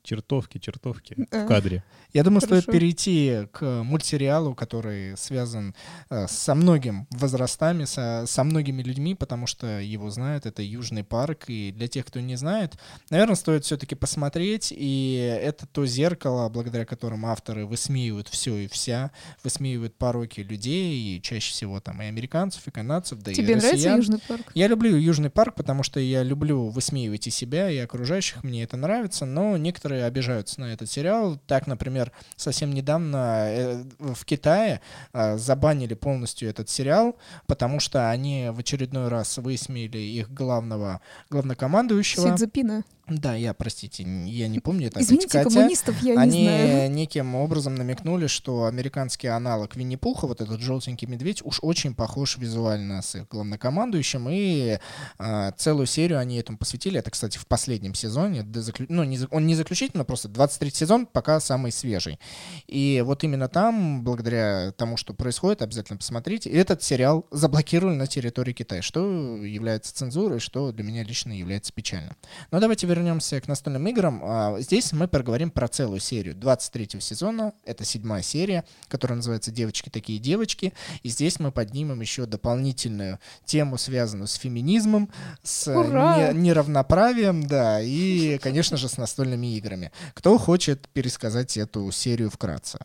чертовки, 0.03 0.59
чертовки 0.59 1.17
в 1.31 1.47
кадре. 1.47 1.85
Я 2.13 2.25
думаю, 2.25 2.41
стоит 2.41 2.65
Хорошо. 2.65 2.73
перейти 2.73 3.47
к 3.53 3.83
мультсериалу, 3.83 4.55
который 4.55 5.17
связан 5.17 5.75
э, 6.11 6.27
со 6.29 6.55
многим 6.55 7.07
возрастами, 7.11 7.85
со, 7.85 8.25
со 8.27 8.45
многими 8.45 8.83
людьми, 8.83 9.15
потому 9.15 9.47
что 9.47 9.81
его 9.81 10.11
знают, 10.11 10.45
это 10.45 10.63
Южный 10.63 11.05
парк, 11.05 11.45
и 11.49 11.73
для 11.73 11.89
тех, 11.89 12.05
кто 12.07 12.21
не 12.21 12.37
знает, 12.37 12.75
наверное, 13.11 13.37
стоит 13.37 13.65
все-таки 13.65 13.95
посмотреть, 13.95 14.73
и 14.77 15.39
это 15.43 15.67
то 15.67 15.87
зеркало, 15.87 16.49
благодаря 16.49 16.85
которому 16.85 17.29
авторы 17.29 17.65
высмеивают 17.65 18.29
все 18.29 18.57
и 18.57 18.67
вся, 18.67 19.13
высмеивают 19.45 19.95
пороки 19.95 20.41
людей, 20.41 21.17
и 21.17 21.23
чаще 21.23 21.53
всего 21.53 21.81
там 21.81 22.03
и 22.03 22.07
американцев, 22.07 22.67
и 22.67 22.71
канадцев, 22.71 23.21
да 23.21 23.33
Тебе 23.33 23.53
и 23.53 23.57
нравится 23.57 23.73
россиян. 23.73 23.97
Южный 23.99 24.19
парк? 24.19 24.53
Я 24.55 24.69
люблю 24.69 24.97
Южный 24.97 25.31
парк, 25.31 25.55
потому 25.55 25.83
что 25.83 26.01
я 26.01 26.23
люблю 26.23 26.69
высмеивать 26.69 27.27
и 27.27 27.31
себя, 27.31 27.71
и 27.71 27.79
окружающих, 27.79 28.43
мне 28.43 28.65
это 28.65 28.77
нравится, 28.77 29.25
но 29.25 29.57
некоторые 29.57 29.92
обижаются 30.01 30.61
на 30.61 30.73
этот 30.73 30.91
сериал. 30.91 31.39
Так, 31.47 31.67
например, 31.67 32.13
совсем 32.37 32.73
недавно 32.73 33.47
э, 33.49 33.85
в 33.99 34.25
Китае 34.25 34.81
э, 35.13 35.37
забанили 35.37 35.95
полностью 35.95 36.49
этот 36.49 36.69
сериал, 36.69 37.17
потому 37.47 37.81
что 37.81 38.11
они 38.11 38.49
в 38.51 38.59
очередной 38.59 39.09
раз 39.09 39.39
высмеяли 39.39 39.99
их 39.99 40.33
главного, 40.33 41.01
главнокомандующего. 41.31 42.29
Сидзапина. 42.29 42.85
Да, 43.09 43.35
я, 43.35 43.53
простите, 43.53 44.05
я 44.05 44.47
не 44.47 44.61
помню 44.61 44.87
это. 44.87 45.01
Извините, 45.01 45.27
Катя. 45.29 45.51
коммунистов 45.51 46.01
я 46.03 46.19
Они 46.21 46.43
не 46.43 46.49
знаю. 46.49 46.91
неким 46.93 47.35
образом 47.35 47.75
намекнули, 47.75 48.29
что 48.29 48.67
американский 48.67 49.27
аналог 49.27 49.75
Винни-Пуха, 49.75 50.29
вот 50.29 50.41
этот 50.41 50.61
желтенький 50.61 51.09
медведь, 51.09 51.43
уж 51.45 51.59
очень 51.63 51.95
похож 51.97 52.39
визуально 52.39 53.03
с 53.03 53.17
их 53.17 53.27
главнокомандующим, 53.29 54.29
и 54.31 54.79
а, 55.19 55.51
целую 55.53 55.87
серию 55.87 56.21
они 56.21 56.37
этому 56.39 56.59
посвятили. 56.59 56.99
Это, 57.01 57.11
кстати, 57.11 57.39
в 57.39 57.47
последнем 57.49 57.95
сезоне. 57.95 58.43
заклю- 58.43 58.87
Ну, 58.89 59.03
не 59.03 59.19
он 59.33 59.47
не 59.49 59.57
заключительно, 59.57 60.05
просто 60.05 60.29
23 60.29 60.71
сезон 60.71 61.07
пока 61.07 61.41
самый 61.41 61.73
свежий. 61.73 62.21
И 62.69 63.03
вот 63.05 63.25
именно 63.25 63.49
там, 63.49 64.05
благодаря 64.05 64.71
тому, 64.77 64.97
что 64.97 65.13
происходит, 65.13 65.61
обязательно 65.61 65.99
посмотрите, 65.99 66.51
этот 66.51 66.85
сериал 66.85 67.27
заблокировали 67.33 67.97
на 67.97 68.07
территории 68.07 68.53
Китая, 68.53 68.81
что 68.81 69.37
является 69.45 69.93
цензурой, 69.95 70.39
что 70.39 70.71
для 70.71 70.85
меня 70.85 71.03
лично 71.03 71.33
является 71.33 71.73
печально. 71.73 72.15
Но 72.53 72.61
давайте 72.61 72.87
вернемся 72.93 73.41
к 73.41 73.49
настольным 73.49 73.87
играм. 73.89 74.21
А, 74.23 74.61
Здесь 74.61 74.93
мы 74.93 75.09
поговорим 75.09 75.51
про 75.51 75.67
целую 75.69 75.99
серию 76.01 76.35
23 76.35 77.01
сезона. 77.01 77.53
Это 77.65 77.85
седьмая 77.85 78.23
серия, 78.23 78.65
которая 78.89 79.17
называется 79.17 79.51
«Девочки 79.51 79.89
такие 79.89 80.19
девочки». 80.19 80.73
И 81.03 81.09
здесь 81.09 81.41
мы 81.41 81.51
поднимем 81.53 82.01
еще 82.03 82.27
дополнительную 82.27 83.19
тему, 83.47 83.79
связанную 83.79 84.27
с 84.29 84.35
феминизмом, 84.35 85.09
с 85.43 85.69
э, 85.69 85.75
Ура! 85.77 86.33
не- 86.33 86.49
неравноправием, 86.49 87.47
да, 87.47 87.81
и, 87.81 88.37
конечно 88.39 88.77
же, 88.77 88.89
с 88.89 88.99
настольными 88.99 89.57
играми. 89.57 89.91
Кто 90.15 90.37
хочет 90.39 90.89
пересказать 90.89 91.57
эту 91.57 91.91
серию 91.93 92.29
вкратце? 92.31 92.79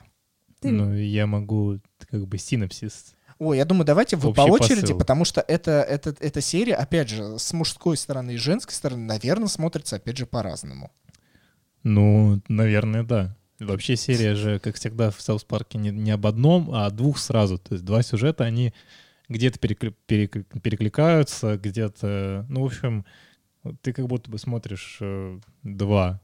Ты- 0.61 0.69
Ну, 0.71 0.93
я 0.95 1.27
могу 1.27 1.79
как 2.09 2.25
бы 2.27 2.37
синапсис. 2.37 3.13
Ой, 3.39 3.57
я 3.57 3.65
думаю, 3.65 3.85
давайте 3.85 4.15
вы 4.15 4.33
по 4.33 4.41
очереди, 4.41 4.81
посыл. 4.81 4.97
потому 4.97 5.25
что 5.25 5.41
это, 5.41 5.83
это, 5.83 6.15
эта 6.19 6.41
серия, 6.41 6.75
опять 6.75 7.09
же, 7.09 7.37
с 7.37 7.53
мужской 7.53 7.95
стороны 7.95 8.33
и 8.33 8.37
женской 8.37 8.73
стороны, 8.73 9.03
наверное, 9.03 9.47
смотрится, 9.47 9.97
опять 9.97 10.17
же, 10.17 10.25
по-разному. 10.25 10.91
Ну, 11.83 12.41
наверное, 12.47 13.03
да. 13.03 13.35
Вообще 13.59 13.95
серия 13.95 14.35
же, 14.35 14.59
как 14.59 14.75
всегда, 14.75 15.09
в 15.09 15.19
Саус 15.21 15.43
Парке 15.43 15.77
не, 15.77 15.89
не 15.89 16.11
об 16.11 16.27
одном, 16.27 16.69
а 16.71 16.85
о 16.85 16.91
двух 16.91 17.17
сразу. 17.17 17.57
То 17.57 17.73
есть 17.73 17.85
два 17.85 18.03
сюжета, 18.03 18.43
они 18.43 18.73
где-то 19.29 19.59
перекли- 19.59 19.95
перекли- 20.07 20.45
перекликаются, 20.59 21.57
где-то... 21.57 22.45
Ну, 22.49 22.61
в 22.61 22.65
общем, 22.65 23.05
ты 23.81 23.93
как 23.93 24.07
будто 24.07 24.29
бы 24.29 24.37
смотришь 24.37 24.97
э, 25.01 25.39
два, 25.63 26.21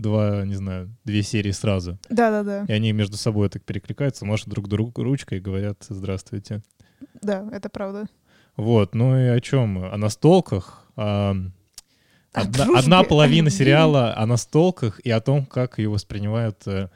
два, 0.00 0.44
не 0.44 0.54
знаю, 0.54 0.94
две 1.04 1.22
серии 1.22 1.50
сразу. 1.52 1.98
Да-да-да. 2.08 2.64
И 2.68 2.72
они 2.72 2.92
между 2.92 3.16
собой 3.16 3.48
так 3.48 3.64
перекликаются, 3.64 4.24
машут 4.24 4.48
друг 4.48 4.68
другу 4.68 5.02
ручкой 5.02 5.38
и 5.38 5.40
говорят 5.40 5.84
«Здравствуйте». 5.88 6.62
Да, 7.22 7.48
это 7.52 7.68
правда. 7.68 8.06
Вот, 8.56 8.94
ну 8.94 9.16
и 9.18 9.26
о 9.28 9.40
чем? 9.40 9.84
О 9.84 9.96
настолках. 9.96 10.86
О- 10.96 11.30
О 11.32 11.36
Одна, 12.32 12.52
дружбе, 12.64 12.78
одна 12.78 13.02
половина 13.04 13.50
сериала 13.50 14.14
о 14.16 14.26
настолках 14.26 15.00
и 15.00 15.10
о 15.10 15.20
том, 15.20 15.46
как 15.46 15.78
ее 15.78 15.88
воспринимают 15.88 16.66
э, 16.66 16.88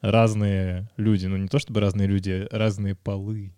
разные 0.00 0.88
люди. 0.96 1.26
Ну, 1.26 1.36
не 1.36 1.48
то 1.48 1.58
чтобы 1.58 1.80
разные 1.80 2.06
люди, 2.08 2.46
разные 2.50 2.94
полы. 2.94 3.52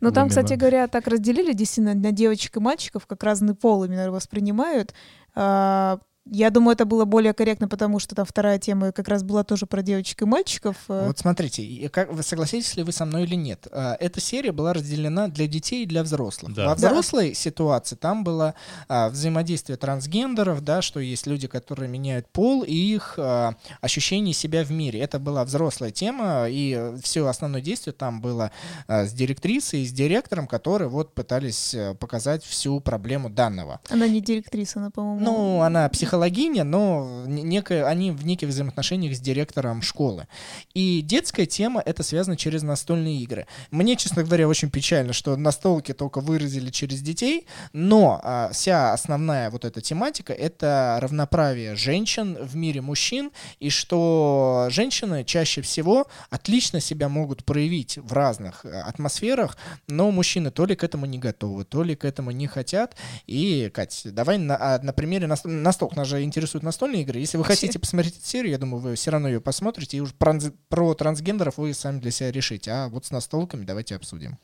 Но 0.00 0.10
там, 0.10 0.28
кстати 0.28 0.54
говоря, 0.54 0.86
так 0.86 1.06
разделили 1.06 1.52
действительно 1.52 1.94
на 1.94 2.12
девочек 2.12 2.56
и 2.56 2.60
мальчиков, 2.60 3.06
как 3.06 3.22
разный 3.24 3.54
пол 3.54 3.84
именно 3.84 4.10
воспринимают. 4.12 4.94
А, 5.34 5.98
Я 6.30 6.48
думаю, 6.48 6.72
это 6.74 6.86
было 6.86 7.04
более 7.04 7.34
корректно, 7.34 7.68
потому 7.68 7.98
что 7.98 8.14
там 8.14 8.24
вторая 8.24 8.58
тема 8.58 8.92
как 8.92 9.08
раз 9.08 9.22
была 9.22 9.44
тоже 9.44 9.66
про 9.66 9.82
девочек 9.82 10.22
и 10.22 10.24
мальчиков. 10.24 10.76
э. 10.88 11.06
Вот 11.08 11.18
смотрите, 11.18 11.62
и 11.62 11.88
как, 11.88 12.10
вы 12.10 12.22
согласитесь 12.22 12.76
ли 12.76 12.82
вы 12.82 12.92
со 12.92 13.04
мной 13.04 13.24
или 13.24 13.34
нет? 13.34 13.66
А, 13.70 13.94
Эта 14.00 14.20
серия 14.22 14.50
была 14.52 14.72
разделена 14.72 15.28
для 15.28 15.46
детей 15.46 15.82
и 15.82 15.86
для 15.86 16.02
взрослых. 16.02 16.54
Да. 16.54 16.68
Во 16.68 16.76
Да. 16.76 16.88
взрослой 16.88 17.34
ситуации 17.34 17.94
там 17.96 18.24
было 18.24 18.54
а, 18.88 19.10
взаимодействие 19.10 19.76
трансгендеров, 19.76 20.62
да, 20.64 20.80
что 20.80 20.98
есть 20.98 21.26
люди, 21.26 21.46
которые 21.46 21.90
меняют 21.90 22.26
пол, 22.32 22.62
и 22.62 22.72
их 22.74 23.14
а, 23.18 23.54
ощущение 23.82 24.32
себя 24.32 24.64
в 24.64 24.70
мире. 24.70 25.00
Это 25.00 25.18
была 25.18 25.44
взрослая 25.44 25.90
тема, 25.90 26.46
и 26.48 26.94
все 27.02 27.26
основное 27.26 27.60
действие 27.60 27.92
там 27.92 28.22
было 28.22 28.50
а, 28.88 29.04
с 29.04 29.12
директрисой 29.12 29.80
и 29.82 29.86
с 29.86 29.92
директором, 29.92 30.46
которые 30.46 30.88
вот 30.88 31.12
пытались 31.14 31.74
э, 31.74 31.94
показать 31.94 32.42
всю 32.44 32.80
проблему 32.80 33.28
данного. 33.28 33.80
Она 33.90 34.08
не 34.08 34.22
директриса, 34.22 34.78
она, 34.78 34.90
по-моему. 34.90 35.20
Ну, 35.20 35.60
она 35.60 35.84
психологиня, 36.14 36.62
но 36.64 37.24
не- 37.26 37.42
некое, 37.42 37.84
они 37.86 38.12
в 38.12 38.24
неких 38.24 38.48
взаимоотношениях 38.48 39.16
с 39.16 39.20
директором 39.20 39.82
школы. 39.82 40.26
И 40.72 41.00
детская 41.02 41.44
тема 41.46 41.82
это 41.84 42.02
связано 42.04 42.36
через 42.36 42.62
настольные 42.62 43.16
игры. 43.20 43.46
Мне, 43.72 43.96
честно 43.96 44.22
говоря, 44.22 44.46
очень 44.48 44.70
печально, 44.70 45.12
что 45.12 45.36
настолки 45.36 45.92
только 45.92 46.20
выразили 46.20 46.70
через 46.70 47.00
детей, 47.02 47.46
но 47.72 48.20
а, 48.22 48.50
вся 48.52 48.92
основная 48.92 49.50
вот 49.50 49.64
эта 49.64 49.80
тематика 49.80 50.32
это 50.32 50.98
равноправие 51.02 51.74
женщин 51.74 52.38
в 52.40 52.54
мире 52.54 52.80
мужчин, 52.80 53.32
и 53.58 53.70
что 53.70 54.68
женщины 54.70 55.24
чаще 55.24 55.62
всего 55.62 56.06
отлично 56.30 56.80
себя 56.80 57.08
могут 57.08 57.44
проявить 57.44 57.98
в 57.98 58.12
разных 58.12 58.64
э, 58.64 58.70
атмосферах, 58.80 59.56
но 59.88 60.10
мужчины 60.12 60.50
то 60.52 60.64
ли 60.64 60.76
к 60.76 60.84
этому 60.84 61.06
не 61.06 61.18
готовы, 61.18 61.64
то 61.64 61.82
ли 61.82 61.96
к 61.96 62.04
этому 62.04 62.30
не 62.30 62.46
хотят. 62.46 62.94
И, 63.26 63.68
Кать, 63.74 64.02
давай 64.04 64.38
на, 64.38 64.56
а, 64.60 64.78
на 64.82 64.92
примере 64.92 65.26
наст- 65.26 65.44
настолок. 65.48 65.96
Нас 66.04 66.10
же 66.10 66.22
интересуют 66.22 66.62
настольные 66.62 67.00
игры. 67.00 67.18
Если 67.18 67.38
вы 67.38 67.44
хотите 67.44 67.78
посмотреть 67.78 68.18
эту 68.18 68.26
серию, 68.26 68.50
я 68.50 68.58
думаю, 68.58 68.82
вы 68.82 68.94
все 68.94 69.10
равно 69.10 69.26
ее 69.26 69.40
посмотрите, 69.40 69.96
и 69.96 70.00
уж 70.00 70.12
про, 70.12 70.38
про 70.68 70.92
трансгендеров 70.92 71.56
вы 71.56 71.72
сами 71.72 71.98
для 71.98 72.10
себя 72.10 72.30
решите. 72.30 72.70
А 72.72 72.88
вот 72.90 73.06
с 73.06 73.10
настолками 73.10 73.64
давайте 73.64 73.96
обсудим. 73.96 74.38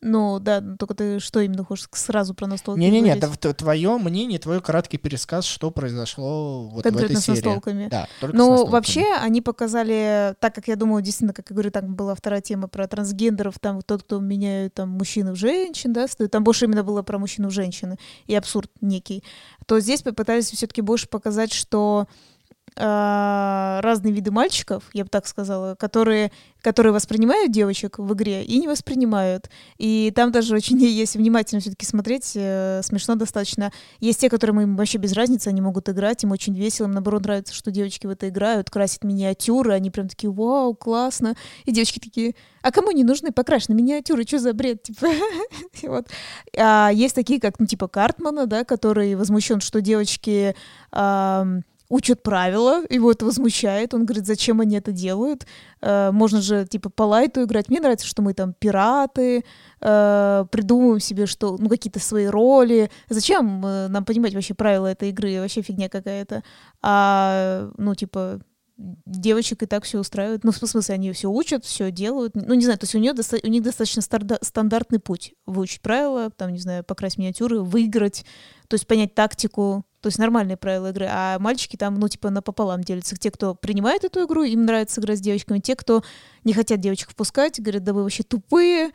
Ну, 0.00 0.38
да, 0.38 0.60
только 0.78 0.94
ты 0.94 1.18
что 1.18 1.40
именно 1.40 1.64
хочешь 1.64 1.88
сразу 1.92 2.32
про 2.32 2.46
настолки 2.46 2.78
Не-не-не, 2.78 3.14
говорить? 3.16 3.40
да, 3.40 3.52
твое 3.52 3.98
мнение, 3.98 4.38
твой 4.38 4.60
краткий 4.60 4.96
пересказ, 4.96 5.44
что 5.44 5.72
произошло 5.72 6.68
вот 6.68 6.76
в 6.76 6.78
этой 6.78 6.90
Конкретно 6.90 7.20
с 7.20 7.24
серии. 7.24 7.36
настолками. 7.36 7.88
Да, 7.88 8.06
только 8.20 8.36
с 8.36 8.38
Ну, 8.38 8.50
настолками. 8.50 8.72
вообще, 8.72 9.14
они 9.20 9.42
показали, 9.42 10.36
так 10.38 10.54
как 10.54 10.68
я 10.68 10.76
думаю, 10.76 11.02
действительно, 11.02 11.32
как 11.32 11.50
я 11.50 11.54
говорю, 11.54 11.72
там 11.72 11.96
была 11.96 12.14
вторая 12.14 12.40
тема 12.40 12.68
про 12.68 12.86
трансгендеров, 12.86 13.58
там 13.58 13.82
тот, 13.82 14.04
кто 14.04 14.20
меняет 14.20 14.74
там 14.74 14.90
мужчин 14.90 15.32
в 15.32 15.34
женщин, 15.36 15.92
да, 15.92 16.06
там 16.30 16.44
больше 16.44 16.66
именно 16.66 16.84
было 16.84 17.02
про 17.02 17.18
мужчину 17.18 17.48
в 17.48 17.52
женщины 17.52 17.96
и 18.26 18.36
абсурд 18.36 18.70
некий, 18.80 19.24
то 19.66 19.80
здесь 19.80 20.02
попытались 20.02 20.50
все-таки 20.52 20.80
больше 20.80 21.08
показать, 21.08 21.52
что 21.52 22.06
а, 22.80 23.80
разные 23.82 24.14
виды 24.14 24.30
мальчиков, 24.30 24.84
я 24.92 25.02
бы 25.02 25.10
так 25.10 25.26
сказала, 25.26 25.74
которые, 25.74 26.30
которые 26.62 26.92
воспринимают 26.92 27.50
девочек 27.50 27.98
в 27.98 28.14
игре 28.14 28.44
и 28.44 28.58
не 28.60 28.68
воспринимают. 28.68 29.50
И 29.78 30.12
там 30.14 30.30
даже 30.30 30.54
очень, 30.54 30.78
если 30.82 31.18
внимательно 31.18 31.60
все-таки 31.60 31.84
смотреть, 31.84 32.32
э, 32.36 32.80
смешно 32.84 33.16
достаточно. 33.16 33.72
Есть 33.98 34.20
те, 34.20 34.30
которым 34.30 34.60
им 34.60 34.76
вообще 34.76 34.98
без 34.98 35.12
разницы, 35.12 35.48
они 35.48 35.60
могут 35.60 35.88
играть, 35.88 36.22
им 36.22 36.30
очень 36.30 36.54
весело, 36.54 36.86
им 36.86 36.92
наоборот 36.92 37.24
нравится, 37.24 37.52
что 37.52 37.72
девочки 37.72 38.06
в 38.06 38.10
это 38.10 38.28
играют, 38.28 38.70
красят 38.70 39.02
миниатюры, 39.02 39.72
они 39.72 39.90
прям 39.90 40.08
такие, 40.08 40.30
вау, 40.30 40.74
классно. 40.74 41.34
И 41.64 41.72
девочки 41.72 41.98
такие, 41.98 42.36
а 42.62 42.70
кому 42.70 42.92
не 42.92 43.02
нужны 43.02 43.32
покрашены 43.32 43.74
миниатюры, 43.74 44.24
что 44.24 44.38
за 44.38 44.52
бред, 44.52 44.82
типа. 44.84 45.08
Вот. 45.82 46.06
А 46.56 46.90
есть 46.92 47.16
такие, 47.16 47.40
как, 47.40 47.58
ну, 47.58 47.66
типа 47.66 47.88
Картмана, 47.88 48.46
да, 48.46 48.62
который 48.64 49.16
возмущен, 49.16 49.60
что 49.60 49.80
девочки 49.80 50.54
ам, 50.92 51.62
учат 51.88 52.22
правила, 52.22 52.82
его 52.90 53.10
это 53.10 53.24
возмущает. 53.24 53.94
Он 53.94 54.04
говорит, 54.04 54.26
зачем 54.26 54.60
они 54.60 54.76
это 54.76 54.92
делают? 54.92 55.46
Э, 55.80 56.10
можно 56.12 56.40
же, 56.40 56.66
типа, 56.66 56.90
по 56.90 57.04
лайту 57.04 57.44
играть. 57.44 57.68
Мне 57.68 57.80
нравится, 57.80 58.06
что 58.06 58.22
мы 58.22 58.34
там 58.34 58.52
пираты, 58.52 59.44
э, 59.80 60.44
придумываем 60.50 61.00
себе, 61.00 61.26
что, 61.26 61.56
ну, 61.58 61.68
какие-то 61.68 62.00
свои 62.00 62.26
роли. 62.26 62.90
Зачем 63.08 63.64
э, 63.64 63.88
нам 63.88 64.04
понимать 64.04 64.34
вообще 64.34 64.54
правила 64.54 64.86
этой 64.86 65.10
игры? 65.10 65.40
Вообще 65.40 65.62
фигня 65.62 65.88
какая-то. 65.88 66.42
А, 66.82 67.70
ну, 67.78 67.94
типа, 67.94 68.40
девочек 68.76 69.62
и 69.62 69.66
так 69.66 69.84
все 69.84 69.98
устраивает. 69.98 70.44
Ну, 70.44 70.52
в 70.52 70.56
смысле, 70.56 70.94
они 70.94 71.12
все 71.12 71.28
учат, 71.28 71.64
все 71.64 71.90
делают. 71.90 72.34
Ну, 72.34 72.54
не 72.54 72.64
знаю, 72.64 72.78
то 72.78 72.84
есть 72.84 72.94
у, 72.94 73.14
доста- 73.14 73.40
у 73.42 73.48
них 73.48 73.62
достаточно 73.62 74.00
старда- 74.02 74.38
стандартный 74.42 75.00
путь. 75.00 75.34
Выучить 75.46 75.80
правила, 75.80 76.30
там, 76.30 76.52
не 76.52 76.60
знаю, 76.60 76.84
покрасить 76.84 77.18
миниатюры, 77.18 77.60
выиграть, 77.60 78.24
то 78.68 78.74
есть 78.74 78.86
понять 78.86 79.14
тактику, 79.14 79.84
то 80.00 80.08
есть 80.08 80.18
нормальные 80.18 80.56
правила 80.56 80.90
игры. 80.90 81.06
А 81.10 81.38
мальчики 81.38 81.76
там, 81.76 81.98
ну, 81.98 82.08
типа, 82.08 82.30
напополам 82.30 82.82
делятся. 82.84 83.16
Те, 83.16 83.30
кто 83.30 83.54
принимает 83.54 84.04
эту 84.04 84.24
игру, 84.24 84.44
им 84.44 84.64
нравится 84.64 85.00
играть 85.00 85.18
с 85.18 85.22
девочками. 85.22 85.58
Те, 85.58 85.74
кто 85.74 86.02
не 86.44 86.52
хотят 86.52 86.80
девочек 86.80 87.10
впускать, 87.10 87.60
говорят, 87.60 87.84
да 87.84 87.92
вы 87.92 88.02
вообще 88.02 88.22
тупые. 88.22 88.92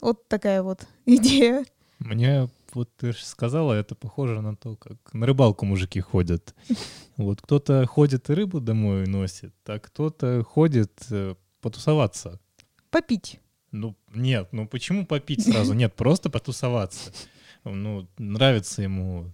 Вот 0.00 0.28
такая 0.28 0.62
вот 0.62 0.86
идея. 1.06 1.64
Мне 2.00 2.48
вот 2.74 2.90
ты 2.96 3.12
же 3.12 3.24
сказала, 3.24 3.72
это 3.72 3.94
похоже 3.94 4.40
на 4.40 4.56
то, 4.56 4.76
как 4.76 4.96
на 5.12 5.26
рыбалку 5.26 5.64
мужики 5.64 6.00
ходят. 6.00 6.54
Вот 7.16 7.40
кто-то 7.42 7.86
ходит 7.86 8.28
и 8.28 8.32
рыбу 8.34 8.60
домой 8.60 9.06
носит, 9.06 9.54
а 9.66 9.78
кто-то 9.78 10.42
ходит 10.42 10.90
э, 11.10 11.36
потусоваться. 11.60 12.40
Попить. 12.90 13.38
Ну, 13.70 13.94
нет, 14.12 14.48
ну 14.50 14.66
почему 14.66 15.06
попить 15.06 15.44
сразу? 15.44 15.74
Нет, 15.74 15.94
просто 15.94 16.28
потусоваться. 16.28 17.12
Ну, 17.62 18.08
нравится 18.18 18.82
ему 18.82 19.32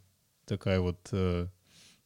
такая 0.51 0.81
вот, 0.81 0.99
э, 1.13 1.47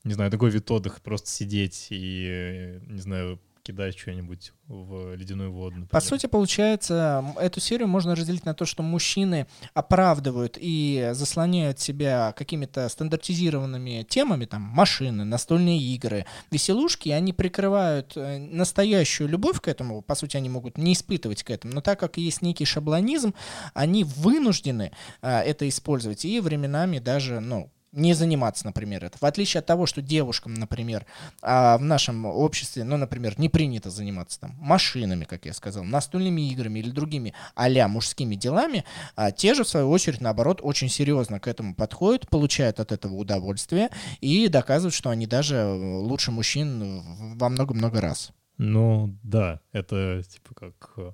не 0.05 0.15
знаю, 0.15 0.31
такой 0.31 0.51
вид 0.51 0.71
отдыха, 0.71 1.01
просто 1.01 1.31
сидеть 1.31 1.89
и, 1.91 2.79
не 2.87 3.01
знаю, 3.01 3.41
кидать 3.65 3.99
что-нибудь 3.99 4.53
в 4.69 5.15
ледяную 5.15 5.51
воду. 5.51 5.77
По 5.77 5.81
например. 5.81 6.03
сути, 6.03 6.27
получается, 6.27 7.25
эту 7.41 7.61
серию 7.61 7.89
можно 7.89 8.15
разделить 8.15 8.45
на 8.45 8.53
то, 8.53 8.67
что 8.67 8.83
мужчины 8.83 9.47
оправдывают 9.73 10.59
и 10.61 11.11
заслоняют 11.15 11.81
себя 11.81 12.35
какими-то 12.37 12.87
стандартизированными 12.91 14.03
темами, 14.03 14.45
там, 14.45 14.61
машины, 14.61 15.25
настольные 15.25 15.81
игры, 15.81 16.27
веселушки, 16.51 17.09
и 17.09 17.13
они 17.13 17.33
прикрывают 17.33 18.13
э, 18.17 18.39
настоящую 18.39 19.31
любовь 19.31 19.63
к 19.63 19.69
этому, 19.69 20.03
по 20.03 20.15
сути, 20.15 20.37
они 20.37 20.51
могут 20.51 20.77
не 20.77 20.93
испытывать 20.93 21.43
к 21.43 21.51
этому, 21.51 21.73
но 21.73 21.81
так 21.81 21.99
как 21.99 22.19
есть 22.19 22.43
некий 22.43 22.67
шаблонизм, 22.67 23.33
они 23.73 24.05
вынуждены 24.05 24.93
а, 25.23 25.41
это 25.41 25.67
использовать 25.67 26.27
и 26.27 26.39
временами 26.41 26.99
даже, 26.99 27.41
ну, 27.41 27.71
не 27.95 28.15
заниматься, 28.15 28.67
например, 28.67 29.05
это. 29.05 29.19
В 29.19 29.25
отличие 29.25 29.61
от 29.61 29.67
того, 29.67 29.87
что 29.87 30.03
девушкам, 30.03 30.55
например, 30.55 31.07
а, 31.43 31.79
в 31.79 31.83
нашем 31.83 32.27
обществе, 32.27 32.85
ну, 32.85 32.97
например, 32.97 33.39
не 33.39 33.49
принято 33.49 33.91
заниматься 33.91 34.41
там 34.41 34.57
машинами, 34.59 35.25
как 35.25 35.47
я 35.47 35.53
сказал, 35.53 35.85
настольными 35.85 36.51
играми 36.51 36.81
или 36.81 36.91
другими 36.91 37.35
а 37.55 37.89
мужскими 37.89 38.35
делами, 38.35 38.85
а 39.17 39.31
те 39.31 39.55
же, 39.55 39.65
в 39.65 39.69
свою 39.69 39.91
очередь, 39.91 40.21
наоборот, 40.21 40.61
очень 40.63 40.89
серьезно 40.89 41.41
к 41.41 41.49
этому 41.49 41.75
подходят, 41.75 42.29
получают 42.29 42.81
от 42.81 42.93
этого 42.93 43.15
удовольствие 43.15 43.91
и 44.21 44.49
доказывают, 44.49 44.95
что 44.95 45.11
они 45.11 45.27
даже 45.27 45.57
э, 45.57 45.73
лучше 45.73 46.31
мужчин 46.31 47.03
во 47.37 47.49
много-много 47.49 48.01
раз. 48.01 48.33
Ну, 48.57 49.17
да, 49.23 49.61
это 49.73 50.23
типа 50.23 50.55
как 50.55 50.93
э, 50.97 51.13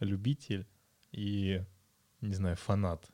любитель 0.00 0.66
и, 1.12 1.62
не 2.20 2.34
знаю, 2.34 2.56
фанат. 2.56 3.06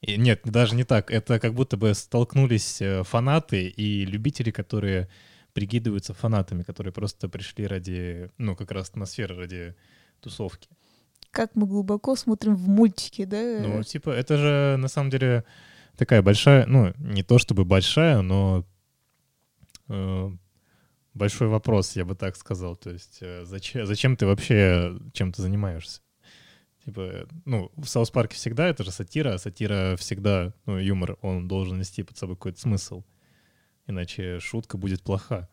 И 0.00 0.16
нет, 0.16 0.42
даже 0.44 0.74
не 0.74 0.84
так. 0.84 1.10
Это 1.10 1.40
как 1.40 1.54
будто 1.54 1.76
бы 1.76 1.94
столкнулись 1.94 2.80
э, 2.80 3.02
фанаты 3.02 3.66
и 3.66 4.04
любители, 4.04 4.50
которые 4.50 5.08
прикидываются 5.52 6.12
фанатами, 6.12 6.62
которые 6.62 6.92
просто 6.92 7.28
пришли 7.28 7.66
ради, 7.66 8.30
ну, 8.36 8.54
как 8.54 8.70
раз 8.72 8.90
атмосферы, 8.90 9.36
ради 9.36 9.74
тусовки. 10.20 10.68
Как 11.30 11.54
мы 11.54 11.66
глубоко 11.66 12.14
смотрим 12.14 12.54
в 12.56 12.68
мультики, 12.68 13.24
да? 13.24 13.60
Ну, 13.60 13.82
типа, 13.82 14.10
это 14.10 14.36
же 14.36 14.76
на 14.78 14.88
самом 14.88 15.10
деле 15.10 15.44
такая 15.96 16.22
большая, 16.22 16.66
ну, 16.66 16.92
не 16.98 17.22
то 17.22 17.38
чтобы 17.38 17.64
большая, 17.64 18.20
но 18.20 18.66
э, 19.88 20.30
большой 21.14 21.48
вопрос, 21.48 21.96
я 21.96 22.04
бы 22.04 22.14
так 22.14 22.36
сказал. 22.36 22.76
То 22.76 22.90
есть, 22.90 23.18
э, 23.22 23.44
зачем, 23.44 23.86
зачем 23.86 24.16
ты 24.16 24.26
вообще 24.26 24.96
чем-то 25.12 25.42
занимаешься? 25.42 26.00
Типа, 26.86 27.26
ну, 27.44 27.72
в 27.76 27.86
Саус 27.86 28.12
Парке 28.12 28.36
всегда 28.36 28.68
это 28.68 28.84
же 28.84 28.92
сатира, 28.92 29.34
а 29.34 29.38
сатира 29.38 29.96
всегда, 29.96 30.54
ну, 30.66 30.78
юмор, 30.78 31.18
он 31.20 31.48
должен 31.48 31.80
нести 31.80 32.04
под 32.04 32.16
собой 32.16 32.36
какой-то 32.36 32.60
смысл. 32.60 33.02
Иначе 33.88 34.38
шутка 34.38 34.78
будет 34.78 35.02
плоха. 35.02 35.48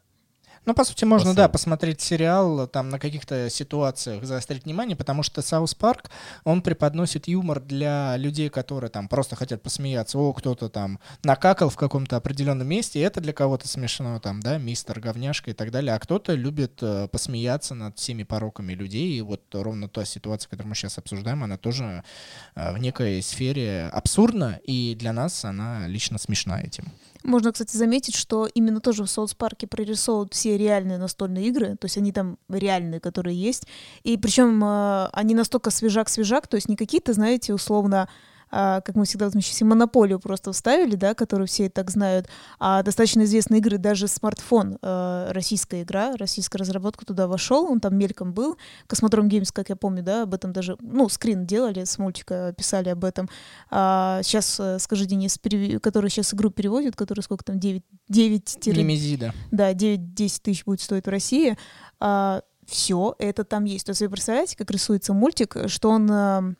Ну, 0.65 0.73
по 0.73 0.85
сути, 0.85 1.03
можно, 1.03 1.33
да, 1.33 1.49
Посыл. 1.49 1.51
посмотреть 1.51 1.99
сериал, 1.99 2.67
там, 2.67 2.89
на 2.89 2.97
каких-то 2.97 3.49
ситуациях 3.49 4.23
заострить 4.23 4.63
внимание, 4.63 4.95
потому 4.95 5.21
что 5.21 5.41
Саус 5.41 5.75
Парк, 5.75 6.09
он 6.45 6.61
преподносит 6.61 7.27
юмор 7.27 7.59
для 7.59 8.15
людей, 8.15 8.49
которые 8.49 8.89
там 8.89 9.09
просто 9.09 9.35
хотят 9.35 9.61
посмеяться. 9.61 10.17
О, 10.17 10.31
кто-то 10.31 10.69
там 10.69 10.99
накакал 11.23 11.69
в 11.69 11.75
каком-то 11.75 12.15
определенном 12.15 12.67
месте, 12.67 12.99
и 12.99 13.01
это 13.01 13.19
для 13.19 13.33
кого-то 13.33 13.67
смешно, 13.67 14.19
там, 14.19 14.39
да, 14.39 14.57
мистер 14.57 15.01
говняшка 15.01 15.51
и 15.51 15.53
так 15.53 15.69
далее. 15.69 15.93
А 15.93 15.99
кто-то 15.99 16.33
любит 16.33 16.79
э, 16.81 17.09
посмеяться 17.11 17.75
над 17.75 17.97
всеми 17.97 18.23
пороками 18.23 18.73
людей, 18.73 19.17
и 19.17 19.21
вот 19.21 19.41
ровно 19.51 19.89
та 19.89 20.05
ситуация, 20.05 20.49
которую 20.49 20.69
мы 20.69 20.75
сейчас 20.75 20.97
обсуждаем, 20.97 21.43
она 21.43 21.57
тоже 21.57 22.05
э, 22.55 22.73
в 22.73 22.77
некой 22.77 23.21
сфере 23.21 23.89
абсурдна, 23.91 24.59
и 24.63 24.95
для 24.95 25.11
нас 25.11 25.43
она 25.43 25.87
лично 25.87 26.17
смешна 26.17 26.61
этим. 26.61 26.85
Можно, 27.23 27.53
кстати, 27.53 27.75
заметить, 27.77 28.15
что 28.15 28.47
именно 28.47 28.81
тоже 28.81 29.03
в 29.03 29.09
Соус 29.09 29.33
Парке 29.33 29.65
прорисовывают 29.65 30.33
все 30.33 30.57
реальные 30.57 30.97
настольные 30.97 31.47
игры, 31.47 31.77
то 31.77 31.85
есть 31.85 31.97
они 31.97 32.11
там 32.11 32.37
реальные, 32.49 32.99
которые 32.99 33.39
есть. 33.39 33.65
И 34.03 34.17
причем 34.17 34.61
э, 34.63 35.07
они 35.13 35.33
настолько 35.33 35.69
свежак-свежак, 35.69 36.47
то 36.47 36.55
есть 36.55 36.67
не 36.67 36.75
какие-то, 36.75 37.13
знаете, 37.13 37.53
условно, 37.53 38.09
а, 38.55 38.81
как 38.81 38.95
мы 38.95 39.05
всегда 39.05 39.25
возмущаемся, 39.25 39.65
монополию 39.65 40.19
просто 40.19 40.51
вставили, 40.51 40.95
да, 40.95 41.15
которую 41.15 41.47
все 41.47 41.65
и 41.65 41.69
так 41.69 41.89
знают, 41.89 42.27
а 42.59 42.83
достаточно 42.83 43.23
известные 43.23 43.59
игры, 43.59 43.79
даже 43.79 44.07
смартфон, 44.07 44.77
э, 44.79 45.31
российская 45.31 45.81
игра, 45.81 46.15
российская 46.17 46.59
разработка 46.59 47.03
туда 47.03 47.27
вошел, 47.27 47.65
он 47.65 47.79
там 47.79 47.97
мельком 47.97 48.31
был, 48.31 48.57
Космодром 48.85 49.27
Games, 49.27 49.51
как 49.51 49.69
я 49.69 49.75
помню, 49.75 50.03
да, 50.03 50.21
об 50.21 50.35
этом 50.35 50.53
даже, 50.53 50.77
ну, 50.81 51.09
скрин 51.09 51.47
делали 51.47 51.83
с 51.83 51.97
мультика, 51.97 52.53
писали 52.55 52.89
об 52.89 53.03
этом. 53.05 53.27
А, 53.71 54.21
сейчас, 54.21 54.59
э, 54.59 54.77
скажи, 54.77 55.07
Денис, 55.07 55.39
перев- 55.39 55.79
который 55.79 56.11
сейчас 56.11 56.31
игру 56.35 56.51
переводит, 56.51 56.95
который 56.95 57.21
сколько 57.21 57.43
там, 57.43 57.59
9, 57.59 57.83
9 58.07 58.57
Немезида. 58.67 59.33
да, 59.49 59.73
9-10 59.73 60.43
тысяч 60.43 60.63
будет 60.63 60.81
стоить 60.81 61.07
в 61.07 61.09
России. 61.09 61.57
все 62.65 63.15
это 63.19 63.43
там 63.43 63.65
есть. 63.65 63.85
То 63.85 63.89
есть 63.89 64.01
вы 64.01 64.09
представляете, 64.09 64.55
как 64.55 64.71
рисуется 64.71 65.13
мультик, 65.13 65.55
что 65.67 65.89
он 65.89 66.09
а, 66.09 66.53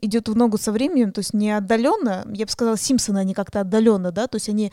идет 0.00 0.28
в 0.28 0.36
ногу 0.36 0.58
со 0.58 0.72
временем, 0.72 1.12
то 1.12 1.20
есть 1.20 1.34
не 1.34 1.50
отдаленно, 1.50 2.24
я 2.32 2.46
бы 2.46 2.50
сказала, 2.50 2.76
Симпсоны, 2.76 3.18
они 3.18 3.34
как-то 3.34 3.60
отдаленно, 3.60 4.12
да, 4.12 4.26
то 4.26 4.36
есть 4.36 4.48
они 4.48 4.72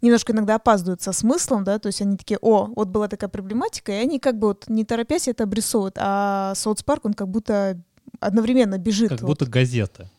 немножко 0.00 0.32
иногда 0.32 0.56
опаздывают 0.56 1.02
со 1.02 1.12
смыслом, 1.12 1.64
да, 1.64 1.78
то 1.78 1.86
есть 1.86 2.02
они 2.02 2.16
такие, 2.16 2.38
о, 2.40 2.70
вот 2.74 2.88
была 2.88 3.08
такая 3.08 3.28
проблематика, 3.28 3.92
и 3.92 3.96
они 3.96 4.18
как 4.18 4.38
бы 4.38 4.48
вот 4.48 4.64
не 4.68 4.84
торопясь 4.84 5.28
это 5.28 5.44
обрисовывают, 5.44 5.96
а 5.98 6.54
Саус 6.54 6.82
Парк, 6.82 7.04
он 7.04 7.14
как 7.14 7.28
будто 7.28 7.80
одновременно 8.20 8.78
бежит. 8.78 9.08
Как 9.10 9.22
вот. 9.22 9.28
будто 9.28 9.46
газета. 9.46 10.10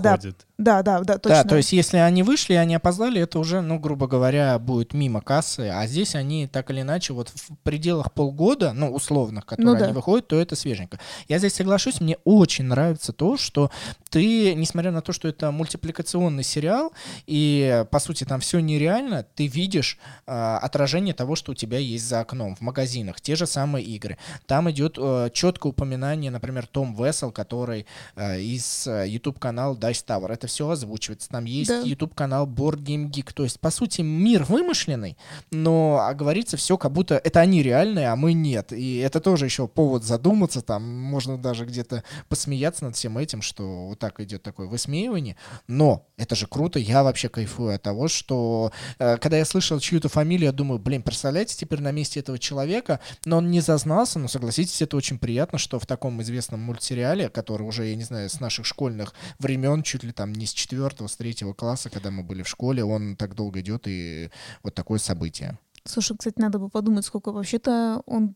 да. 0.00 0.12
выходит. 0.12 0.36
Да, 0.36 0.53
да, 0.58 1.02
да, 1.02 1.18
точно. 1.18 1.42
Да, 1.42 1.44
то 1.44 1.56
есть 1.56 1.72
если 1.72 1.96
они 1.96 2.22
вышли, 2.22 2.54
они 2.54 2.76
опоздали, 2.76 3.20
это 3.20 3.40
уже, 3.40 3.60
ну, 3.60 3.80
грубо 3.80 4.06
говоря, 4.06 4.56
будет 4.60 4.94
мимо 4.94 5.20
кассы, 5.20 5.68
а 5.72 5.84
здесь 5.88 6.14
они 6.14 6.46
так 6.46 6.70
или 6.70 6.82
иначе 6.82 7.12
вот 7.12 7.30
в 7.30 7.56
пределах 7.64 8.12
полгода, 8.12 8.72
ну, 8.72 8.92
условных, 8.92 9.46
которые 9.46 9.72
Ну 9.72 9.78
да. 9.78 9.86
они 9.86 9.92
выходят, 9.92 10.28
то 10.28 10.38
это 10.38 10.54
свеженько. 10.54 11.00
Я 11.28 11.38
здесь 11.38 11.54
соглашусь, 11.54 12.00
мне 12.00 12.18
очень 12.24 12.64
нравится 12.64 13.12
то, 13.12 13.36
что 13.36 13.72
ты, 14.10 14.54
несмотря 14.54 14.92
на 14.92 15.00
то, 15.00 15.12
что 15.12 15.26
это 15.26 15.50
мультипликационный 15.50 16.44
сериал, 16.44 16.92
и, 17.26 17.84
по 17.90 17.98
сути, 17.98 18.22
там 18.22 18.38
все 18.38 18.60
нереально, 18.60 19.26
ты 19.34 19.48
видишь 19.48 19.98
а, 20.26 20.58
отражение 20.58 21.14
того, 21.14 21.34
что 21.34 21.50
у 21.50 21.54
тебя 21.56 21.78
есть 21.78 22.06
за 22.06 22.20
окном, 22.20 22.54
в 22.54 22.60
магазинах, 22.60 23.20
те 23.20 23.34
же 23.34 23.46
самые 23.46 23.84
игры. 23.84 24.18
Там 24.46 24.70
идет 24.70 24.98
э, 24.98 25.30
четкое 25.32 25.70
упоминание, 25.70 26.30
например, 26.30 26.66
Том 26.68 26.94
Вессел, 26.94 27.32
который 27.32 27.86
э, 28.14 28.40
из 28.40 28.86
э, 28.86 29.06
YouTube-канала 29.08 29.74
Dice 29.74 30.04
Tower. 30.06 30.32
Это 30.32 30.43
все 30.46 30.68
озвучивается. 30.68 31.28
Там 31.28 31.44
есть 31.44 31.70
Да. 31.70 31.80
YouTube-канал 31.80 32.46
Board 32.46 32.78
Game 32.82 33.10
Geek. 33.10 33.32
То 33.34 33.44
есть, 33.44 33.60
по 33.60 33.70
сути, 33.70 34.02
мир 34.02 34.44
вымышленный, 34.44 35.16
но 35.50 35.98
а 36.00 36.14
говорится 36.14 36.56
все, 36.56 36.76
как 36.76 36.92
будто 36.92 37.16
это 37.16 37.40
они 37.40 37.62
реальные, 37.62 38.08
а 38.08 38.16
мы 38.16 38.32
нет. 38.32 38.72
И 38.72 38.96
это 38.96 39.20
тоже 39.20 39.44
еще 39.46 39.68
повод 39.68 40.04
задуматься. 40.04 40.62
Там 40.62 40.82
можно 40.82 41.38
даже 41.38 41.64
где-то 41.64 42.04
посмеяться 42.28 42.84
над 42.84 42.96
всем 42.96 43.18
этим, 43.18 43.42
что 43.42 43.86
вот 43.88 43.98
так 43.98 44.20
идет 44.20 44.42
такое 44.42 44.66
высмеивание. 44.66 45.36
Но 45.68 46.06
это 46.16 46.34
же 46.34 46.46
круто. 46.46 46.78
Я 46.78 47.02
вообще 47.02 47.28
кайфую 47.28 47.74
от 47.74 47.82
того, 47.82 48.08
что 48.08 48.72
э, 48.98 49.16
когда 49.18 49.38
я 49.38 49.44
слышал 49.44 49.78
чью-то 49.80 50.08
фамилию, 50.08 50.46
я 50.46 50.52
думаю, 50.52 50.78
блин, 50.78 51.02
представляете, 51.02 51.56
теперь 51.56 51.80
на 51.80 51.92
месте 51.92 52.20
этого 52.20 52.38
человека, 52.38 53.00
но 53.24 53.38
он 53.38 53.50
не 53.50 53.60
зазнался, 53.60 54.18
но 54.18 54.28
согласитесь, 54.28 54.82
это 54.82 54.96
очень 54.96 55.18
приятно, 55.18 55.58
что 55.58 55.78
в 55.78 55.86
таком 55.86 56.20
известном 56.22 56.60
мультсериале, 56.60 57.28
который 57.28 57.66
уже, 57.66 57.86
я 57.86 57.96
не 57.96 58.04
знаю, 58.04 58.28
с 58.28 58.40
наших 58.40 58.66
школьных 58.66 59.14
времен, 59.38 59.82
чуть 59.82 60.04
ли 60.04 60.12
там 60.12 60.33
не 60.34 60.46
с 60.46 60.52
четвертого, 60.52 61.06
с 61.08 61.16
третьего 61.16 61.54
класса, 61.54 61.90
когда 61.90 62.10
мы 62.10 62.22
были 62.22 62.42
в 62.42 62.48
школе, 62.48 62.84
он 62.84 63.16
так 63.16 63.34
долго 63.34 63.60
идет, 63.60 63.84
и 63.86 64.30
вот 64.62 64.74
такое 64.74 64.98
событие. 64.98 65.58
Слушай, 65.84 66.16
кстати, 66.16 66.38
надо 66.38 66.58
бы 66.58 66.68
подумать, 66.68 67.04
сколько 67.04 67.32
вообще-то 67.32 68.02
он 68.06 68.34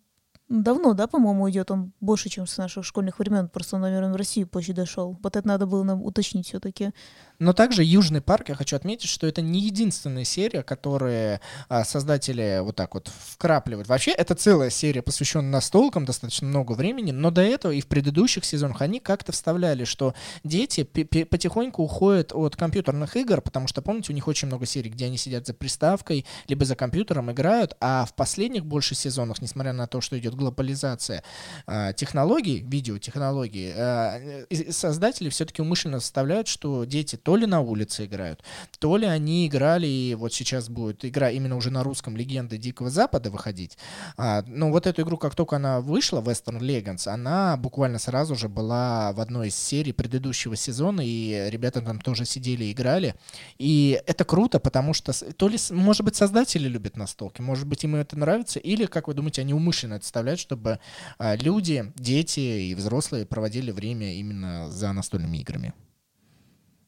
давно, 0.49 0.95
да, 0.95 1.07
по-моему, 1.07 1.49
идет. 1.51 1.71
Он 1.71 1.93
больше, 2.01 2.29
чем 2.29 2.47
с 2.47 2.57
наших 2.57 2.85
школьных 2.85 3.19
времен. 3.19 3.49
Просто 3.49 3.77
он, 3.77 3.83
наверное, 3.83 4.13
в 4.13 4.17
Россию 4.17 4.47
позже 4.47 4.73
дошел. 4.73 5.17
Вот 5.23 5.37
это 5.37 5.47
надо 5.47 5.67
было 5.67 5.83
нам 5.83 6.03
уточнить 6.03 6.47
все-таки. 6.47 6.91
Но 7.39 7.53
также 7.53 7.85
Южный 7.85 8.21
парк, 8.21 8.49
я 8.49 8.55
хочу 8.55 8.75
отметить, 8.75 9.09
что 9.09 9.27
это 9.27 9.43
не 9.43 9.61
единственная 9.61 10.25
серия, 10.25 10.63
которую 10.63 11.41
а, 11.69 11.85
создатели 11.85 12.61
вот 12.63 12.75
так 12.75 12.95
вот 12.95 13.09
вкрапливают. 13.09 13.89
Вообще, 13.89 14.11
это 14.11 14.35
целая 14.35 14.71
серия, 14.71 15.03
посвященная 15.03 15.53
настолкам, 15.53 16.05
достаточно 16.05 16.49
много 16.49 16.73
времени, 16.73 17.13
но 17.13 17.31
до 17.31 17.43
этого 17.43 17.71
и 17.73 17.81
в 17.81 17.87
предыдущих 17.87 18.45
сезонах 18.45 18.83
они 18.83 18.99
как-то 18.99 19.31
вставляли, 19.33 19.85
что 19.85 20.15
дети 20.43 20.83
потихоньку 20.83 21.83
уходят 21.83 22.33
от 22.35 22.57
компьютерных 22.57 23.17
игр, 23.17 23.41
потому 23.41 23.69
что, 23.69 23.83
помните, 23.83 24.13
у 24.13 24.15
них 24.15 24.27
очень 24.27 24.49
много 24.49 24.67
серий, 24.67 24.91
где 24.91 25.07
они 25.07 25.17
сидят 25.17 25.47
за 25.47 25.55
приставкой, 25.55 26.27
либо 26.49 26.65
за 26.65 26.75
компьютером 26.75 27.31
играют, 27.31 27.77
а 27.81 28.05
в 28.05 28.15
последних 28.15 28.67
больше 28.67 28.97
сезонах, 28.97 29.41
несмотря 29.41 29.73
на 29.73 29.87
то, 29.87 30.01
что 30.01 30.19
идет 30.19 30.35
глобализация 30.39 31.23
а, 31.67 31.93
технологий, 31.93 32.65
видеотехнологий, 32.67 33.73
а, 33.77 34.19
э, 34.49 34.73
создатели 34.73 35.29
все-таки 35.29 35.61
умышленно 35.61 36.01
вставляют, 36.01 36.49
что 36.49 36.85
дети 36.85 37.17
то 37.17 37.37
ли 37.37 37.47
на 37.47 37.61
улице 37.61 38.07
играют, 38.07 38.43
то 38.79 38.97
ли 38.97 39.07
они 39.07 39.47
играли, 39.47 39.87
и 39.87 40.15
вот 40.15 40.33
сейчас 40.33 40.69
будет 40.69 41.05
игра 41.05 41.31
именно 41.31 41.57
уже 41.57 41.71
на 41.71 41.83
русском 41.83 42.17
«Легенды 42.17 42.57
Дикого 42.57 42.91
Запада» 42.91 43.31
выходить. 43.31 43.77
А, 44.17 44.43
ну, 44.47 44.71
вот 44.71 44.87
эту 44.87 45.03
игру, 45.03 45.19
как 45.19 45.35
только 45.35 45.57
она 45.57 45.81
вышла, 45.81 46.21
Western 46.21 46.61
Legends, 46.61 47.09
она 47.09 47.57
буквально 47.57 47.99
сразу 47.99 48.35
же 48.35 48.49
была 48.49 49.13
в 49.13 49.21
одной 49.21 49.49
из 49.49 49.57
серий 49.57 49.93
предыдущего 49.93 50.57
сезона, 50.57 51.03
и 51.05 51.51
ребята 51.51 51.83
там 51.83 52.01
тоже 52.01 52.25
сидели 52.25 52.71
играли. 52.73 53.15
И 53.59 54.01
это 54.07 54.25
круто, 54.25 54.61
потому 54.61 54.95
что 54.95 55.13
то 55.35 55.49
ли, 55.49 55.59
может 55.71 56.03
быть, 56.03 56.17
создатели 56.17 56.69
любят 56.69 56.97
настолки, 56.97 57.41
может 57.41 57.67
быть, 57.67 57.85
им 57.85 57.97
это 57.97 58.19
нравится, 58.19 58.59
или, 58.59 58.87
как 58.87 59.09
вы 59.09 59.15
думаете, 59.15 59.43
они 59.43 59.55
умышленно 59.55 59.95
это 59.95 60.05
вставляют, 60.05 60.28
чтобы 60.37 60.79
а, 61.19 61.37
люди, 61.37 61.93
дети 61.97 62.41
и 62.41 62.75
взрослые 62.75 63.25
проводили 63.27 63.71
время 63.71 64.15
именно 64.15 64.69
за 64.71 64.93
настольными 64.93 65.39
играми. 65.39 65.73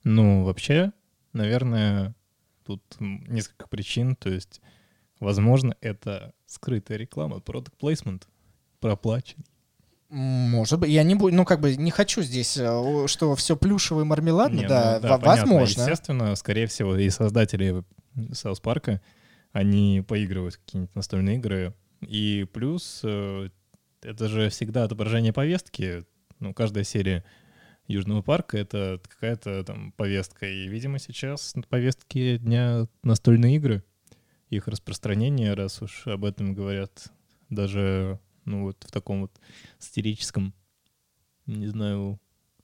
Ну, 0.05 0.45
вообще, 0.45 0.93
наверное, 1.32 2.14
тут 2.64 2.82
несколько 2.99 3.66
причин. 3.68 4.16
То 4.16 4.28
есть, 4.30 4.61
возможно, 5.18 5.76
это 5.80 6.32
скрытая 6.47 6.99
реклама, 6.99 7.36
product 7.38 7.72
placement, 7.80 8.22
проплаченный. 8.80 9.45
Может 10.09 10.80
быть, 10.80 10.91
я 10.91 11.05
не 11.05 11.14
буду, 11.14 11.36
ну 11.36 11.45
как 11.45 11.61
бы 11.61 11.76
не 11.76 11.93
хочу 11.93 12.22
здесь, 12.22 12.57
э, 12.57 13.07
что 13.07 13.36
все 13.36 13.57
плюшевое 13.57 14.05
и 14.05 14.07
мармеладно, 14.09 14.57
Не, 14.57 14.62
ну 14.62 14.68
да, 14.68 14.99
да, 14.99 15.09
во- 15.11 15.18
понятно. 15.18 15.53
возможно. 15.55 15.82
Естественно, 15.82 16.34
скорее 16.34 16.66
всего, 16.66 16.97
и 16.97 17.09
создатели 17.11 17.84
Саус 18.32 18.59
Парка, 18.59 19.01
они 19.53 20.05
поигрывают 20.07 20.55
в 20.55 20.59
какие-нибудь 20.59 20.95
настольные 20.97 21.36
игры. 21.36 21.74
И 22.01 22.46
плюс, 22.53 23.01
э, 23.05 23.48
это 24.03 24.28
же 24.28 24.48
всегда 24.48 24.84
отображение 24.84 25.32
повестки. 25.32 26.05
Ну, 26.38 26.55
каждая 26.55 26.84
серия 26.84 27.24
Южного 27.86 28.22
парка— 28.22 28.57
это 28.59 29.01
какая-то 29.09 29.64
там 29.64 29.92
повестка. 29.92 30.46
И, 30.46 30.68
видимо, 30.68 30.98
сейчас 30.98 31.55
на 31.55 31.62
повестке 31.62 32.38
дня 32.38 32.86
настольные 33.03 33.57
игры. 33.57 33.84
Их 34.48 34.68
распространение, 34.68 35.55
раз 35.55 35.80
уж 35.82 36.07
об 36.07 36.24
этом 36.24 36.55
говорят 36.55 37.12
даже 37.51 38.18
ну 38.44 38.64
вот 38.64 38.76
в 38.86 38.90
таком 38.90 39.22
вот 39.22 39.32
сатирическом, 39.78 40.55
не 41.46 41.66
знаю, 41.68 42.18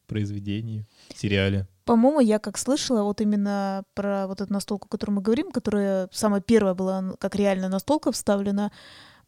произведении, 0.07 0.87
сериале. 1.15 1.67
По-моему, 1.85 2.21
я 2.21 2.39
как 2.39 2.59
слышала 2.59 3.03
вот 3.03 3.21
именно 3.21 3.85
про 3.95 4.27
вот 4.27 4.41
эту 4.41 4.53
настолку, 4.53 4.87
о 4.87 4.89
которой 4.89 5.13
мы 5.13 5.23
говорим, 5.23 5.51
которая 5.51 6.09
самая 6.13 6.41
первая 6.41 6.75
была 6.75 7.15
как 7.19 7.37
реально 7.37 7.69
настолка 7.69 8.13
вставлена. 8.13 8.73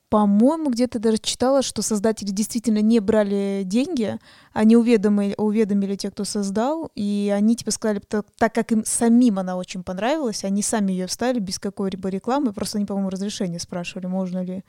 По-моему, 0.09 0.70
где-то 0.70 0.98
даже 0.98 1.18
читала, 1.18 1.62
что 1.62 1.82
создатели 1.82 2.30
действительно 2.30 2.80
не 2.80 2.98
брали 3.00 3.62
деньги, 3.64 4.18
они 4.54 4.74
уведомили, 4.74 5.34
уведомили 5.36 5.96
тех, 5.96 6.12
кто 6.12 6.24
создал, 6.24 6.90
и 6.94 7.32
они 7.36 7.56
типа 7.56 7.70
сказали, 7.70 7.98
так, 7.98 8.26
так 8.38 8.54
как 8.54 8.72
им 8.72 8.84
самим 8.86 9.38
она 9.38 9.56
очень 9.56 9.82
понравилась, 9.82 10.44
они 10.44 10.62
сами 10.62 10.92
ее 10.92 11.06
вставили 11.09 11.40
без 11.40 11.59
какой-либо 11.59 12.09
рекламы, 12.09 12.54
просто 12.54 12.78
они, 12.78 12.86
по-моему, 12.86 13.11
разрешение 13.11 13.61
спрашивали, 13.61 14.06
можно 14.06 14.42
ли. 14.42 14.64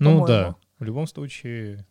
Ну 0.00 0.26
да, 0.26 0.56
в 0.80 0.84
любом 0.84 1.06
случае, 1.06 1.86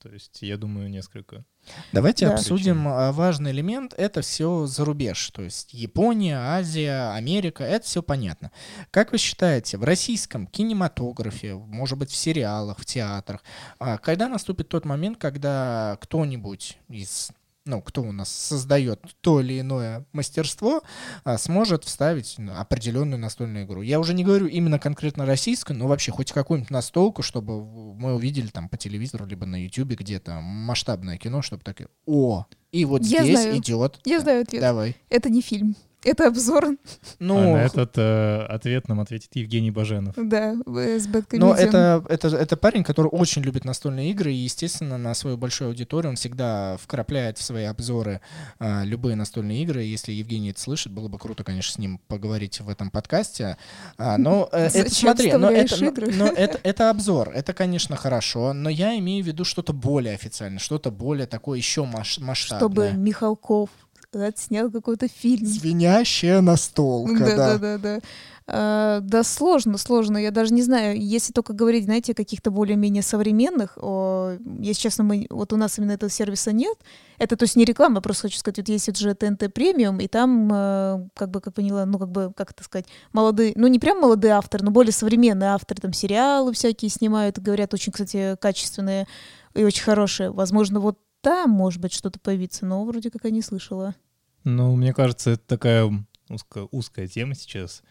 то 0.00 0.08
есть, 0.08 0.42
я 0.42 0.56
думаю, 0.56 0.88
несколько. 0.88 1.44
Давайте 1.92 2.26
Да. 2.26 2.34
обсудим 2.34 2.86
а, 2.88 3.12
важный 3.12 3.50
элемент. 3.50 3.94
Это 3.96 4.20
все 4.22 4.66
за 4.66 4.84
рубеж. 4.84 5.30
То 5.30 5.42
есть 5.42 5.72
Япония, 5.74 6.36
Азия, 6.38 7.12
Америка. 7.14 7.64
Это 7.64 7.84
все 7.86 8.02
понятно. 8.02 8.50
Как 8.90 9.12
вы 9.12 9.18
считаете, 9.18 9.76
в 9.78 9.84
российском 9.84 10.46
кинематографе, 10.46 11.54
может 11.54 11.98
быть, 11.98 12.10
в 12.10 12.16
сериалах, 12.16 12.78
в 12.78 12.84
театрах, 12.84 13.42
а, 13.78 13.98
когда 13.98 14.28
наступит 14.28 14.68
тот 14.68 14.84
момент, 14.84 15.18
когда 15.18 15.98
кто-нибудь 16.00 16.78
из 16.88 17.30
ну, 17.66 17.82
кто 17.82 18.02
у 18.02 18.12
нас 18.12 18.30
создает 18.30 19.00
то 19.20 19.40
или 19.40 19.60
иное 19.60 20.06
мастерство, 20.12 20.82
а, 21.24 21.36
сможет 21.36 21.84
вставить 21.84 22.36
ну, 22.38 22.52
определенную 22.56 23.18
настольную 23.18 23.64
игру. 23.66 23.82
Я 23.82 24.00
уже 24.00 24.14
не 24.14 24.24
говорю 24.24 24.46
именно 24.46 24.78
конкретно 24.78 25.26
российскую, 25.26 25.76
но 25.76 25.86
вообще 25.86 26.12
хоть 26.12 26.32
какую-нибудь 26.32 26.70
настолку, 26.70 27.22
чтобы 27.22 27.64
мы 27.64 28.14
увидели 28.14 28.48
там 28.48 28.68
по 28.68 28.76
телевизору, 28.76 29.26
либо 29.26 29.46
на 29.46 29.62
ютубе 29.62 29.96
где-то 29.96 30.40
масштабное 30.40 31.18
кино, 31.18 31.42
чтобы 31.42 31.62
так, 31.62 31.82
о, 32.06 32.46
и 32.72 32.84
вот 32.84 33.02
Я 33.04 33.22
здесь 33.22 33.40
знаю. 33.40 33.58
идет. 33.58 34.00
Я 34.04 34.20
знаю 34.20 34.42
ответ. 34.42 34.60
Давай. 34.60 34.96
Это 35.08 35.28
не 35.28 35.40
фильм, 35.42 35.76
это 36.06 36.28
обзор, 36.28 36.76
Ну, 37.18 37.38
а 37.38 37.56
на 37.56 37.62
этот 37.64 37.92
э, 37.96 38.46
ответ 38.48 38.88
нам 38.88 39.00
ответит 39.00 39.30
Евгений 39.34 39.70
Баженов. 39.70 40.14
да, 40.16 40.52
э, 40.66 40.98
с 40.98 41.06
Но 41.06 41.12
Бэдкомедиан. 41.12 41.56
это, 41.56 42.04
это, 42.08 42.28
это 42.28 42.56
парень, 42.56 42.84
который 42.84 43.08
очень 43.08 43.42
любит 43.42 43.64
настольные 43.64 44.10
игры, 44.10 44.32
и, 44.32 44.36
естественно, 44.36 44.98
на 44.98 45.14
свою 45.14 45.36
большую 45.36 45.68
аудиторию 45.68 46.10
он 46.10 46.16
всегда 46.16 46.76
вкрапляет 46.78 47.38
в 47.38 47.42
свои 47.42 47.64
обзоры 47.64 48.20
а, 48.58 48.84
любые 48.84 49.16
настольные 49.16 49.62
игры. 49.62 49.82
Если 49.82 50.12
Евгений 50.12 50.50
это 50.50 50.60
слышит, 50.60 50.92
было 50.92 51.08
бы 51.08 51.18
круто, 51.18 51.44
конечно, 51.44 51.72
с 51.72 51.78
ним 51.78 52.00
поговорить 52.08 52.60
в 52.60 52.68
этом 52.68 52.90
подкасте. 52.90 53.56
А, 53.98 54.16
но 54.18 54.48
э, 54.52 54.68
это, 54.72 54.94
смотри, 54.94 55.32
но, 55.32 55.50
это, 55.50 55.76
но- 55.80 55.86
игры? 55.88 56.12
но 56.14 56.26
это, 56.26 56.60
это 56.62 56.90
обзор, 56.90 57.30
это, 57.34 57.52
конечно, 57.52 57.96
хорошо, 57.96 58.52
но 58.52 58.68
я 58.68 58.96
имею 58.98 59.24
в 59.24 59.26
виду 59.26 59.44
что-то 59.44 59.72
более 59.72 60.14
официальное, 60.14 60.58
что-то 60.58 60.90
более 60.90 61.26
такое 61.26 61.58
еще 61.58 61.84
масштабное. 61.84 62.34
Чтобы 62.34 62.92
Михалков 62.92 63.70
отснял 64.12 64.70
какой-то 64.70 65.08
фильм. 65.08 65.46
Звенящая 65.46 66.40
настолка, 66.40 67.18
Да, 67.18 67.36
да. 67.36 67.36
да, 67.36 67.58
да, 67.58 67.78
да. 67.78 68.00
А, 68.48 69.00
Да, 69.00 69.24
сложно, 69.24 69.76
сложно. 69.76 70.18
Я 70.18 70.30
даже 70.30 70.54
не 70.54 70.62
знаю, 70.62 71.00
если 71.00 71.32
только 71.32 71.52
говорить, 71.52 71.84
знаете, 71.84 72.12
о 72.12 72.14
каких-то 72.14 72.50
более-менее 72.50 73.02
современных, 73.02 73.76
о, 73.80 74.36
если 74.60 74.82
честно, 74.82 75.04
мы, 75.04 75.26
вот 75.30 75.52
у 75.52 75.56
нас 75.56 75.78
именно 75.78 75.92
этого 75.92 76.10
сервиса 76.10 76.52
нет. 76.52 76.76
Это, 77.18 77.36
то 77.36 77.42
есть, 77.44 77.56
не 77.56 77.64
реклама, 77.64 78.00
просто 78.00 78.22
хочу 78.22 78.38
сказать, 78.38 78.58
вот 78.58 78.68
есть 78.68 78.96
же 78.96 79.14
ТНТ 79.14 79.52
премиум, 79.52 79.98
и 80.00 80.06
там, 80.06 80.48
э, 80.52 81.08
как 81.14 81.30
бы, 81.30 81.40
как 81.40 81.54
поняла, 81.54 81.86
ну, 81.86 81.98
как 81.98 82.10
бы, 82.10 82.32
как 82.36 82.52
это 82.52 82.62
сказать, 82.62 82.86
молодые, 83.12 83.52
ну, 83.56 83.66
не 83.66 83.78
прям 83.78 84.00
молодые 84.00 84.34
авторы, 84.34 84.64
но 84.64 84.70
более 84.70 84.92
современные 84.92 85.50
авторы, 85.50 85.80
там, 85.80 85.92
сериалы 85.92 86.52
всякие 86.52 86.90
снимают, 86.90 87.38
говорят, 87.38 87.74
очень, 87.74 87.90
кстати, 87.92 88.36
качественные 88.40 89.08
и 89.54 89.64
очень 89.64 89.82
хорошие. 89.82 90.30
Возможно, 90.30 90.78
вот 90.78 90.98
там, 91.26 91.50
может 91.50 91.80
быть, 91.80 91.92
что-то 91.92 92.20
появится, 92.20 92.66
но 92.66 92.84
вроде 92.84 93.10
как 93.10 93.24
я 93.24 93.30
не 93.30 93.42
слышала. 93.42 93.96
Ну, 94.44 94.76
мне 94.76 94.94
кажется, 94.94 95.30
это 95.32 95.42
такая 95.44 95.92
узкая, 96.28 96.68
узкая 96.70 97.08
тема 97.08 97.34
сейчас, 97.34 97.82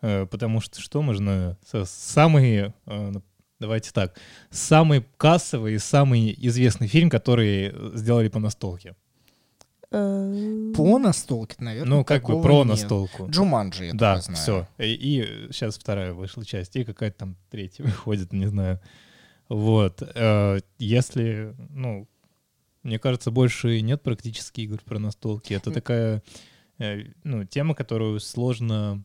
э, 0.00 0.24
потому 0.24 0.62
что 0.62 0.80
что 0.80 1.02
можно... 1.02 1.58
Самый, 1.84 2.72
э, 2.86 3.12
давайте 3.60 3.92
так, 3.92 4.18
самый 4.48 5.04
кассовый 5.18 5.74
и 5.74 5.78
самый 5.78 6.34
известный 6.38 6.86
фильм, 6.86 7.10
который 7.10 7.74
сделали 7.94 8.28
по 8.28 8.38
настолке. 8.38 8.96
Э, 9.90 10.72
По 10.74 10.98
настолке, 10.98 11.56
наверное. 11.58 11.98
Ну, 11.98 12.04
как 12.06 12.24
бы 12.24 12.40
про 12.40 12.60
нет. 12.60 12.68
настолку. 12.68 13.28
Джуманджи, 13.28 13.84
я 13.84 13.92
Да, 13.92 14.18
знаю. 14.22 14.38
все. 14.38 14.68
И, 14.78 14.94
и 14.94 15.52
сейчас 15.52 15.76
вторая 15.76 16.14
вышла 16.14 16.42
часть, 16.42 16.74
и 16.76 16.84
какая-то 16.84 17.18
там 17.18 17.36
третья 17.50 17.84
выходит, 17.84 18.32
не 18.32 18.46
знаю. 18.46 18.80
Вот. 19.50 20.02
Если, 20.78 21.54
ну, 21.68 22.08
мне 22.82 22.98
кажется, 22.98 23.30
больше 23.30 23.80
нет 23.80 24.02
практически 24.02 24.62
игр 24.62 24.80
про 24.84 24.98
настолки. 24.98 25.52
Это 25.52 25.70
такая, 25.72 26.22
э, 26.78 27.04
ну, 27.24 27.44
тема, 27.44 27.74
которую 27.74 28.20
сложно 28.20 29.04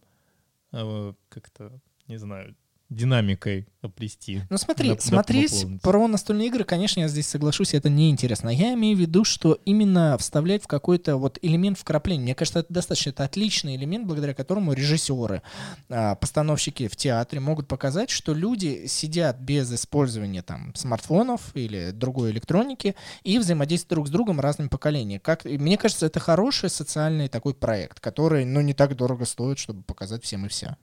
э, 0.71 1.13
как-то, 1.29 1.79
не 2.07 2.17
знаю, 2.17 2.55
динамикой 2.95 3.67
оплести. 3.81 4.41
Ну 4.49 4.57
смотри, 4.57 4.91
Доп- 4.91 5.01
смотреть 5.01 5.51
дополнить. 5.51 5.81
про 5.81 6.07
настольные 6.07 6.47
игры, 6.47 6.63
конечно, 6.63 7.01
я 7.01 7.07
здесь 7.07 7.27
соглашусь, 7.27 7.73
это 7.73 7.89
неинтересно. 7.89 8.49
Я 8.49 8.73
имею 8.73 8.95
в 8.95 8.99
виду, 8.99 9.23
что 9.23 9.59
именно 9.65 10.17
вставлять 10.17 10.63
в 10.63 10.67
какой-то 10.67 11.17
вот 11.17 11.37
элемент 11.41 11.77
вкрапления. 11.77 12.23
Мне 12.23 12.35
кажется, 12.35 12.59
это 12.59 12.73
достаточно, 12.73 13.09
это 13.09 13.25
отличный 13.25 13.75
элемент, 13.75 14.05
благодаря 14.05 14.33
которому 14.33 14.73
режиссеры, 14.73 15.41
а, 15.89 16.15
постановщики 16.15 16.87
в 16.87 16.95
театре 16.95 17.39
могут 17.41 17.67
показать, 17.67 18.09
что 18.09 18.33
люди 18.33 18.85
сидят 18.87 19.39
без 19.39 19.71
использования 19.73 20.41
там 20.41 20.73
смартфонов 20.75 21.51
или 21.53 21.91
другой 21.91 22.31
электроники 22.31 22.95
и 23.23 23.37
взаимодействуют 23.37 23.89
друг 23.89 24.07
с 24.07 24.11
другом 24.11 24.39
разными 24.39 24.69
поколениями. 24.69 25.19
Как, 25.19 25.43
мне 25.45 25.77
кажется, 25.77 26.05
это 26.05 26.19
хороший 26.19 26.69
социальный 26.69 27.27
такой 27.27 27.53
проект, 27.53 27.99
который, 27.99 28.45
ну, 28.45 28.61
не 28.61 28.73
так 28.73 28.95
дорого 28.95 29.25
стоит, 29.25 29.59
чтобы 29.59 29.83
показать 29.83 30.23
всем 30.23 30.45
и 30.45 30.49
вся. 30.49 30.77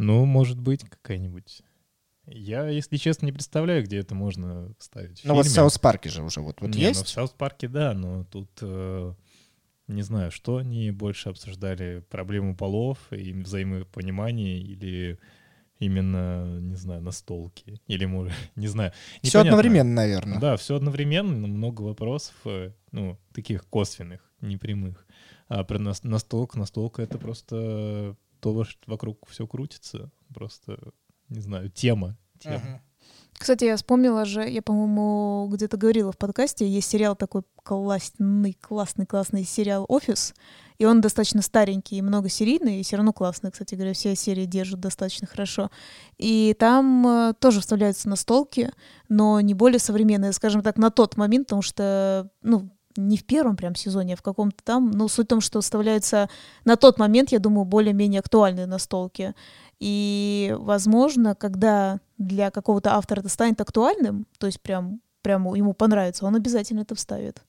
Ну, 0.00 0.24
может 0.26 0.60
быть, 0.60 0.84
какая-нибудь. 0.88 1.62
Я, 2.26 2.68
если 2.68 2.98
честно, 2.98 3.26
не 3.26 3.32
представляю, 3.32 3.82
где 3.82 3.98
это 3.98 4.14
можно 4.14 4.72
вставить. 4.78 5.22
Ну 5.24 5.34
вот 5.34 5.46
в. 5.46 5.50
South 5.50 5.76
Park 5.78 6.02
е 6.02 6.08
же 6.08 6.22
уже 6.22 6.40
вот, 6.40 6.60
вот 6.60 6.70
Не, 6.70 6.82
ну 6.82 6.88
есть. 6.90 7.04
в 7.04 7.08
South 7.08 7.30
Park 7.30 7.54
е, 7.54 7.66
да, 7.66 7.94
но 7.94 8.22
тут 8.22 8.48
э, 8.60 9.14
не 9.88 10.02
знаю, 10.02 10.30
что 10.30 10.58
они 10.58 10.92
больше 10.92 11.30
обсуждали, 11.30 12.04
проблему 12.10 12.54
полов 12.54 12.98
и 13.10 13.32
взаимопонимание 13.32 14.60
или 14.60 15.18
именно, 15.80 16.60
не 16.60 16.76
знаю, 16.76 17.02
настолки, 17.02 17.80
или, 17.88 18.04
может, 18.04 18.32
не 18.54 18.68
знаю. 18.68 18.92
Все 19.22 19.38
непонятно. 19.40 19.50
одновременно, 19.50 19.94
наверное. 19.94 20.38
Да, 20.38 20.56
все 20.56 20.76
одновременно, 20.76 21.34
но 21.36 21.48
много 21.48 21.82
вопросов, 21.82 22.34
э, 22.44 22.70
ну, 22.92 23.18
таких 23.34 23.66
косвенных, 23.66 24.20
непрямых. 24.42 25.04
А 25.48 25.64
про 25.64 25.80
нас- 25.80 26.04
настолка, 26.04 26.56
настолка— 26.56 27.02
это 27.02 27.18
просто 27.18 28.16
то, 28.40 28.64
ш- 28.64 28.76
вокруг 28.86 29.26
все 29.28 29.46
крутится, 29.46 30.10
просто, 30.34 30.78
не 31.28 31.40
знаю, 31.40 31.70
тема. 31.70 32.16
тема. 32.38 32.58
Мгм. 32.58 32.80
Кстати, 33.38 33.64
я 33.64 33.76
вспомнила 33.76 34.24
же, 34.24 34.48
я, 34.48 34.62
по-моему, 34.62 35.48
где-то 35.52 35.76
говорила 35.76 36.10
в 36.10 36.18
подкасте, 36.18 36.68
есть 36.68 36.90
сериал 36.90 37.14
такой 37.14 37.42
классный, 37.62 38.54
классный, 38.60 39.06
классный 39.06 39.44
сериал 39.44 39.86
«Офис», 39.88 40.34
и 40.78 40.84
он 40.84 41.00
достаточно 41.00 41.40
старенький 41.42 41.98
и 41.98 42.02
многосерийный, 42.02 42.80
и 42.80 42.82
все 42.82 42.96
равно 42.96 43.12
классный, 43.12 43.50
кстати 43.50 43.74
говоря, 43.74 43.94
все 43.94 44.14
серии 44.16 44.44
держат 44.44 44.80
достаточно 44.80 45.26
хорошо. 45.26 45.70
И 46.18 46.54
там 46.58 47.06
э, 47.06 47.34
тоже 47.38 47.60
вставляются 47.60 48.08
настолки, 48.08 48.72
но 49.08 49.40
не 49.40 49.54
более 49.54 49.78
современные, 49.80 50.32
скажем 50.32 50.62
так, 50.62 50.76
на 50.76 50.90
тот 50.90 51.16
момент, 51.16 51.46
потому 51.46 51.62
что, 51.62 52.30
ну, 52.42 52.70
не 52.98 53.16
в 53.16 53.24
первом 53.24 53.56
прям 53.56 53.74
сезоне, 53.74 54.14
а 54.14 54.16
в 54.16 54.22
каком-то 54.22 54.62
там. 54.62 54.90
Но 54.90 55.08
суть 55.08 55.26
в 55.26 55.28
том, 55.28 55.40
что 55.40 55.60
вставляются 55.60 56.28
на 56.64 56.76
тот 56.76 56.98
момент, 56.98 57.32
я 57.32 57.38
думаю, 57.38 57.64
более-менее 57.64 58.20
актуальные 58.20 58.66
настолки. 58.66 59.34
И, 59.80 60.54
возможно, 60.58 61.34
когда 61.34 62.00
для 62.18 62.50
какого-то 62.50 62.94
автора 62.94 63.20
это 63.20 63.28
станет 63.28 63.60
актуальным, 63.60 64.26
то 64.38 64.46
есть 64.46 64.60
прям, 64.60 65.00
прям 65.22 65.52
ему 65.54 65.72
понравится, 65.72 66.26
он 66.26 66.34
обязательно 66.34 66.80
это 66.80 66.94
вставит. 66.94 67.42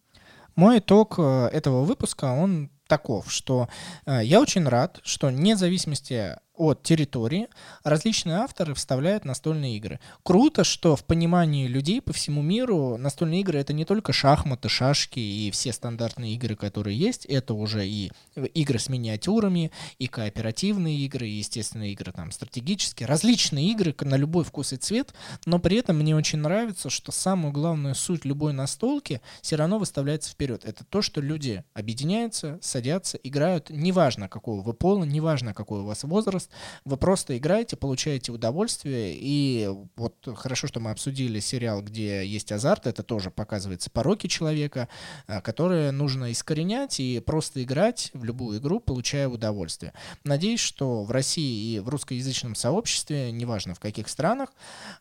Мой 0.55 0.79
итог 0.79 1.15
э, 1.17 1.47
этого 1.47 1.83
выпуска, 1.83 2.25
он 2.25 2.69
таков, 2.87 3.31
что 3.31 3.69
э, 4.05 4.19
я 4.23 4.41
очень 4.41 4.67
рад, 4.67 4.99
что 5.03 5.27
вне 5.27 5.55
зависимости 5.55 6.35
от 6.59 6.83
территории 6.83 7.47
различные 7.85 8.37
авторы 8.37 8.73
вставляют 8.73 9.23
настольные 9.23 9.77
игры. 9.77 9.99
Круто, 10.23 10.65
что 10.65 10.97
в 10.97 11.05
понимании 11.05 11.67
людей 11.67 12.01
по 12.01 12.11
всему 12.11 12.41
миру 12.41 12.97
настольные 12.97 13.41
игры 13.41 13.59
это 13.59 13.71
не 13.71 13.85
только 13.85 14.11
шахматы, 14.11 14.67
шашки 14.67 15.19
и 15.19 15.49
все 15.51 15.71
стандартные 15.71 16.35
игры, 16.35 16.57
которые 16.57 16.97
есть, 16.97 17.25
это 17.25 17.53
уже 17.53 17.87
и 17.87 18.11
игры 18.53 18.77
с 18.77 18.89
миниатюрами, 18.89 19.71
и 19.99 20.07
кооперативные 20.07 20.97
игры, 20.97 21.27
и, 21.27 21.37
естественно, 21.37 21.89
игры 21.91 22.11
там 22.11 22.31
стратегические, 22.31 23.07
различные 23.07 23.71
игры 23.71 23.95
на 24.01 24.15
любой 24.15 24.43
вкус 24.43 24.73
и 24.73 24.75
цвет, 24.75 25.13
но 25.45 25.59
при 25.59 25.77
этом 25.77 25.97
мне 25.97 26.13
очень 26.15 26.39
нравится, 26.39 26.89
что 26.89 27.13
самую 27.13 27.53
главную 27.53 27.95
суть 27.95 28.25
любой 28.25 28.51
настолки 28.51 29.21
все 29.41 29.55
равно 29.55 29.79
выставляется 29.79 30.31
вперед. 30.31 30.65
Это 30.65 30.83
то, 30.83 31.01
что 31.01 31.21
люди 31.21 31.63
объединяются, 31.73 32.59
садятся, 32.61 33.17
играют, 33.23 33.69
неважно 33.69 34.27
какого 34.27 34.61
вы 34.61 34.73
пола, 34.73 35.05
неважно 35.05 35.53
какой 35.53 35.79
у 35.79 35.85
вас 35.85 36.03
возраст, 36.03 36.48
вы 36.85 36.97
просто 36.97 37.37
играете, 37.37 37.77
получаете 37.77 38.31
удовольствие, 38.31 39.15
и 39.19 39.69
вот 39.95 40.15
хорошо, 40.35 40.67
что 40.67 40.79
мы 40.79 40.91
обсудили 40.91 41.39
сериал, 41.39 41.81
где 41.81 42.25
есть 42.25 42.51
азарт, 42.51 42.87
это 42.87 43.03
тоже 43.03 43.31
показывается 43.31 43.89
пороки 43.89 44.27
человека, 44.27 44.87
а, 45.27 45.41
которые 45.41 45.91
нужно 45.91 46.31
искоренять 46.31 46.99
и 46.99 47.19
просто 47.19 47.63
играть 47.63 48.11
в 48.13 48.23
любую 48.23 48.59
игру, 48.59 48.79
получая 48.79 49.27
удовольствие. 49.27 49.93
Надеюсь, 50.23 50.59
что 50.59 51.03
в 51.03 51.11
России 51.11 51.75
и 51.75 51.79
в 51.79 51.89
русскоязычном 51.89 52.55
сообществе, 52.55 53.31
неважно 53.31 53.75
в 53.75 53.79
каких 53.79 54.09
странах, 54.09 54.49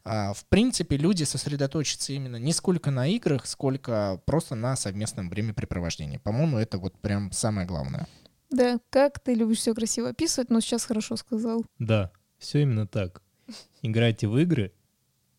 а, 0.05 0.33
в 0.33 0.45
принципе, 0.47 0.97
люди 0.97 1.25
сосредоточатся 1.25 2.13
именно 2.13 2.37
не 2.37 2.53
сколько 2.53 2.91
на 2.91 3.07
играх, 3.09 3.47
сколько 3.47 4.21
просто 4.25 4.55
на 4.55 4.77
совместном 4.77 5.31
времяпрепровождении. 5.31 6.19
По-моему, 6.19 6.59
это 6.59 6.79
вот 6.79 6.99
прям 6.99 7.33
самое 7.33 7.67
главное. 7.67 8.07
Да, 8.51 8.81
как 8.91 9.21
ты 9.21 9.35
любишь 9.35 9.59
все 9.59 9.75
красиво 9.75 10.09
описывать, 10.11 10.51
но 10.51 10.61
сейчас 10.61 10.85
хорошо 10.85 11.17
сказал. 11.17 11.65
Да, 11.79 12.11
все 12.39 12.63
именно 12.63 12.87
так. 12.87 13.23
Играйте 13.83 14.27
в 14.29 14.37
игры, 14.39 14.73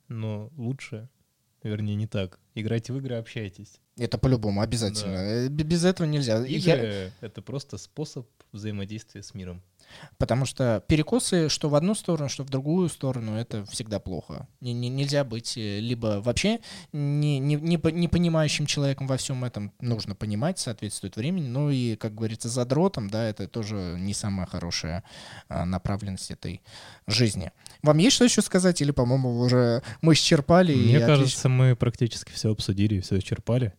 но 0.07 0.51
лучше, 0.57 1.10
вернее, 1.64 1.95
не 1.95 2.07
так. 2.07 2.39
Играйте 2.55 2.93
в 2.93 2.97
игры, 2.97 3.16
общайтесь. 3.16 3.80
Это 3.97 4.18
по-любому, 4.18 4.62
обязательно. 4.62 5.14
Да. 5.14 5.24
Э, 5.24 5.47
Без 5.49 5.84
этого 5.86 6.07
нельзя. 6.07 6.43
Я- 6.45 6.76
Игры— 6.76 7.12
это 7.22 7.41
просто 7.41 7.78
способ 7.78 8.28
взаимодействия 8.51 9.24
с 9.24 9.34
миром. 9.34 9.62
Потому 10.18 10.46
что 10.46 10.84
перекосы, 10.88 11.50
что 11.50 11.70
в 11.70 11.76
одну 11.76 11.96
сторону, 11.96 12.30
что 12.30 12.44
в 12.44 12.50
другую 12.50 12.90
сторону, 12.90 13.36
это 13.36 13.66
всегда 13.66 14.00
плохо. 14.00 14.48
Не- 14.62 14.74
не- 14.74 14.90
нельзя 14.90 15.24
быть 15.24 15.58
э, 15.58 15.80
либо 15.80 16.22
вообще 16.22 16.60
не, 16.94 17.40
не, 17.40 17.56
не, 17.56 17.80
не 17.92 18.08
понимающим 18.08 18.66
человеком 18.66 19.08
во 19.08 19.18
всем 19.18 19.44
этом, 19.44 19.72
нужно 19.80 20.16
понимать, 20.16 20.60
соответствует 20.60 21.16
времени. 21.16 21.48
Ну 21.48 21.70
и, 21.70 21.96
как 21.96 22.16
говорится, 22.16 22.50
задротом, 22.50 23.10
да, 23.10 23.24
это 23.28 23.48
тоже 23.48 23.96
не 23.98 24.14
самая 24.14 24.46
хорошая 24.46 25.04
а, 25.48 25.66
направленность 25.66 26.32
этой 26.32 26.62
жизни. 27.08 27.52
Вам 27.82 27.98
есть 27.98 28.16
что 28.16 28.26
еще 28.26 28.42
сказать? 28.42 28.82
Или, 28.82 28.92
по-моему, 28.92 29.40
уже 29.40 29.82
мы 30.02 30.14
исчерпали? 30.14 30.74
Мне 30.76 30.98
отлично- 30.98 31.06
кажется, 31.08 31.50
мы 31.50 31.76
практически 31.76 32.32
все 32.32 32.52
обсудили 32.52 32.96
и 32.96 33.00
все 33.02 33.18
исчерпали. 33.20 33.74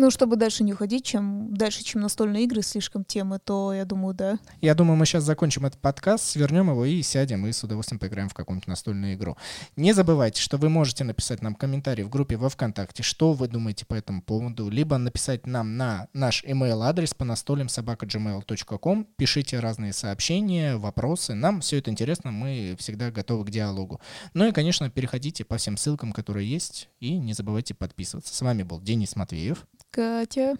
Ну, 0.00 0.12
чтобы 0.12 0.36
дальше 0.36 0.62
не 0.62 0.74
уходить, 0.74 1.04
чем 1.04 1.52
дальше, 1.52 1.82
чем 1.82 2.02
настольные 2.02 2.44
игры, 2.44 2.62
слишком 2.62 3.04
темы, 3.04 3.40
то 3.40 3.72
я 3.72 3.84
думаю, 3.84 4.14
да. 4.14 4.38
Я 4.60 4.76
думаю, 4.76 4.96
мы 4.96 5.04
сейчас 5.06 5.24
закончим 5.24 5.66
этот 5.66 5.80
подкаст, 5.80 6.22
свернем 6.22 6.70
его 6.70 6.84
и 6.84 7.02
сядем, 7.02 7.44
и 7.48 7.50
с 7.50 7.64
удовольствием 7.64 7.98
поиграем 7.98 8.28
в 8.28 8.34
какую-нибудь 8.34 8.68
настольную 8.68 9.14
игру. 9.14 9.36
Не 9.74 9.92
забывайте, 9.92 10.40
что 10.40 10.56
вы 10.56 10.68
можете 10.68 11.02
написать 11.02 11.42
нам 11.42 11.56
комментарий 11.56 12.04
в 12.04 12.10
группе 12.10 12.36
во 12.36 12.48
ВКонтакте, 12.48 13.02
что 13.02 13.32
вы 13.32 13.48
думаете 13.48 13.86
по 13.86 13.94
этому 13.94 14.22
поводу, 14.22 14.70
либо 14.70 14.98
написать 14.98 15.48
нам 15.48 15.76
на 15.76 16.06
наш 16.12 16.44
email 16.44 16.80
адрес 16.84 17.12
по 17.12 17.24
настольям 17.24 17.68
собака.gmail.com. 17.68 19.04
Пишите 19.16 19.58
разные 19.58 19.92
сообщения, 19.92 20.76
вопросы. 20.76 21.34
Нам 21.34 21.60
все 21.60 21.78
это 21.78 21.90
интересно, 21.90 22.30
мы 22.30 22.76
всегда 22.78 23.10
готовы 23.10 23.44
к 23.44 23.50
диалогу. 23.50 24.00
Ну 24.32 24.46
и, 24.46 24.52
конечно, 24.52 24.88
переходите 24.90 25.44
по 25.44 25.56
всем 25.56 25.76
ссылкам, 25.76 26.12
которые 26.12 26.48
есть, 26.48 26.88
и 27.00 27.18
не 27.18 27.32
забывайте 27.32 27.74
подписываться. 27.74 28.32
С 28.32 28.40
вами 28.42 28.62
был 28.62 28.80
Денис 28.80 29.16
Матвеев. 29.16 29.66
Катя. 29.90 30.56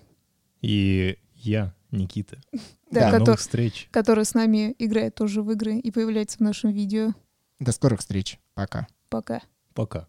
И 0.61 1.19
я, 1.35 1.75
Никита. 1.91 2.39
Да, 2.91 3.11
До 3.11 3.19
новых 3.19 3.39
встреч. 3.39 3.87
Который 3.91 4.25
с 4.25 4.33
нами 4.33 4.75
играет 4.79 5.15
тоже 5.15 5.43
в 5.43 5.53
игры 5.53 5.77
и 5.77 5.91
появляется 5.91 6.39
в 6.39 6.41
нашем 6.41 6.71
видео. 6.71 7.13
До 7.61 7.73
скорых 7.73 8.01
встреч. 8.01 8.39
Пока. 8.55 8.87
Пока. 9.11 9.43
Пока. 9.75 10.09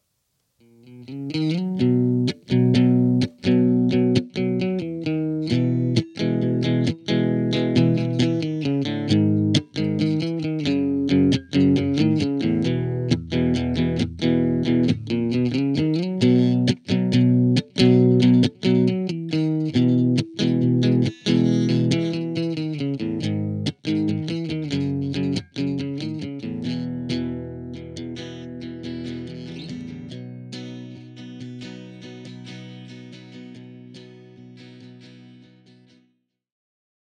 Thank 3.82 4.82
you. 4.82 4.89